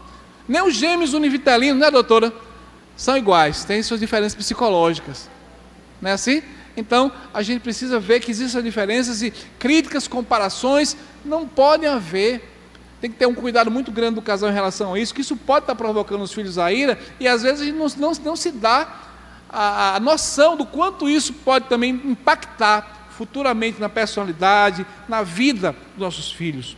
Nem 0.46 0.62
os 0.62 0.76
gêmeos 0.76 1.14
univitelinos, 1.14 1.80
né, 1.80 1.90
doutora? 1.90 2.34
São 2.98 3.18
iguais, 3.18 3.64
têm 3.64 3.82
suas 3.82 4.02
diferenças 4.02 4.36
psicológicas. 4.36 5.30
Não 6.02 6.10
é 6.10 6.14
assim? 6.14 6.44
Então, 6.76 7.12
a 7.34 7.42
gente 7.42 7.62
precisa 7.62 7.98
ver 7.98 8.20
que 8.20 8.30
existem 8.30 8.62
diferenças 8.62 9.22
e 9.22 9.32
críticas, 9.58 10.06
comparações, 10.06 10.98
não 11.24 11.48
podem 11.48 11.88
haver. 11.88 12.50
Tem 13.00 13.10
que 13.10 13.18
ter 13.18 13.26
um 13.26 13.34
cuidado 13.34 13.72
muito 13.72 13.90
grande 13.90 14.16
do 14.16 14.22
casal 14.22 14.50
em 14.50 14.54
relação 14.54 14.94
a 14.94 15.00
isso, 15.00 15.14
que 15.14 15.22
isso 15.22 15.38
pode 15.38 15.64
estar 15.64 15.76
provocando 15.76 16.22
os 16.22 16.34
filhos 16.34 16.58
a 16.58 16.74
ira, 16.74 17.00
e 17.22 17.28
às 17.28 17.42
vezes 17.42 17.62
a 17.62 17.66
gente 17.66 17.78
não, 17.78 17.88
não, 17.98 18.12
não 18.24 18.36
se 18.36 18.52
dá 18.52 19.00
a, 19.50 19.96
a 19.96 20.00
noção 20.02 20.58
do 20.58 20.66
quanto 20.66 21.10
isso 21.10 21.32
pode 21.34 21.68
também 21.68 21.92
impactar 22.04 23.01
futuramente 23.12 23.80
na 23.80 23.90
personalidade, 23.90 24.86
na 25.08 25.24
vida 25.24 25.76
dos 25.94 26.00
nossos 26.00 26.32
filhos. 26.32 26.78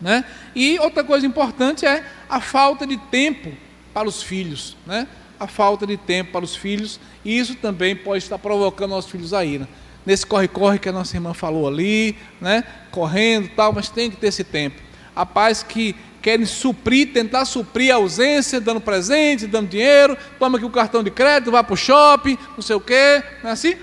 Né? 0.00 0.24
E 0.54 0.78
outra 0.78 1.02
coisa 1.02 1.26
importante 1.26 1.84
é 1.84 2.04
a 2.28 2.40
falta 2.40 2.86
de 2.86 2.96
tempo 2.96 3.52
para 3.92 4.08
os 4.08 4.22
filhos. 4.22 4.76
Né? 4.86 5.06
A 5.38 5.46
falta 5.46 5.86
de 5.86 5.96
tempo 5.96 6.32
para 6.32 6.44
os 6.44 6.54
filhos, 6.54 7.00
e 7.24 7.38
isso 7.38 7.54
também 7.56 7.96
pode 7.96 8.22
estar 8.22 8.38
provocando 8.38 8.90
nossos 8.90 9.10
filhos 9.10 9.34
a 9.34 9.44
ira. 9.44 9.68
Nesse 10.06 10.26
corre-corre 10.26 10.78
que 10.78 10.88
a 10.88 10.92
nossa 10.92 11.16
irmã 11.16 11.34
falou 11.34 11.66
ali, 11.68 12.16
né? 12.40 12.64
correndo 12.90 13.48
tal, 13.54 13.72
mas 13.72 13.88
tem 13.90 14.10
que 14.10 14.16
ter 14.16 14.28
esse 14.28 14.44
tempo. 14.44 14.80
Há 15.14 15.26
pais 15.26 15.62
que 15.62 15.94
querem 16.22 16.46
suprir, 16.46 17.12
tentar 17.12 17.44
suprir 17.44 17.92
a 17.92 17.96
ausência, 17.96 18.60
dando 18.60 18.80
presente, 18.80 19.46
dando 19.46 19.68
dinheiro, 19.68 20.16
toma 20.38 20.58
aqui 20.58 20.66
o 20.66 20.70
cartão 20.70 21.02
de 21.02 21.10
crédito, 21.10 21.50
vai 21.50 21.62
para 21.62 21.74
o 21.74 21.76
shopping, 21.76 22.36
não 22.54 22.62
sei 22.62 22.76
o 22.76 22.80
quê, 22.80 23.22
não 23.42 23.50
é 23.50 23.52
assim? 23.52 23.76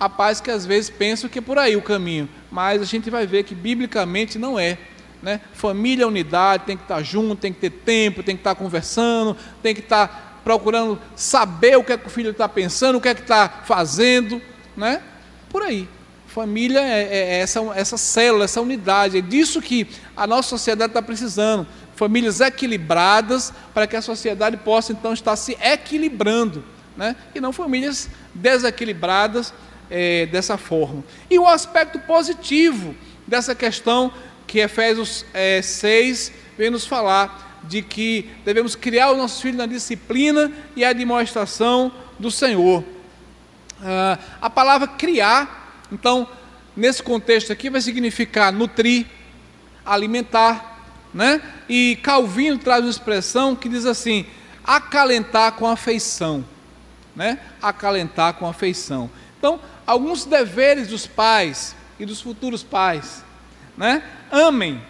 Há 0.00 0.08
pais 0.08 0.40
que 0.40 0.50
às 0.50 0.64
vezes 0.64 0.88
pensam 0.88 1.28
que 1.28 1.38
é 1.38 1.42
por 1.42 1.58
aí 1.58 1.76
o 1.76 1.82
caminho, 1.82 2.26
mas 2.50 2.80
a 2.80 2.86
gente 2.86 3.10
vai 3.10 3.26
ver 3.26 3.44
que 3.44 3.54
biblicamente 3.54 4.38
não 4.38 4.58
é. 4.58 4.78
Né? 5.22 5.42
Família 5.52 6.04
é 6.04 6.06
unidade, 6.06 6.64
tem 6.64 6.74
que 6.74 6.84
estar 6.84 7.02
junto, 7.02 7.36
tem 7.36 7.52
que 7.52 7.60
ter 7.60 7.70
tempo, 7.70 8.22
tem 8.22 8.34
que 8.34 8.40
estar 8.40 8.54
conversando, 8.54 9.36
tem 9.62 9.74
que 9.74 9.82
estar 9.82 10.40
procurando 10.42 10.98
saber 11.14 11.76
o 11.76 11.84
que 11.84 11.92
é 11.92 11.98
que 11.98 12.06
o 12.06 12.10
filho 12.10 12.30
está 12.30 12.48
pensando, 12.48 12.96
o 12.96 13.00
que 13.00 13.08
é 13.08 13.14
que 13.14 13.20
está 13.20 13.46
fazendo, 13.66 14.40
né? 14.74 15.02
Por 15.50 15.62
aí. 15.62 15.86
Família 16.26 16.80
é, 16.80 17.02
é, 17.02 17.18
é 17.18 17.40
essa, 17.40 17.60
essa 17.74 17.98
célula, 17.98 18.44
essa 18.44 18.62
unidade, 18.62 19.18
é 19.18 19.20
disso 19.20 19.60
que 19.60 19.86
a 20.16 20.26
nossa 20.26 20.48
sociedade 20.48 20.92
está 20.92 21.02
precisando. 21.02 21.66
Famílias 21.94 22.40
equilibradas 22.40 23.52
para 23.74 23.86
que 23.86 23.96
a 23.96 24.00
sociedade 24.00 24.56
possa 24.56 24.92
então 24.92 25.12
estar 25.12 25.36
se 25.36 25.58
equilibrando, 25.60 26.64
né? 26.96 27.14
e 27.34 27.40
não 27.40 27.52
famílias 27.52 28.08
desequilibradas 28.34 29.52
é, 29.90 30.26
dessa 30.26 30.56
forma. 30.56 31.04
E 31.28 31.38
o 31.38 31.46
aspecto 31.46 31.98
positivo 32.00 32.94
dessa 33.26 33.54
questão 33.54 34.12
que 34.46 34.58
Efésios 34.58 35.24
é, 35.34 35.60
6 35.60 36.32
vem 36.56 36.70
nos 36.70 36.86
falar 36.86 37.60
de 37.64 37.82
que 37.82 38.30
devemos 38.44 38.74
criar 38.74 39.12
os 39.12 39.18
nossos 39.18 39.40
filhos 39.40 39.58
na 39.58 39.66
disciplina 39.66 40.50
e 40.74 40.84
a 40.84 40.92
demonstração 40.92 41.92
do 42.18 42.30
Senhor. 42.30 42.84
Ah, 43.82 44.18
a 44.40 44.50
palavra 44.50 44.86
criar, 44.86 45.82
então, 45.90 46.28
nesse 46.76 47.02
contexto 47.02 47.52
aqui, 47.52 47.70
vai 47.70 47.80
significar 47.80 48.52
nutrir, 48.52 49.06
alimentar, 49.84 50.78
né? 51.12 51.40
E 51.68 51.98
Calvino 52.02 52.58
traz 52.58 52.84
uma 52.84 52.90
expressão 52.90 53.56
que 53.56 53.68
diz 53.68 53.86
assim: 53.86 54.26
acalentar 54.64 55.52
com 55.52 55.66
afeição, 55.66 56.44
né? 57.16 57.38
Acalentar 57.60 58.34
com 58.34 58.46
afeição. 58.46 59.10
Então, 59.38 59.58
alguns 59.90 60.24
deveres 60.24 60.86
dos 60.86 61.04
pais 61.04 61.74
e 61.98 62.06
dos 62.06 62.20
futuros 62.20 62.62
pais, 62.62 63.24
né? 63.76 64.04
Amem, 64.30 64.80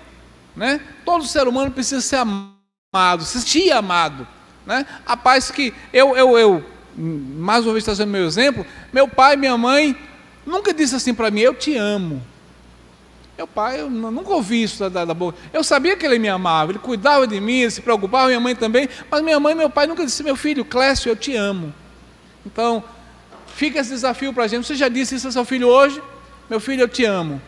né? 0.55 0.78
Todo 1.07 1.24
ser 1.24 1.48
humano 1.48 1.70
precisa 1.70 2.03
ser 2.03 2.16
amado, 2.16 3.24
se 3.24 3.40
sentir 3.40 3.72
amado, 3.72 4.28
né? 4.66 4.84
Há 5.07 5.16
pais 5.16 5.51
que 5.51 5.72
eu, 5.90 6.14
eu, 6.14 6.36
eu, 6.36 6.64
mais 6.94 7.64
uma 7.64 7.72
vez 7.72 7.82
trazendo 7.82 8.11
meu 8.11 8.26
exemplo, 8.26 8.66
meu 8.92 9.09
pai 9.09 9.34
e 9.34 9.36
minha 9.38 9.57
mãe 9.57 9.96
nunca 10.44 10.74
disse 10.74 10.94
assim 10.94 11.14
para 11.14 11.30
mim, 11.30 11.40
eu 11.40 11.55
te 11.55 11.74
amo. 11.76 12.22
Meu 13.38 13.46
pai, 13.46 13.80
eu 13.80 13.88
nunca 13.88 14.34
ouvi 14.34 14.64
isso 14.64 14.90
da, 14.90 15.07
da, 15.07 15.14
boca. 15.14 15.38
Eu 15.51 15.64
sabia 15.64 15.96
que 15.96 16.05
ele 16.05 16.18
me 16.18 16.28
amava, 16.28 16.72
ele 16.72 16.78
cuidava 16.78 17.26
de 17.26 17.40
mim, 17.40 17.61
ele 17.61 17.70
se 17.70 17.80
preocupava, 17.80 18.26
minha 18.26 18.38
mãe 18.38 18.55
também, 18.55 18.86
mas 19.11 19.22
minha 19.22 19.40
mãe 19.40 19.55
e 19.55 19.57
meu 19.57 19.70
pai 19.70 19.86
nunca 19.86 20.05
disse, 20.05 20.22
meu 20.22 20.36
filho, 20.36 20.62
Clécio, 20.62 21.09
eu 21.09 21.16
te 21.16 21.34
amo. 21.34 21.72
Então, 22.44 22.84
Fica 23.61 23.78
esse 23.78 23.90
desafio 23.90 24.32
para 24.32 24.44
a 24.44 24.48
gente. 24.48 24.66
Você 24.66 24.74
já 24.74 24.88
disse 24.88 25.16
isso 25.16 25.26
ao 25.26 25.32
seu 25.34 25.44
filho 25.44 25.68
hoje? 25.68 26.02
Meu 26.48 26.58
filho, 26.58 26.80
eu 26.80 26.88
te 26.88 27.04
amo. 27.04 27.42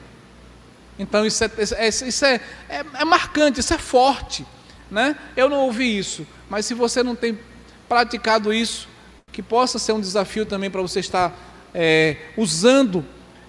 Então 0.99 1.25
isso 1.25 1.43
é, 1.43 1.51
é, 1.79 1.89
isso 1.89 2.25
é, 2.27 2.39
é, 2.69 2.85
é 3.01 3.05
marcante, 3.07 3.61
isso 3.61 3.73
é 3.73 3.79
forte. 3.79 4.45
Né? 4.91 5.17
Eu 5.35 5.49
não 5.49 5.61
ouvi 5.61 5.97
isso, 5.97 6.27
mas 6.51 6.67
se 6.67 6.75
você 6.75 7.03
não 7.03 7.17
tem 7.17 7.39
praticado 7.89 8.53
isso, 8.53 8.87
que 9.33 9.43
possa 9.43 9.79
ser 9.79 9.93
um 9.93 10.01
desafio 10.03 10.45
também 10.45 10.71
para 10.71 10.83
você 10.83 11.01
estar 11.01 11.35
é, 11.73 12.19
usando 12.37 13.03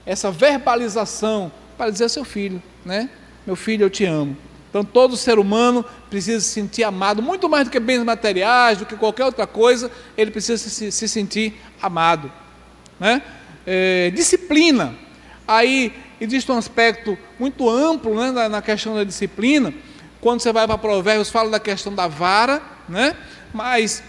essa 0.05 0.32
verbalização 0.32 1.51
para 1.78 1.91
dizer 1.91 2.05
ao 2.05 2.09
seu 2.09 2.24
filho, 2.24 2.64
né? 2.86 3.09
Meu 3.45 3.57
filho, 3.57 3.84
eu 3.84 3.89
te 3.89 4.05
amo. 4.05 4.38
Então 4.70 4.86
todo 4.86 5.18
ser 5.18 5.38
humano 5.38 5.84
precisa 6.09 6.39
se 6.39 6.47
sentir 6.47 6.86
amado, 6.86 7.22
muito 7.22 7.49
mais 7.49 7.66
do 7.66 7.72
que 7.72 7.80
bens 7.82 8.01
materiais, 8.05 8.78
do 8.78 8.86
que 8.86 8.95
qualquer 8.95 9.26
outra 9.26 9.45
coisa, 9.45 9.91
ele 10.16 10.32
precisa 10.32 10.57
se, 10.57 10.93
se 10.93 11.07
sentir 11.09 11.59
amado 11.82 12.32
né? 13.04 13.22
É, 13.68 14.12
disciplina. 14.16 14.95
Aí 15.45 15.91
existe 16.22 16.49
um 16.49 16.58
aspecto 16.58 17.18
muito 17.38 17.70
amplo 17.70 18.16
né, 18.16 18.47
na, 18.47 18.62
questão 18.62 18.95
da 18.95 19.04
disciplina. 19.04 19.74
Quando 20.22 20.39
você 20.39 20.54
vai 20.54 20.66
para 20.66 20.78
Provérbios, 20.78 21.30
fala 21.30 21.49
da 21.49 21.60
questão 21.60 21.93
da 21.93 22.08
vara, 22.08 22.62
né? 22.88 23.14
mas 23.54 24.01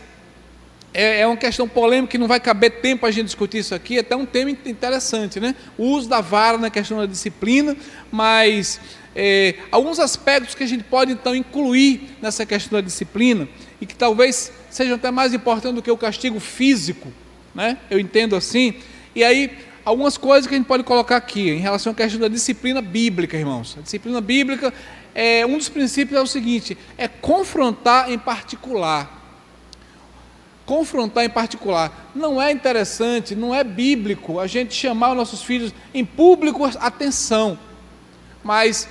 é, 0.92 1.22
é 1.22 1.26
uma 1.26 1.36
questão 1.36 1.68
polêmica 1.68 2.12
que 2.12 2.18
não 2.18 2.28
vai 2.28 2.38
caber 2.38 2.80
tempo 2.80 3.04
a 3.04 3.10
gente 3.10 3.24
discutir 3.24 3.58
isso 3.58 3.74
aqui. 3.74 3.96
É 3.96 4.00
até 4.00 4.14
um 4.14 4.24
tema 4.24 4.50
interessante, 4.50 5.40
né? 5.40 5.56
O 5.76 5.86
uso 5.86 6.08
da 6.08 6.20
vara 6.20 6.56
na 6.56 6.70
questão 6.70 6.98
da 6.98 7.06
disciplina, 7.06 7.76
mas 8.12 8.80
é, 9.12 9.56
alguns 9.72 9.98
aspectos 9.98 10.54
que 10.54 10.62
a 10.62 10.68
gente 10.68 10.84
pode 10.84 11.10
então 11.10 11.34
incluir 11.34 12.16
nessa 12.22 12.46
questão 12.46 12.78
da 12.78 12.80
disciplina 12.80 13.48
e 13.80 13.86
que 13.86 13.96
talvez 13.96 14.52
sejam 14.70 14.94
até 14.94 15.10
mais 15.10 15.34
importantes 15.34 15.74
do 15.74 15.82
que 15.82 15.90
o 15.90 15.96
castigo 15.96 16.38
físico 16.38 17.12
né? 17.54 17.78
Eu 17.90 17.98
entendo 17.98 18.34
assim. 18.34 18.74
E 19.14 19.22
aí, 19.22 19.50
algumas 19.84 20.16
coisas 20.16 20.46
que 20.46 20.54
a 20.54 20.58
gente 20.58 20.66
pode 20.66 20.82
colocar 20.82 21.16
aqui 21.16 21.50
em 21.50 21.58
relação 21.58 21.92
à 21.92 21.94
questão 21.94 22.20
da 22.20 22.28
disciplina 22.28 22.82
bíblica, 22.82 23.36
irmãos. 23.36 23.76
A 23.78 23.82
disciplina 23.82 24.20
bíblica, 24.20 24.72
é, 25.14 25.46
um 25.46 25.56
dos 25.56 25.68
princípios 25.68 26.18
é 26.18 26.22
o 26.22 26.26
seguinte: 26.26 26.76
é 26.98 27.06
confrontar 27.06 28.10
em 28.10 28.18
particular. 28.18 29.22
Confrontar 30.66 31.24
em 31.24 31.30
particular. 31.30 32.10
Não 32.14 32.40
é 32.40 32.50
interessante, 32.50 33.34
não 33.34 33.54
é 33.54 33.62
bíblico 33.62 34.40
a 34.40 34.46
gente 34.46 34.74
chamar 34.74 35.10
os 35.10 35.16
nossos 35.16 35.42
filhos 35.42 35.74
em 35.92 36.04
público 36.04 36.64
atenção, 36.80 37.58
mas 38.42 38.88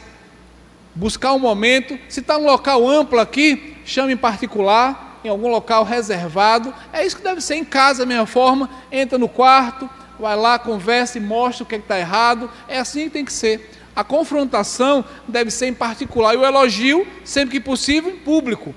buscar 0.94 1.34
um 1.34 1.40
momento. 1.40 1.98
Se 2.08 2.20
está 2.20 2.38
um 2.38 2.46
local 2.46 2.88
amplo 2.88 3.20
aqui, 3.20 3.76
chame 3.84 4.14
em 4.14 4.18
particular 4.18 5.13
em 5.24 5.30
algum 5.30 5.48
local 5.48 5.84
reservado. 5.84 6.74
É 6.92 7.06
isso 7.06 7.18
que 7.18 7.24
deve 7.24 7.42
ser 7.42 7.56
em 7.56 7.66
casa, 7.66 8.00
da 8.00 8.06
mesma 8.06 8.26
forma. 8.26 8.70
Entra 8.92 9.18
no 9.18 9.30
quarto, 9.30 9.90
vai 10.20 10.36
lá, 10.36 10.60
conversa 10.60 11.18
e 11.18 11.22
mostra 11.22 11.64
o 11.64 11.66
que 11.66 11.76
é 11.76 11.78
está 11.78 12.00
errado. 12.00 12.50
É 12.68 12.80
assim 12.80 13.06
que 13.06 13.12
tem 13.12 13.26
que 13.26 13.34
ser. 13.34 13.72
A 13.96 14.04
confrontação 14.04 15.06
deve 15.28 15.52
ser 15.52 15.68
em 15.68 15.74
particular 15.74 16.34
e 16.34 16.38
o 16.38 16.46
elogio, 16.46 17.06
sempre 17.24 17.60
que 17.60 17.60
possível, 17.60 18.12
em 18.12 18.18
público. 18.18 18.74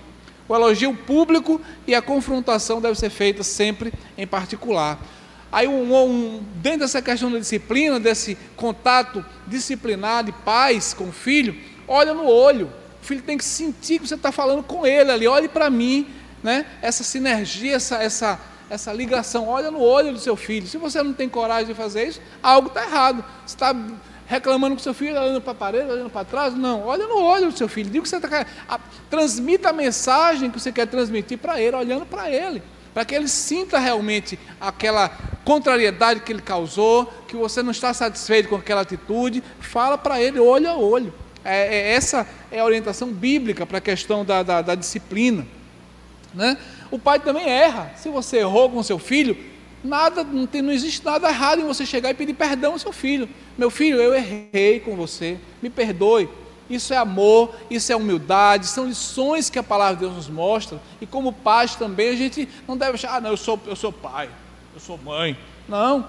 O 0.48 0.54
elogio 0.54 0.94
público 0.94 1.60
e 1.86 1.94
a 1.94 2.02
confrontação 2.02 2.80
deve 2.80 2.98
ser 2.98 3.10
feita 3.10 3.42
sempre 3.42 3.92
em 4.16 4.26
particular. 4.26 4.98
Aí, 5.50 5.66
um, 5.66 5.94
um, 5.94 6.42
dentro 6.56 6.80
dessa 6.80 7.00
questão 7.00 7.30
da 7.30 7.38
disciplina, 7.38 7.98
desse 7.98 8.36
contato 8.56 9.24
disciplinar 9.46 10.24
de 10.24 10.32
pais 10.32 10.92
com 10.92 11.08
o 11.08 11.12
filho, 11.12 11.56
olha 11.88 12.12
no 12.12 12.26
olho. 12.26 12.70
O 13.02 13.06
filho 13.06 13.22
tem 13.22 13.38
que 13.38 13.44
sentir 13.44 14.00
que 14.00 14.06
você 14.06 14.16
está 14.16 14.30
falando 14.30 14.62
com 14.62 14.86
ele 14.86 15.10
ali. 15.10 15.26
Olhe 15.26 15.48
para 15.48 15.70
mim, 15.70 16.06
né, 16.42 16.66
essa 16.80 17.02
sinergia, 17.02 17.76
essa, 17.76 18.02
essa, 18.02 18.40
essa 18.68 18.92
ligação. 18.92 19.48
Olha 19.48 19.70
no 19.70 19.80
olho 19.80 20.12
do 20.12 20.18
seu 20.18 20.36
filho. 20.36 20.66
Se 20.66 20.78
você 20.78 21.02
não 21.02 21.12
tem 21.12 21.28
coragem 21.28 21.66
de 21.66 21.74
fazer 21.74 22.08
isso, 22.08 22.20
algo 22.42 22.68
está 22.68 22.84
errado. 22.84 23.24
Você 23.44 23.54
está 23.54 23.74
reclamando 24.26 24.74
com 24.74 24.82
seu 24.82 24.92
filho, 24.92 25.12
olhando 25.12 25.40
para 25.40 25.52
a 25.52 25.54
parede, 25.54 25.90
olhando 25.90 26.10
para 26.10 26.24
trás. 26.24 26.54
Não, 26.54 26.84
olha 26.84 27.06
no 27.06 27.18
olho 27.22 27.50
do 27.50 27.56
seu 27.56 27.68
filho. 27.68 27.90
Diga 27.90 28.02
que 28.02 28.08
você 28.08 28.16
está. 28.16 28.46
Transmita 29.08 29.70
a 29.70 29.72
mensagem 29.72 30.50
que 30.50 30.58
você 30.58 30.72
quer 30.72 30.86
transmitir 30.86 31.38
para 31.38 31.60
ele, 31.60 31.76
olhando 31.76 32.06
para 32.06 32.30
ele. 32.30 32.62
para 32.92 33.04
que 33.04 33.14
ele 33.14 33.28
sinta 33.28 33.78
realmente 33.78 34.38
aquela 34.60 35.10
contrariedade 35.44 36.20
que 36.20 36.32
ele 36.32 36.40
causou, 36.40 37.06
que 37.28 37.36
você 37.36 37.62
não 37.62 37.70
está 37.70 37.92
satisfeito 37.92 38.48
com 38.48 38.56
aquela 38.56 38.80
atitude, 38.80 39.42
fala 39.60 39.98
para 39.98 40.20
ele 40.20 40.40
olho 40.40 40.68
a 40.68 40.76
olho. 40.76 41.12
É, 41.44 41.76
é, 41.76 41.92
essa 41.92 42.26
é 42.50 42.58
a 42.58 42.64
orientação 42.64 43.08
bíblica 43.08 43.64
para 43.64 43.78
a 43.78 43.80
questão 43.80 44.24
da, 44.24 44.42
da, 44.42 44.62
da 44.62 44.74
disciplina. 44.74 45.46
Né? 46.36 46.58
O 46.90 46.98
pai 46.98 47.18
também 47.18 47.48
erra. 47.48 47.92
Se 47.96 48.10
você 48.10 48.38
errou 48.38 48.68
com 48.68 48.82
seu 48.82 48.98
filho, 48.98 49.36
nada, 49.82 50.22
não, 50.22 50.46
tem, 50.46 50.60
não 50.60 50.70
existe 50.70 51.02
nada 51.02 51.28
errado 51.28 51.62
em 51.62 51.64
você 51.64 51.86
chegar 51.86 52.10
e 52.10 52.14
pedir 52.14 52.34
perdão 52.34 52.72
ao 52.72 52.78
seu 52.78 52.92
filho. 52.92 53.26
Meu 53.56 53.70
filho, 53.70 53.96
eu 53.96 54.14
errei 54.14 54.80
com 54.80 54.94
você, 54.94 55.38
me 55.62 55.70
perdoe. 55.70 56.28
Isso 56.68 56.92
é 56.92 56.96
amor, 56.96 57.54
isso 57.70 57.90
é 57.92 57.96
humildade, 57.96 58.66
são 58.66 58.86
lições 58.86 59.48
que 59.48 59.58
a 59.58 59.62
palavra 59.62 59.94
de 59.94 60.00
Deus 60.00 60.14
nos 60.14 60.28
mostra. 60.28 60.80
E 61.00 61.06
como 61.06 61.32
pais 61.32 61.74
também, 61.74 62.10
a 62.10 62.16
gente 62.16 62.46
não 62.68 62.76
deve 62.76 62.94
achar, 62.94 63.16
ah, 63.16 63.20
não, 63.20 63.30
eu 63.30 63.36
sou, 63.36 63.58
eu 63.66 63.76
sou 63.76 63.92
pai, 63.92 64.28
eu 64.74 64.80
sou 64.80 64.98
mãe. 64.98 65.38
Não. 65.66 66.06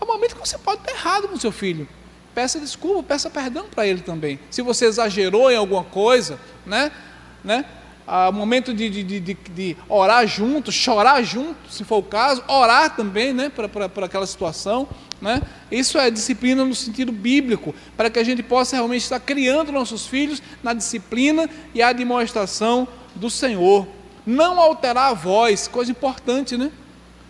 Há 0.00 0.04
um 0.04 0.08
momento 0.08 0.36
que 0.36 0.48
você 0.48 0.56
pode 0.56 0.80
estar 0.80 0.92
errado 0.92 1.28
com 1.28 1.36
seu 1.36 1.52
filho. 1.52 1.86
Peça 2.34 2.58
desculpa, 2.58 3.02
peça 3.02 3.28
perdão 3.28 3.66
para 3.66 3.86
ele 3.86 4.00
também. 4.00 4.38
Se 4.48 4.62
você 4.62 4.86
exagerou 4.86 5.50
em 5.50 5.56
alguma 5.56 5.84
coisa, 5.84 6.38
né? 6.64 6.90
né? 7.44 7.64
Ah, 8.06 8.32
momento 8.32 8.74
de, 8.74 8.88
de, 8.90 9.20
de, 9.20 9.34
de, 9.34 9.76
orar 9.88 10.26
junto, 10.26 10.72
chorar 10.72 11.22
junto, 11.22 11.56
se 11.70 11.84
for 11.84 11.98
o 11.98 12.02
caso, 12.02 12.42
orar 12.48 12.96
também 12.96 13.32
né, 13.32 13.48
para 13.50 13.86
aquela 14.04 14.26
situação. 14.26 14.88
Né? 15.20 15.40
Isso 15.70 15.98
é 15.98 16.10
disciplina 16.10 16.64
no 16.64 16.74
sentido 16.74 17.12
bíblico, 17.12 17.74
para 17.96 18.10
que 18.10 18.18
a 18.18 18.24
gente 18.24 18.42
possa 18.42 18.74
realmente 18.74 19.02
estar 19.02 19.20
criando 19.20 19.70
nossos 19.70 20.06
filhos 20.06 20.42
na 20.62 20.72
disciplina 20.72 21.48
e 21.74 21.82
a 21.82 21.92
demonstração 21.92 22.88
do 23.14 23.30
Senhor. 23.30 23.86
Não 24.26 24.60
alterar 24.60 25.10
a 25.10 25.14
voz, 25.14 25.68
coisa 25.68 25.90
importante, 25.90 26.56
né? 26.56 26.72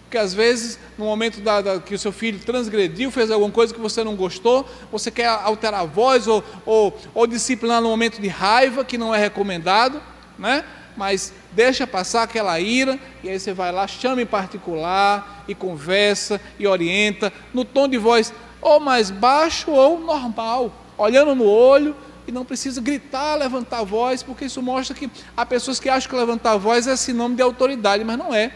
Porque 0.04 0.18
às 0.18 0.34
vezes, 0.34 0.78
no 0.98 1.04
momento 1.04 1.40
da, 1.40 1.60
da, 1.60 1.78
que 1.78 1.94
o 1.94 1.98
seu 1.98 2.10
filho 2.10 2.38
transgrediu, 2.40 3.10
fez 3.10 3.30
alguma 3.30 3.50
coisa 3.52 3.72
que 3.72 3.80
você 3.80 4.02
não 4.02 4.16
gostou, 4.16 4.68
você 4.90 5.10
quer 5.10 5.28
alterar 5.28 5.82
a 5.82 5.84
voz 5.84 6.26
ou, 6.26 6.42
ou, 6.66 6.98
ou 7.14 7.26
disciplinar 7.26 7.80
no 7.80 7.88
momento 7.88 8.20
de 8.20 8.28
raiva, 8.28 8.84
que 8.84 8.98
não 8.98 9.14
é 9.14 9.18
recomendado 9.18 10.00
né? 10.40 10.64
Mas 10.96 11.32
deixa 11.52 11.86
passar 11.86 12.24
aquela 12.24 12.58
ira 12.58 12.98
e 13.22 13.28
aí 13.28 13.38
você 13.38 13.52
vai 13.52 13.70
lá, 13.70 13.86
chama 13.86 14.22
em 14.22 14.26
particular 14.26 15.44
e 15.46 15.54
conversa 15.54 16.40
e 16.58 16.66
orienta 16.66 17.32
no 17.54 17.64
tom 17.64 17.86
de 17.86 17.98
voz 17.98 18.32
ou 18.60 18.80
mais 18.80 19.10
baixo 19.10 19.70
ou 19.70 20.00
normal, 20.00 20.72
olhando 20.98 21.34
no 21.34 21.44
olho 21.44 21.94
e 22.26 22.32
não 22.32 22.44
precisa 22.44 22.80
gritar, 22.80 23.36
levantar 23.36 23.80
a 23.80 23.84
voz, 23.84 24.22
porque 24.22 24.46
isso 24.46 24.60
mostra 24.62 24.96
que 24.96 25.10
há 25.36 25.46
pessoas 25.46 25.78
que 25.78 25.88
acham 25.88 26.10
que 26.10 26.16
levantar 26.16 26.52
a 26.52 26.56
voz 26.56 26.86
é 26.86 26.96
sinônimo 26.96 27.36
de 27.36 27.42
autoridade, 27.42 28.02
mas 28.04 28.18
não 28.18 28.34
é. 28.34 28.52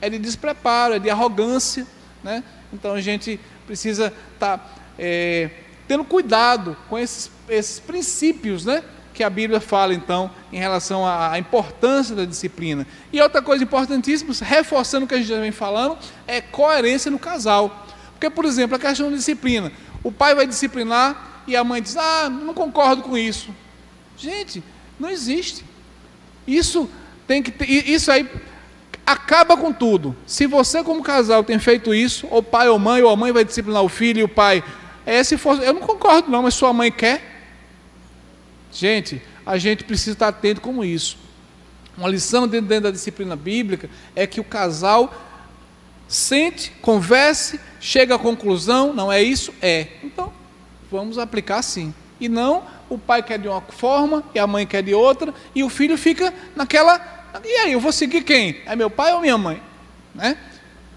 É 0.00 0.08
de 0.08 0.18
despreparo, 0.18 0.94
é 0.94 0.98
de 0.98 1.10
arrogância, 1.10 1.86
né? 2.22 2.44
Então 2.72 2.92
a 2.92 3.00
gente 3.00 3.40
precisa 3.66 4.12
estar 4.34 4.58
tá, 4.58 4.66
é, 4.98 5.50
tendo 5.88 6.04
cuidado 6.04 6.76
com 6.88 6.98
esses, 6.98 7.30
esses 7.48 7.80
princípios, 7.80 8.64
né? 8.64 8.84
Que 9.18 9.24
a 9.24 9.28
Bíblia 9.28 9.58
fala, 9.58 9.92
então, 9.92 10.30
em 10.52 10.58
relação 10.58 11.04
à 11.04 11.36
importância 11.40 12.14
da 12.14 12.24
disciplina. 12.24 12.86
E 13.12 13.20
outra 13.20 13.42
coisa 13.42 13.64
importantíssima, 13.64 14.32
reforçando 14.40 15.06
o 15.06 15.08
que 15.08 15.14
a 15.14 15.18
gente 15.18 15.26
já 15.26 15.40
vem 15.40 15.50
falando, 15.50 15.98
é 16.24 16.40
coerência 16.40 17.10
no 17.10 17.18
casal. 17.18 17.84
Porque, 18.12 18.30
por 18.30 18.44
exemplo, 18.44 18.76
a 18.76 18.78
questão 18.78 19.10
da 19.10 19.16
disciplina. 19.16 19.72
O 20.04 20.12
pai 20.12 20.36
vai 20.36 20.46
disciplinar 20.46 21.42
e 21.48 21.56
a 21.56 21.64
mãe 21.64 21.82
diz: 21.82 21.96
Ah, 21.96 22.30
não 22.30 22.54
concordo 22.54 23.02
com 23.02 23.18
isso. 23.18 23.50
Gente, 24.16 24.62
não 25.00 25.10
existe. 25.10 25.64
Isso 26.46 26.88
tem 27.26 27.42
que 27.42 27.50
ter, 27.50 27.68
isso 27.68 28.12
aí 28.12 28.24
acaba 29.04 29.56
com 29.56 29.72
tudo. 29.72 30.14
Se 30.28 30.46
você, 30.46 30.84
como 30.84 31.02
casal, 31.02 31.42
tem 31.42 31.58
feito 31.58 31.92
isso, 31.92 32.28
ou 32.30 32.40
pai 32.40 32.68
ou 32.68 32.78
mãe, 32.78 33.02
ou 33.02 33.10
a 33.10 33.16
mãe 33.16 33.32
vai 33.32 33.44
disciplinar 33.44 33.82
o 33.82 33.88
filho 33.88 34.20
e 34.20 34.22
o 34.22 34.28
pai. 34.28 34.62
É, 35.04 35.24
se 35.24 35.36
for, 35.36 35.60
eu 35.60 35.74
não 35.74 35.80
concordo, 35.80 36.30
não, 36.30 36.42
mas 36.44 36.54
sua 36.54 36.72
mãe 36.72 36.92
quer. 36.92 37.37
Gente, 38.78 39.20
a 39.44 39.58
gente 39.58 39.82
precisa 39.82 40.12
estar 40.12 40.28
atento 40.28 40.60
como 40.60 40.84
isso. 40.84 41.18
Uma 41.96 42.08
lição 42.08 42.46
dentro, 42.46 42.68
dentro 42.68 42.84
da 42.84 42.90
disciplina 42.92 43.34
bíblica 43.34 43.90
é 44.14 44.24
que 44.24 44.38
o 44.38 44.44
casal 44.44 45.12
sente, 46.06 46.70
converse, 46.80 47.58
chega 47.80 48.14
à 48.14 48.18
conclusão, 48.20 48.94
não 48.94 49.10
é 49.10 49.20
isso? 49.20 49.52
É. 49.60 49.88
Então, 50.04 50.32
vamos 50.88 51.18
aplicar 51.18 51.58
assim. 51.58 51.92
E 52.20 52.28
não 52.28 52.62
o 52.88 52.96
pai 52.96 53.20
quer 53.20 53.40
de 53.40 53.48
uma 53.48 53.60
forma 53.60 54.22
e 54.32 54.38
a 54.38 54.46
mãe 54.46 54.64
quer 54.64 54.84
de 54.84 54.94
outra, 54.94 55.34
e 55.56 55.64
o 55.64 55.68
filho 55.68 55.98
fica 55.98 56.32
naquela. 56.54 57.00
E 57.44 57.56
aí, 57.56 57.72
eu 57.72 57.80
vou 57.80 57.90
seguir 57.90 58.22
quem? 58.22 58.60
É 58.64 58.76
meu 58.76 58.88
pai 58.88 59.12
ou 59.12 59.20
minha 59.20 59.36
mãe? 59.36 59.60
Né? 60.14 60.38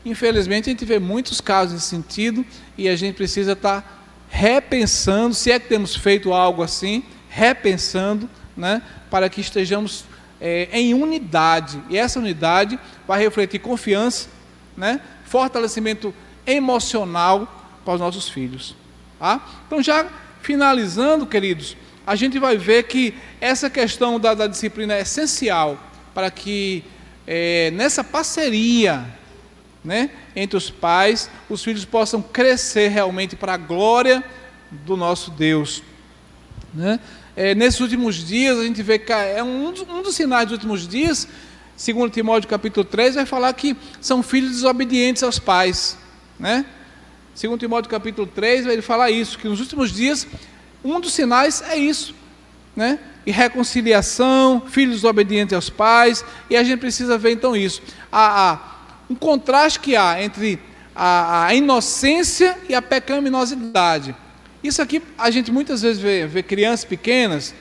Infelizmente, 0.05 0.69
a 0.69 0.71
gente 0.71 0.85
vê 0.85 0.99
muitos 0.99 1.41
casos 1.41 1.73
nesse 1.73 1.87
sentido 1.87 2.45
e 2.77 2.87
a 2.87 2.95
gente 2.95 3.15
precisa 3.15 3.53
estar 3.53 4.05
repensando 4.29 5.33
se 5.33 5.51
é 5.51 5.59
que 5.59 5.67
temos 5.67 5.95
feito 5.95 6.31
algo 6.31 6.61
assim 6.61 7.03
repensando, 7.33 8.29
né, 8.57 8.81
para 9.09 9.29
que 9.29 9.39
estejamos 9.39 10.03
é, 10.39 10.67
em 10.73 10.93
unidade. 10.93 11.81
E 11.89 11.97
essa 11.97 12.19
unidade 12.19 12.77
vai 13.07 13.21
refletir 13.21 13.59
confiança, 13.59 14.27
né, 14.75 14.99
fortalecimento 15.23 16.13
emocional 16.45 17.81
para 17.85 17.93
os 17.93 17.99
nossos 18.01 18.27
filhos. 18.29 18.75
Tá? 19.17 19.41
Então, 19.65 19.81
já 19.81 20.05
finalizando, 20.41 21.25
queridos, 21.25 21.77
a 22.05 22.15
gente 22.15 22.37
vai 22.37 22.57
ver 22.57 22.83
que 22.83 23.13
essa 23.39 23.69
questão 23.69 24.19
da, 24.19 24.33
da 24.33 24.47
disciplina 24.47 24.95
é 24.95 25.01
essencial 25.01 25.79
para 26.13 26.29
que 26.29 26.83
é, 27.25 27.71
nessa 27.71 28.03
parceria 28.03 29.05
né, 29.83 30.09
entre 30.35 30.57
os 30.57 30.69
pais, 30.69 31.29
os 31.49 31.63
filhos 31.63 31.85
possam 31.85 32.21
crescer 32.21 32.89
realmente 32.89 33.35
para 33.37 33.53
a 33.53 33.57
glória 33.57 34.21
do 34.69 34.97
nosso 34.97 35.31
Deus. 35.31 35.81
Né? 36.73 36.99
É, 37.35 37.55
nesses 37.55 37.79
últimos 37.79 38.15
dias, 38.15 38.59
a 38.59 38.63
gente 38.63 38.83
vê 38.83 38.99
que 38.99 39.11
é 39.11 39.41
um, 39.43 39.67
um 39.67 40.01
dos 40.01 40.15
sinais 40.15 40.45
dos 40.45 40.53
últimos 40.53 40.87
dias, 40.87 41.27
segundo 41.77 42.11
Timóteo 42.11 42.49
capítulo 42.49 42.83
3, 42.83 43.15
vai 43.15 43.25
falar 43.25 43.53
que 43.53 43.75
são 43.99 44.21
filhos 44.21 44.51
desobedientes 44.51 45.23
aos 45.23 45.39
pais. 45.39 45.97
Né? 46.39 46.65
Segundo 47.33 47.59
Timóteo 47.59 47.89
capítulo 47.89 48.27
3, 48.27 48.65
ele 48.65 48.81
fala 48.81 49.09
isso, 49.09 49.37
que 49.37 49.47
nos 49.47 49.59
últimos 49.59 49.91
dias, 49.91 50.27
um 50.83 50.99
dos 50.99 51.13
sinais 51.13 51.61
é 51.61 51.77
isso. 51.77 52.13
Né? 52.75 52.99
E 53.25 53.31
reconciliação, 53.31 54.63
filhos 54.67 54.95
desobedientes 54.95 55.53
aos 55.53 55.69
pais, 55.69 56.25
e 56.49 56.57
a 56.57 56.63
gente 56.63 56.79
precisa 56.79 57.17
ver 57.17 57.31
então 57.31 57.55
isso. 57.55 57.81
Há, 58.11 58.51
há 58.51 58.59
um 59.09 59.15
contraste 59.15 59.79
que 59.79 59.95
há 59.95 60.21
entre 60.21 60.59
a, 60.95 61.45
a 61.45 61.53
inocência 61.55 62.57
e 62.67 62.75
a 62.75 62.81
pecaminosidade. 62.81 64.15
Isso 64.63 64.81
aqui 64.81 65.01
a 65.17 65.31
gente 65.31 65.51
muitas 65.51 65.81
vezes 65.81 66.01
vê, 66.01 66.27
vê 66.27 66.43
crianças 66.43 66.85
pequenas, 66.85 67.53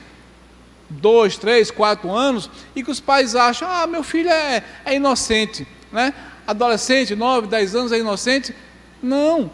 dois, 0.89 1.37
três, 1.37 1.71
quatro 1.71 2.11
anos, 2.11 2.49
e 2.75 2.83
que 2.83 2.91
os 2.91 2.99
pais 2.99 3.35
acham, 3.35 3.67
ah, 3.69 3.87
meu 3.87 4.03
filho 4.03 4.29
é, 4.29 4.63
é 4.85 4.95
inocente, 4.95 5.67
né? 5.91 6.13
Adolescente, 6.45 7.15
nove, 7.15 7.47
dez 7.47 7.75
anos 7.75 7.91
é 7.91 7.99
inocente. 7.99 8.53
Não. 9.01 9.49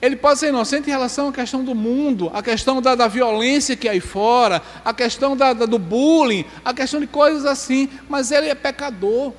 Ele 0.00 0.16
pode 0.16 0.38
ser 0.38 0.48
inocente 0.48 0.88
em 0.88 0.90
relação 0.90 1.28
à 1.28 1.32
questão 1.32 1.64
do 1.64 1.74
mundo, 1.74 2.30
a 2.34 2.42
questão 2.42 2.82
da, 2.82 2.94
da 2.94 3.08
violência 3.08 3.76
que 3.76 3.88
há 3.88 3.92
aí 3.92 4.00
fora, 4.00 4.62
a 4.84 4.92
questão 4.92 5.36
da, 5.36 5.52
da, 5.52 5.66
do 5.66 5.78
bullying, 5.78 6.44
a 6.64 6.74
questão 6.74 7.00
de 7.00 7.06
coisas 7.06 7.46
assim, 7.46 7.88
mas 8.08 8.30
ele 8.30 8.48
é 8.48 8.54
pecador. 8.54 9.32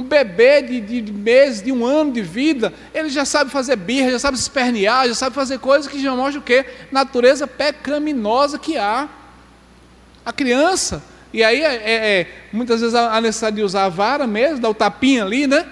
Um 0.00 0.04
bebê 0.04 0.62
de, 0.62 0.80
de, 0.80 1.00
de, 1.02 1.12
meses, 1.12 1.62
de 1.62 1.70
um 1.70 1.84
ano 1.84 2.12
de 2.12 2.22
vida, 2.22 2.72
ele 2.94 3.10
já 3.10 3.24
sabe 3.26 3.50
fazer 3.50 3.76
birra, 3.76 4.10
já 4.10 4.18
sabe 4.18 4.38
se 4.38 4.44
espernear, 4.44 5.06
já 5.06 5.14
sabe 5.14 5.34
fazer 5.34 5.58
coisas 5.58 5.90
que 5.90 6.00
já 6.00 6.16
mostram 6.16 6.40
o 6.40 6.44
quê? 6.44 6.64
Natureza 6.90 7.46
pecaminosa 7.46 8.58
que 8.58 8.78
há. 8.78 9.08
A 10.24 10.32
criança, 10.32 11.02
e 11.32 11.44
aí 11.44 11.62
é, 11.62 11.74
é, 11.74 12.20
é 12.20 12.26
muitas 12.52 12.80
vezes 12.80 12.94
a 12.94 13.20
necessidade 13.20 13.56
de 13.56 13.62
usar 13.62 13.84
a 13.84 13.88
vara 13.88 14.26
mesmo, 14.26 14.58
dar 14.58 14.70
o 14.70 14.74
tapinha 14.74 15.24
ali, 15.24 15.46
né? 15.46 15.66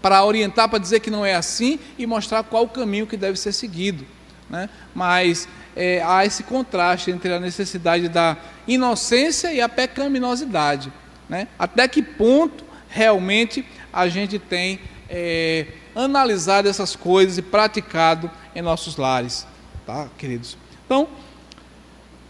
Para 0.00 0.24
orientar, 0.24 0.68
para 0.68 0.78
dizer 0.78 1.00
que 1.00 1.10
não 1.10 1.24
é 1.24 1.34
assim 1.34 1.78
e 1.96 2.06
mostrar 2.06 2.42
qual 2.42 2.64
o 2.64 2.68
caminho 2.68 3.06
que 3.06 3.16
deve 3.16 3.38
ser 3.38 3.52
seguido. 3.52 4.04
Né? 4.50 4.68
Mas 4.94 5.48
é, 5.76 6.02
há 6.04 6.26
esse 6.26 6.42
contraste 6.42 7.10
entre 7.10 7.32
a 7.32 7.40
necessidade 7.40 8.08
da 8.08 8.36
inocência 8.66 9.52
e 9.52 9.60
a 9.60 9.68
pecaminosidade. 9.68 10.92
Né? 11.28 11.48
Até 11.58 11.88
que 11.88 12.02
ponto 12.02 12.71
realmente 12.92 13.64
a 13.92 14.06
gente 14.06 14.38
tem 14.38 14.78
é, 15.08 15.66
analisado 15.94 16.68
essas 16.68 16.94
coisas 16.94 17.38
e 17.38 17.42
praticado 17.42 18.30
em 18.54 18.60
nossos 18.60 18.96
lares, 18.96 19.46
tá, 19.86 20.08
queridos? 20.18 20.58
Então, 20.84 21.08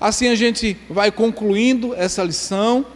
assim 0.00 0.28
a 0.28 0.34
gente 0.36 0.76
vai 0.88 1.10
concluindo 1.10 1.94
essa 1.94 2.22
lição. 2.22 2.86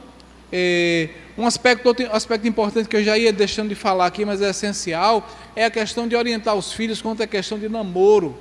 É, 0.53 1.11
um 1.37 1.45
aspecto, 1.45 1.87
outro 1.87 2.11
aspecto 2.13 2.47
importante 2.47 2.89
que 2.89 2.97
eu 2.97 3.05
já 3.05 3.19
ia 3.19 3.33
deixando 3.33 3.69
de 3.69 3.75
falar 3.75 4.07
aqui, 4.07 4.25
mas 4.25 4.41
é 4.41 4.49
essencial, 4.49 5.29
é 5.55 5.65
a 5.65 5.71
questão 5.71 6.07
de 6.07 6.15
orientar 6.15 6.55
os 6.55 6.73
filhos 6.73 7.03
quanto 7.03 7.23
à 7.23 7.27
questão 7.27 7.59
de 7.59 7.69
namoro. 7.69 8.39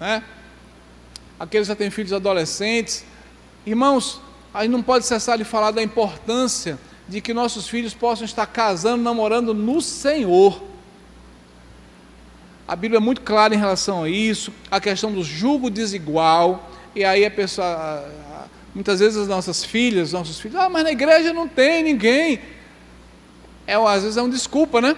Né? 0.00 0.22
Aqueles 1.38 1.68
que 1.68 1.72
já 1.72 1.76
têm 1.76 1.90
filhos 1.90 2.12
adolescentes. 2.12 3.04
Irmãos, 3.64 4.20
a 4.52 4.62
gente 4.62 4.72
não 4.72 4.82
pode 4.82 5.06
cessar 5.06 5.38
de 5.38 5.44
falar 5.44 5.70
da 5.70 5.82
importância 5.82 6.78
de 7.08 7.20
que 7.20 7.34
nossos 7.34 7.68
filhos 7.68 7.94
possam 7.94 8.24
estar 8.24 8.46
casando, 8.46 9.02
namorando 9.02 9.52
no 9.52 9.80
Senhor. 9.80 10.62
A 12.66 12.74
Bíblia 12.74 12.96
é 12.96 13.00
muito 13.00 13.20
clara 13.20 13.54
em 13.54 13.58
relação 13.58 14.04
a 14.04 14.08
isso, 14.08 14.52
a 14.70 14.80
questão 14.80 15.12
do 15.12 15.22
julgo 15.22 15.68
desigual, 15.68 16.70
e 16.94 17.04
aí 17.04 17.24
a 17.24 17.30
pessoa, 17.30 18.08
muitas 18.74 19.00
vezes 19.00 19.18
as 19.18 19.28
nossas 19.28 19.62
filhas, 19.62 20.12
nossos 20.12 20.40
filhos, 20.40 20.56
ah, 20.56 20.68
mas 20.70 20.84
na 20.84 20.92
igreja 20.92 21.32
não 21.32 21.46
tem 21.46 21.82
ninguém. 21.82 22.40
É, 23.66 23.74
às 23.74 24.02
vezes 24.02 24.16
é 24.16 24.22
uma 24.22 24.30
desculpa, 24.30 24.80
né? 24.80 24.96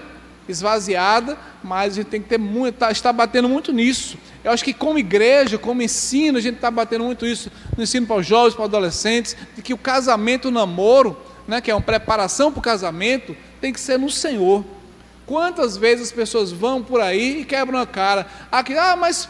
Esvaziada, 0.48 1.36
mas 1.62 1.94
a 1.94 1.96
gente 1.96 2.07
tem 2.07 2.22
que 2.22 2.28
ter 2.28 2.38
muito, 2.38 2.76
tá, 2.76 2.92
está 2.92 3.12
batendo 3.12 3.48
muito 3.48 3.72
nisso. 3.72 4.16
Eu 4.44 4.52
acho 4.52 4.62
que 4.62 4.72
como 4.72 4.96
igreja, 4.96 5.59
como 5.59 5.82
ensino, 5.82 6.38
a 6.38 6.40
gente 6.40 6.54
está 6.54 6.70
batendo 6.70 7.02
muito 7.02 7.26
isso 7.26 7.50
no 7.76 7.82
ensino 7.82 8.07
para 8.07 8.16
os 8.16 8.26
jovens, 8.26 8.54
para 8.54 8.62
os 8.62 8.68
adolescentes, 8.68 9.36
de 9.57 9.62
que 9.62 9.74
o 9.74 9.78
casamento, 9.78 10.48
o 10.48 10.50
namoro, 10.52 11.16
né, 11.47 11.61
que 11.61 11.70
é 11.70 11.74
uma 11.74 11.80
preparação 11.80 12.51
para 12.51 12.59
o 12.59 12.62
casamento, 12.62 13.36
tem 13.61 13.72
que 13.72 13.80
ser 13.80 13.99
no 13.99 14.11
Senhor. 14.11 14.64
Quantas 15.24 15.76
vezes 15.76 16.09
as 16.09 16.12
pessoas 16.12 16.53
vão 16.53 16.82
por 16.82 17.01
aí 17.01 17.40
e 17.40 17.44
quebram 17.44 17.78
a 17.78 17.86
cara? 17.86 18.26
Aqui, 18.51 18.76
ah, 18.76 18.97
mas 18.97 19.28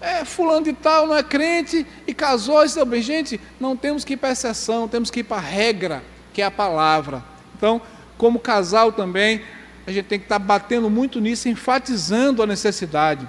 é, 0.00 0.24
fulano 0.24 0.64
de 0.64 0.72
tal 0.72 1.06
não 1.06 1.16
é 1.16 1.22
crente 1.22 1.86
e 2.06 2.14
casou. 2.14 2.64
Isso, 2.64 2.84
bem, 2.84 3.02
gente, 3.02 3.40
não 3.58 3.76
temos 3.76 4.04
que 4.04 4.14
ir 4.14 4.16
para 4.16 4.32
exceção, 4.32 4.88
temos 4.88 5.10
que 5.10 5.20
ir 5.20 5.24
para 5.24 5.38
a 5.38 5.40
regra, 5.40 6.02
que 6.32 6.42
é 6.42 6.44
a 6.44 6.50
palavra. 6.50 7.24
Então, 7.56 7.80
como 8.16 8.38
casal 8.38 8.92
também, 8.92 9.42
a 9.86 9.90
gente 9.90 10.06
tem 10.06 10.18
que 10.18 10.24
estar 10.24 10.38
batendo 10.38 10.88
muito 10.88 11.20
nisso, 11.20 11.48
enfatizando 11.48 12.42
a 12.42 12.46
necessidade. 12.46 13.28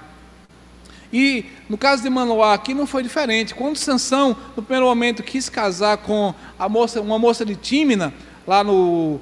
E 1.14 1.46
no 1.70 1.78
caso 1.78 2.02
de 2.02 2.10
Manoá 2.10 2.56
aqui 2.56 2.74
não 2.74 2.88
foi 2.88 3.04
diferente. 3.04 3.54
Quando 3.54 3.78
Sansão, 3.78 4.36
no 4.58 4.64
primeiro 4.64 4.88
momento, 4.88 5.22
quis 5.22 5.48
casar 5.48 5.98
com 5.98 6.34
a 6.58 6.68
moça, 6.68 7.00
uma 7.00 7.20
moça 7.20 7.46
de 7.46 7.56
Tímina, 7.56 8.12
lá 8.48 8.64
no 8.64 9.20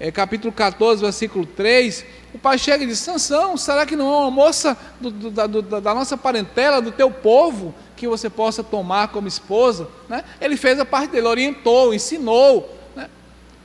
é, 0.00 0.10
capítulo 0.10 0.50
14, 0.50 1.02
versículo 1.02 1.44
3, 1.44 2.04
o 2.32 2.38
pai 2.38 2.56
chega 2.56 2.82
e 2.82 2.86
diz: 2.86 2.98
Sansão, 2.98 3.58
será 3.58 3.84
que 3.84 3.94
não 3.94 4.06
é 4.06 4.18
uma 4.20 4.30
moça 4.30 4.76
do, 4.98 5.10
do, 5.10 5.30
da, 5.30 5.46
do, 5.46 5.60
da, 5.60 5.94
nossa 5.94 6.16
parentela, 6.16 6.80
do 6.80 6.90
teu 6.90 7.10
povo, 7.10 7.74
que 7.94 8.08
você 8.08 8.30
possa 8.30 8.64
tomar 8.64 9.08
como 9.08 9.28
esposa? 9.28 9.86
Né? 10.08 10.24
Ele 10.40 10.56
fez 10.56 10.80
a 10.80 10.84
parte 10.86 11.12
dele, 11.12 11.26
orientou, 11.26 11.92
ensinou. 11.92 12.74
Né? 12.96 13.08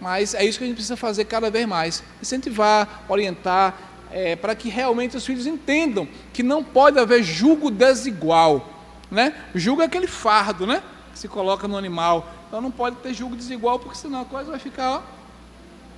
Mas 0.01 0.33
é 0.33 0.43
isso 0.43 0.57
que 0.57 0.65
a 0.65 0.67
gente 0.67 0.75
precisa 0.75 0.97
fazer 0.97 1.25
cada 1.25 1.49
vez 1.49 1.65
mais: 1.65 2.03
incentivar, 2.21 3.05
orientar, 3.07 3.88
é, 4.11 4.35
para 4.35 4.55
que 4.55 4.69
realmente 4.69 5.15
os 5.15 5.25
filhos 5.25 5.45
entendam 5.45 6.07
que 6.33 6.41
não 6.41 6.63
pode 6.63 6.99
haver 6.99 7.23
julgo 7.23 7.69
desigual. 7.69 8.67
Né? 9.09 9.33
Julgo 9.53 9.81
é 9.81 9.85
aquele 9.85 10.07
fardo 10.07 10.65
né? 10.65 10.83
que 11.13 11.19
se 11.19 11.27
coloca 11.27 11.67
no 11.67 11.77
animal. 11.77 12.27
Então 12.47 12.61
não 12.61 12.71
pode 12.71 12.97
ter 12.97 13.13
julgo 13.13 13.35
desigual, 13.35 13.79
porque 13.79 13.97
senão 13.97 14.21
a 14.21 14.25
coisa 14.25 14.49
vai 14.49 14.59
ficar. 14.59 14.91
Ó, 14.91 15.01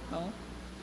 então, 0.07 0.29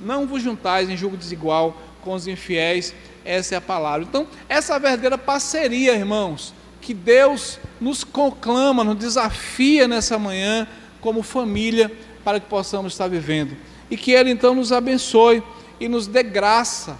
não 0.01 0.27
vos 0.27 0.43
juntais 0.43 0.89
em 0.89 0.97
julgo 0.97 1.17
desigual 1.17 1.77
com 2.03 2.15
os 2.15 2.27
infiéis, 2.27 2.95
essa 3.25 3.55
é 3.55 3.59
a 3.59 3.61
palavra. 3.61 4.07
Então, 4.09 4.27
essa 4.49 4.75
é 4.75 4.79
verdadeira 4.79 5.19
parceria, 5.19 5.95
irmãos, 5.95 6.55
que 6.81 6.95
Deus 6.95 7.59
nos 7.81 8.05
conclama, 8.05 8.85
nos 8.85 8.97
desafia 8.97 9.87
nessa 9.87 10.19
manhã, 10.19 10.67
como 11.01 11.23
família, 11.23 11.93
para 12.25 12.41
que 12.41 12.47
possamos 12.47 12.93
estar 12.93 13.09
vivendo. 13.09 13.57
E 13.91 13.97
que 13.97 14.13
Ele 14.13 14.31
então 14.31 14.55
nos 14.55 14.73
abençoe 14.73 15.43
e 15.81 15.89
nos 15.89 16.07
dê 16.07 16.23
graça 16.23 16.97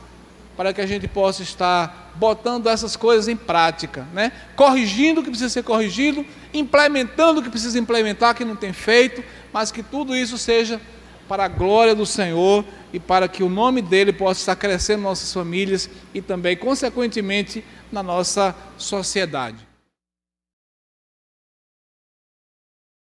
para 0.59 0.73
que 0.73 0.81
a 0.81 0.87
gente 0.87 1.07
possa 1.07 1.41
estar 1.41 2.13
botando 2.17 2.67
essas 2.67 2.97
coisas 2.97 3.29
em 3.29 3.37
prática, 3.37 4.09
né? 4.13 4.33
corrigindo 4.57 5.21
o 5.21 5.23
que 5.23 5.31
precisa 5.31 5.49
ser 5.49 5.63
corrigido, 5.63 6.27
implementando 6.53 7.39
o 7.39 7.43
que 7.45 7.49
precisa 7.49 7.79
implementar, 7.79 8.35
que 8.35 8.45
não 8.45 8.57
tem 8.57 8.73
feito, 8.73 9.23
mas 9.53 9.71
que 9.71 9.85
tudo 9.85 10.17
isso 10.17 10.37
seja 10.37 10.81
para 11.29 11.45
a 11.45 11.49
glória 11.49 11.95
do 11.95 12.05
Senhor 12.05 12.65
e 12.93 12.99
para 12.99 13.29
que 13.29 13.45
o 13.45 13.49
nome 13.49 13.81
dele 13.81 14.13
possa 14.13 14.41
estar 14.41 14.57
crescendo 14.57 14.99
em 14.99 15.05
nossas 15.05 15.33
famílias 15.33 15.89
e 16.13 16.21
também, 16.21 16.57
consequentemente, 16.57 17.63
na 17.93 18.03
nossa 18.03 18.53
sociedade. 18.77 19.68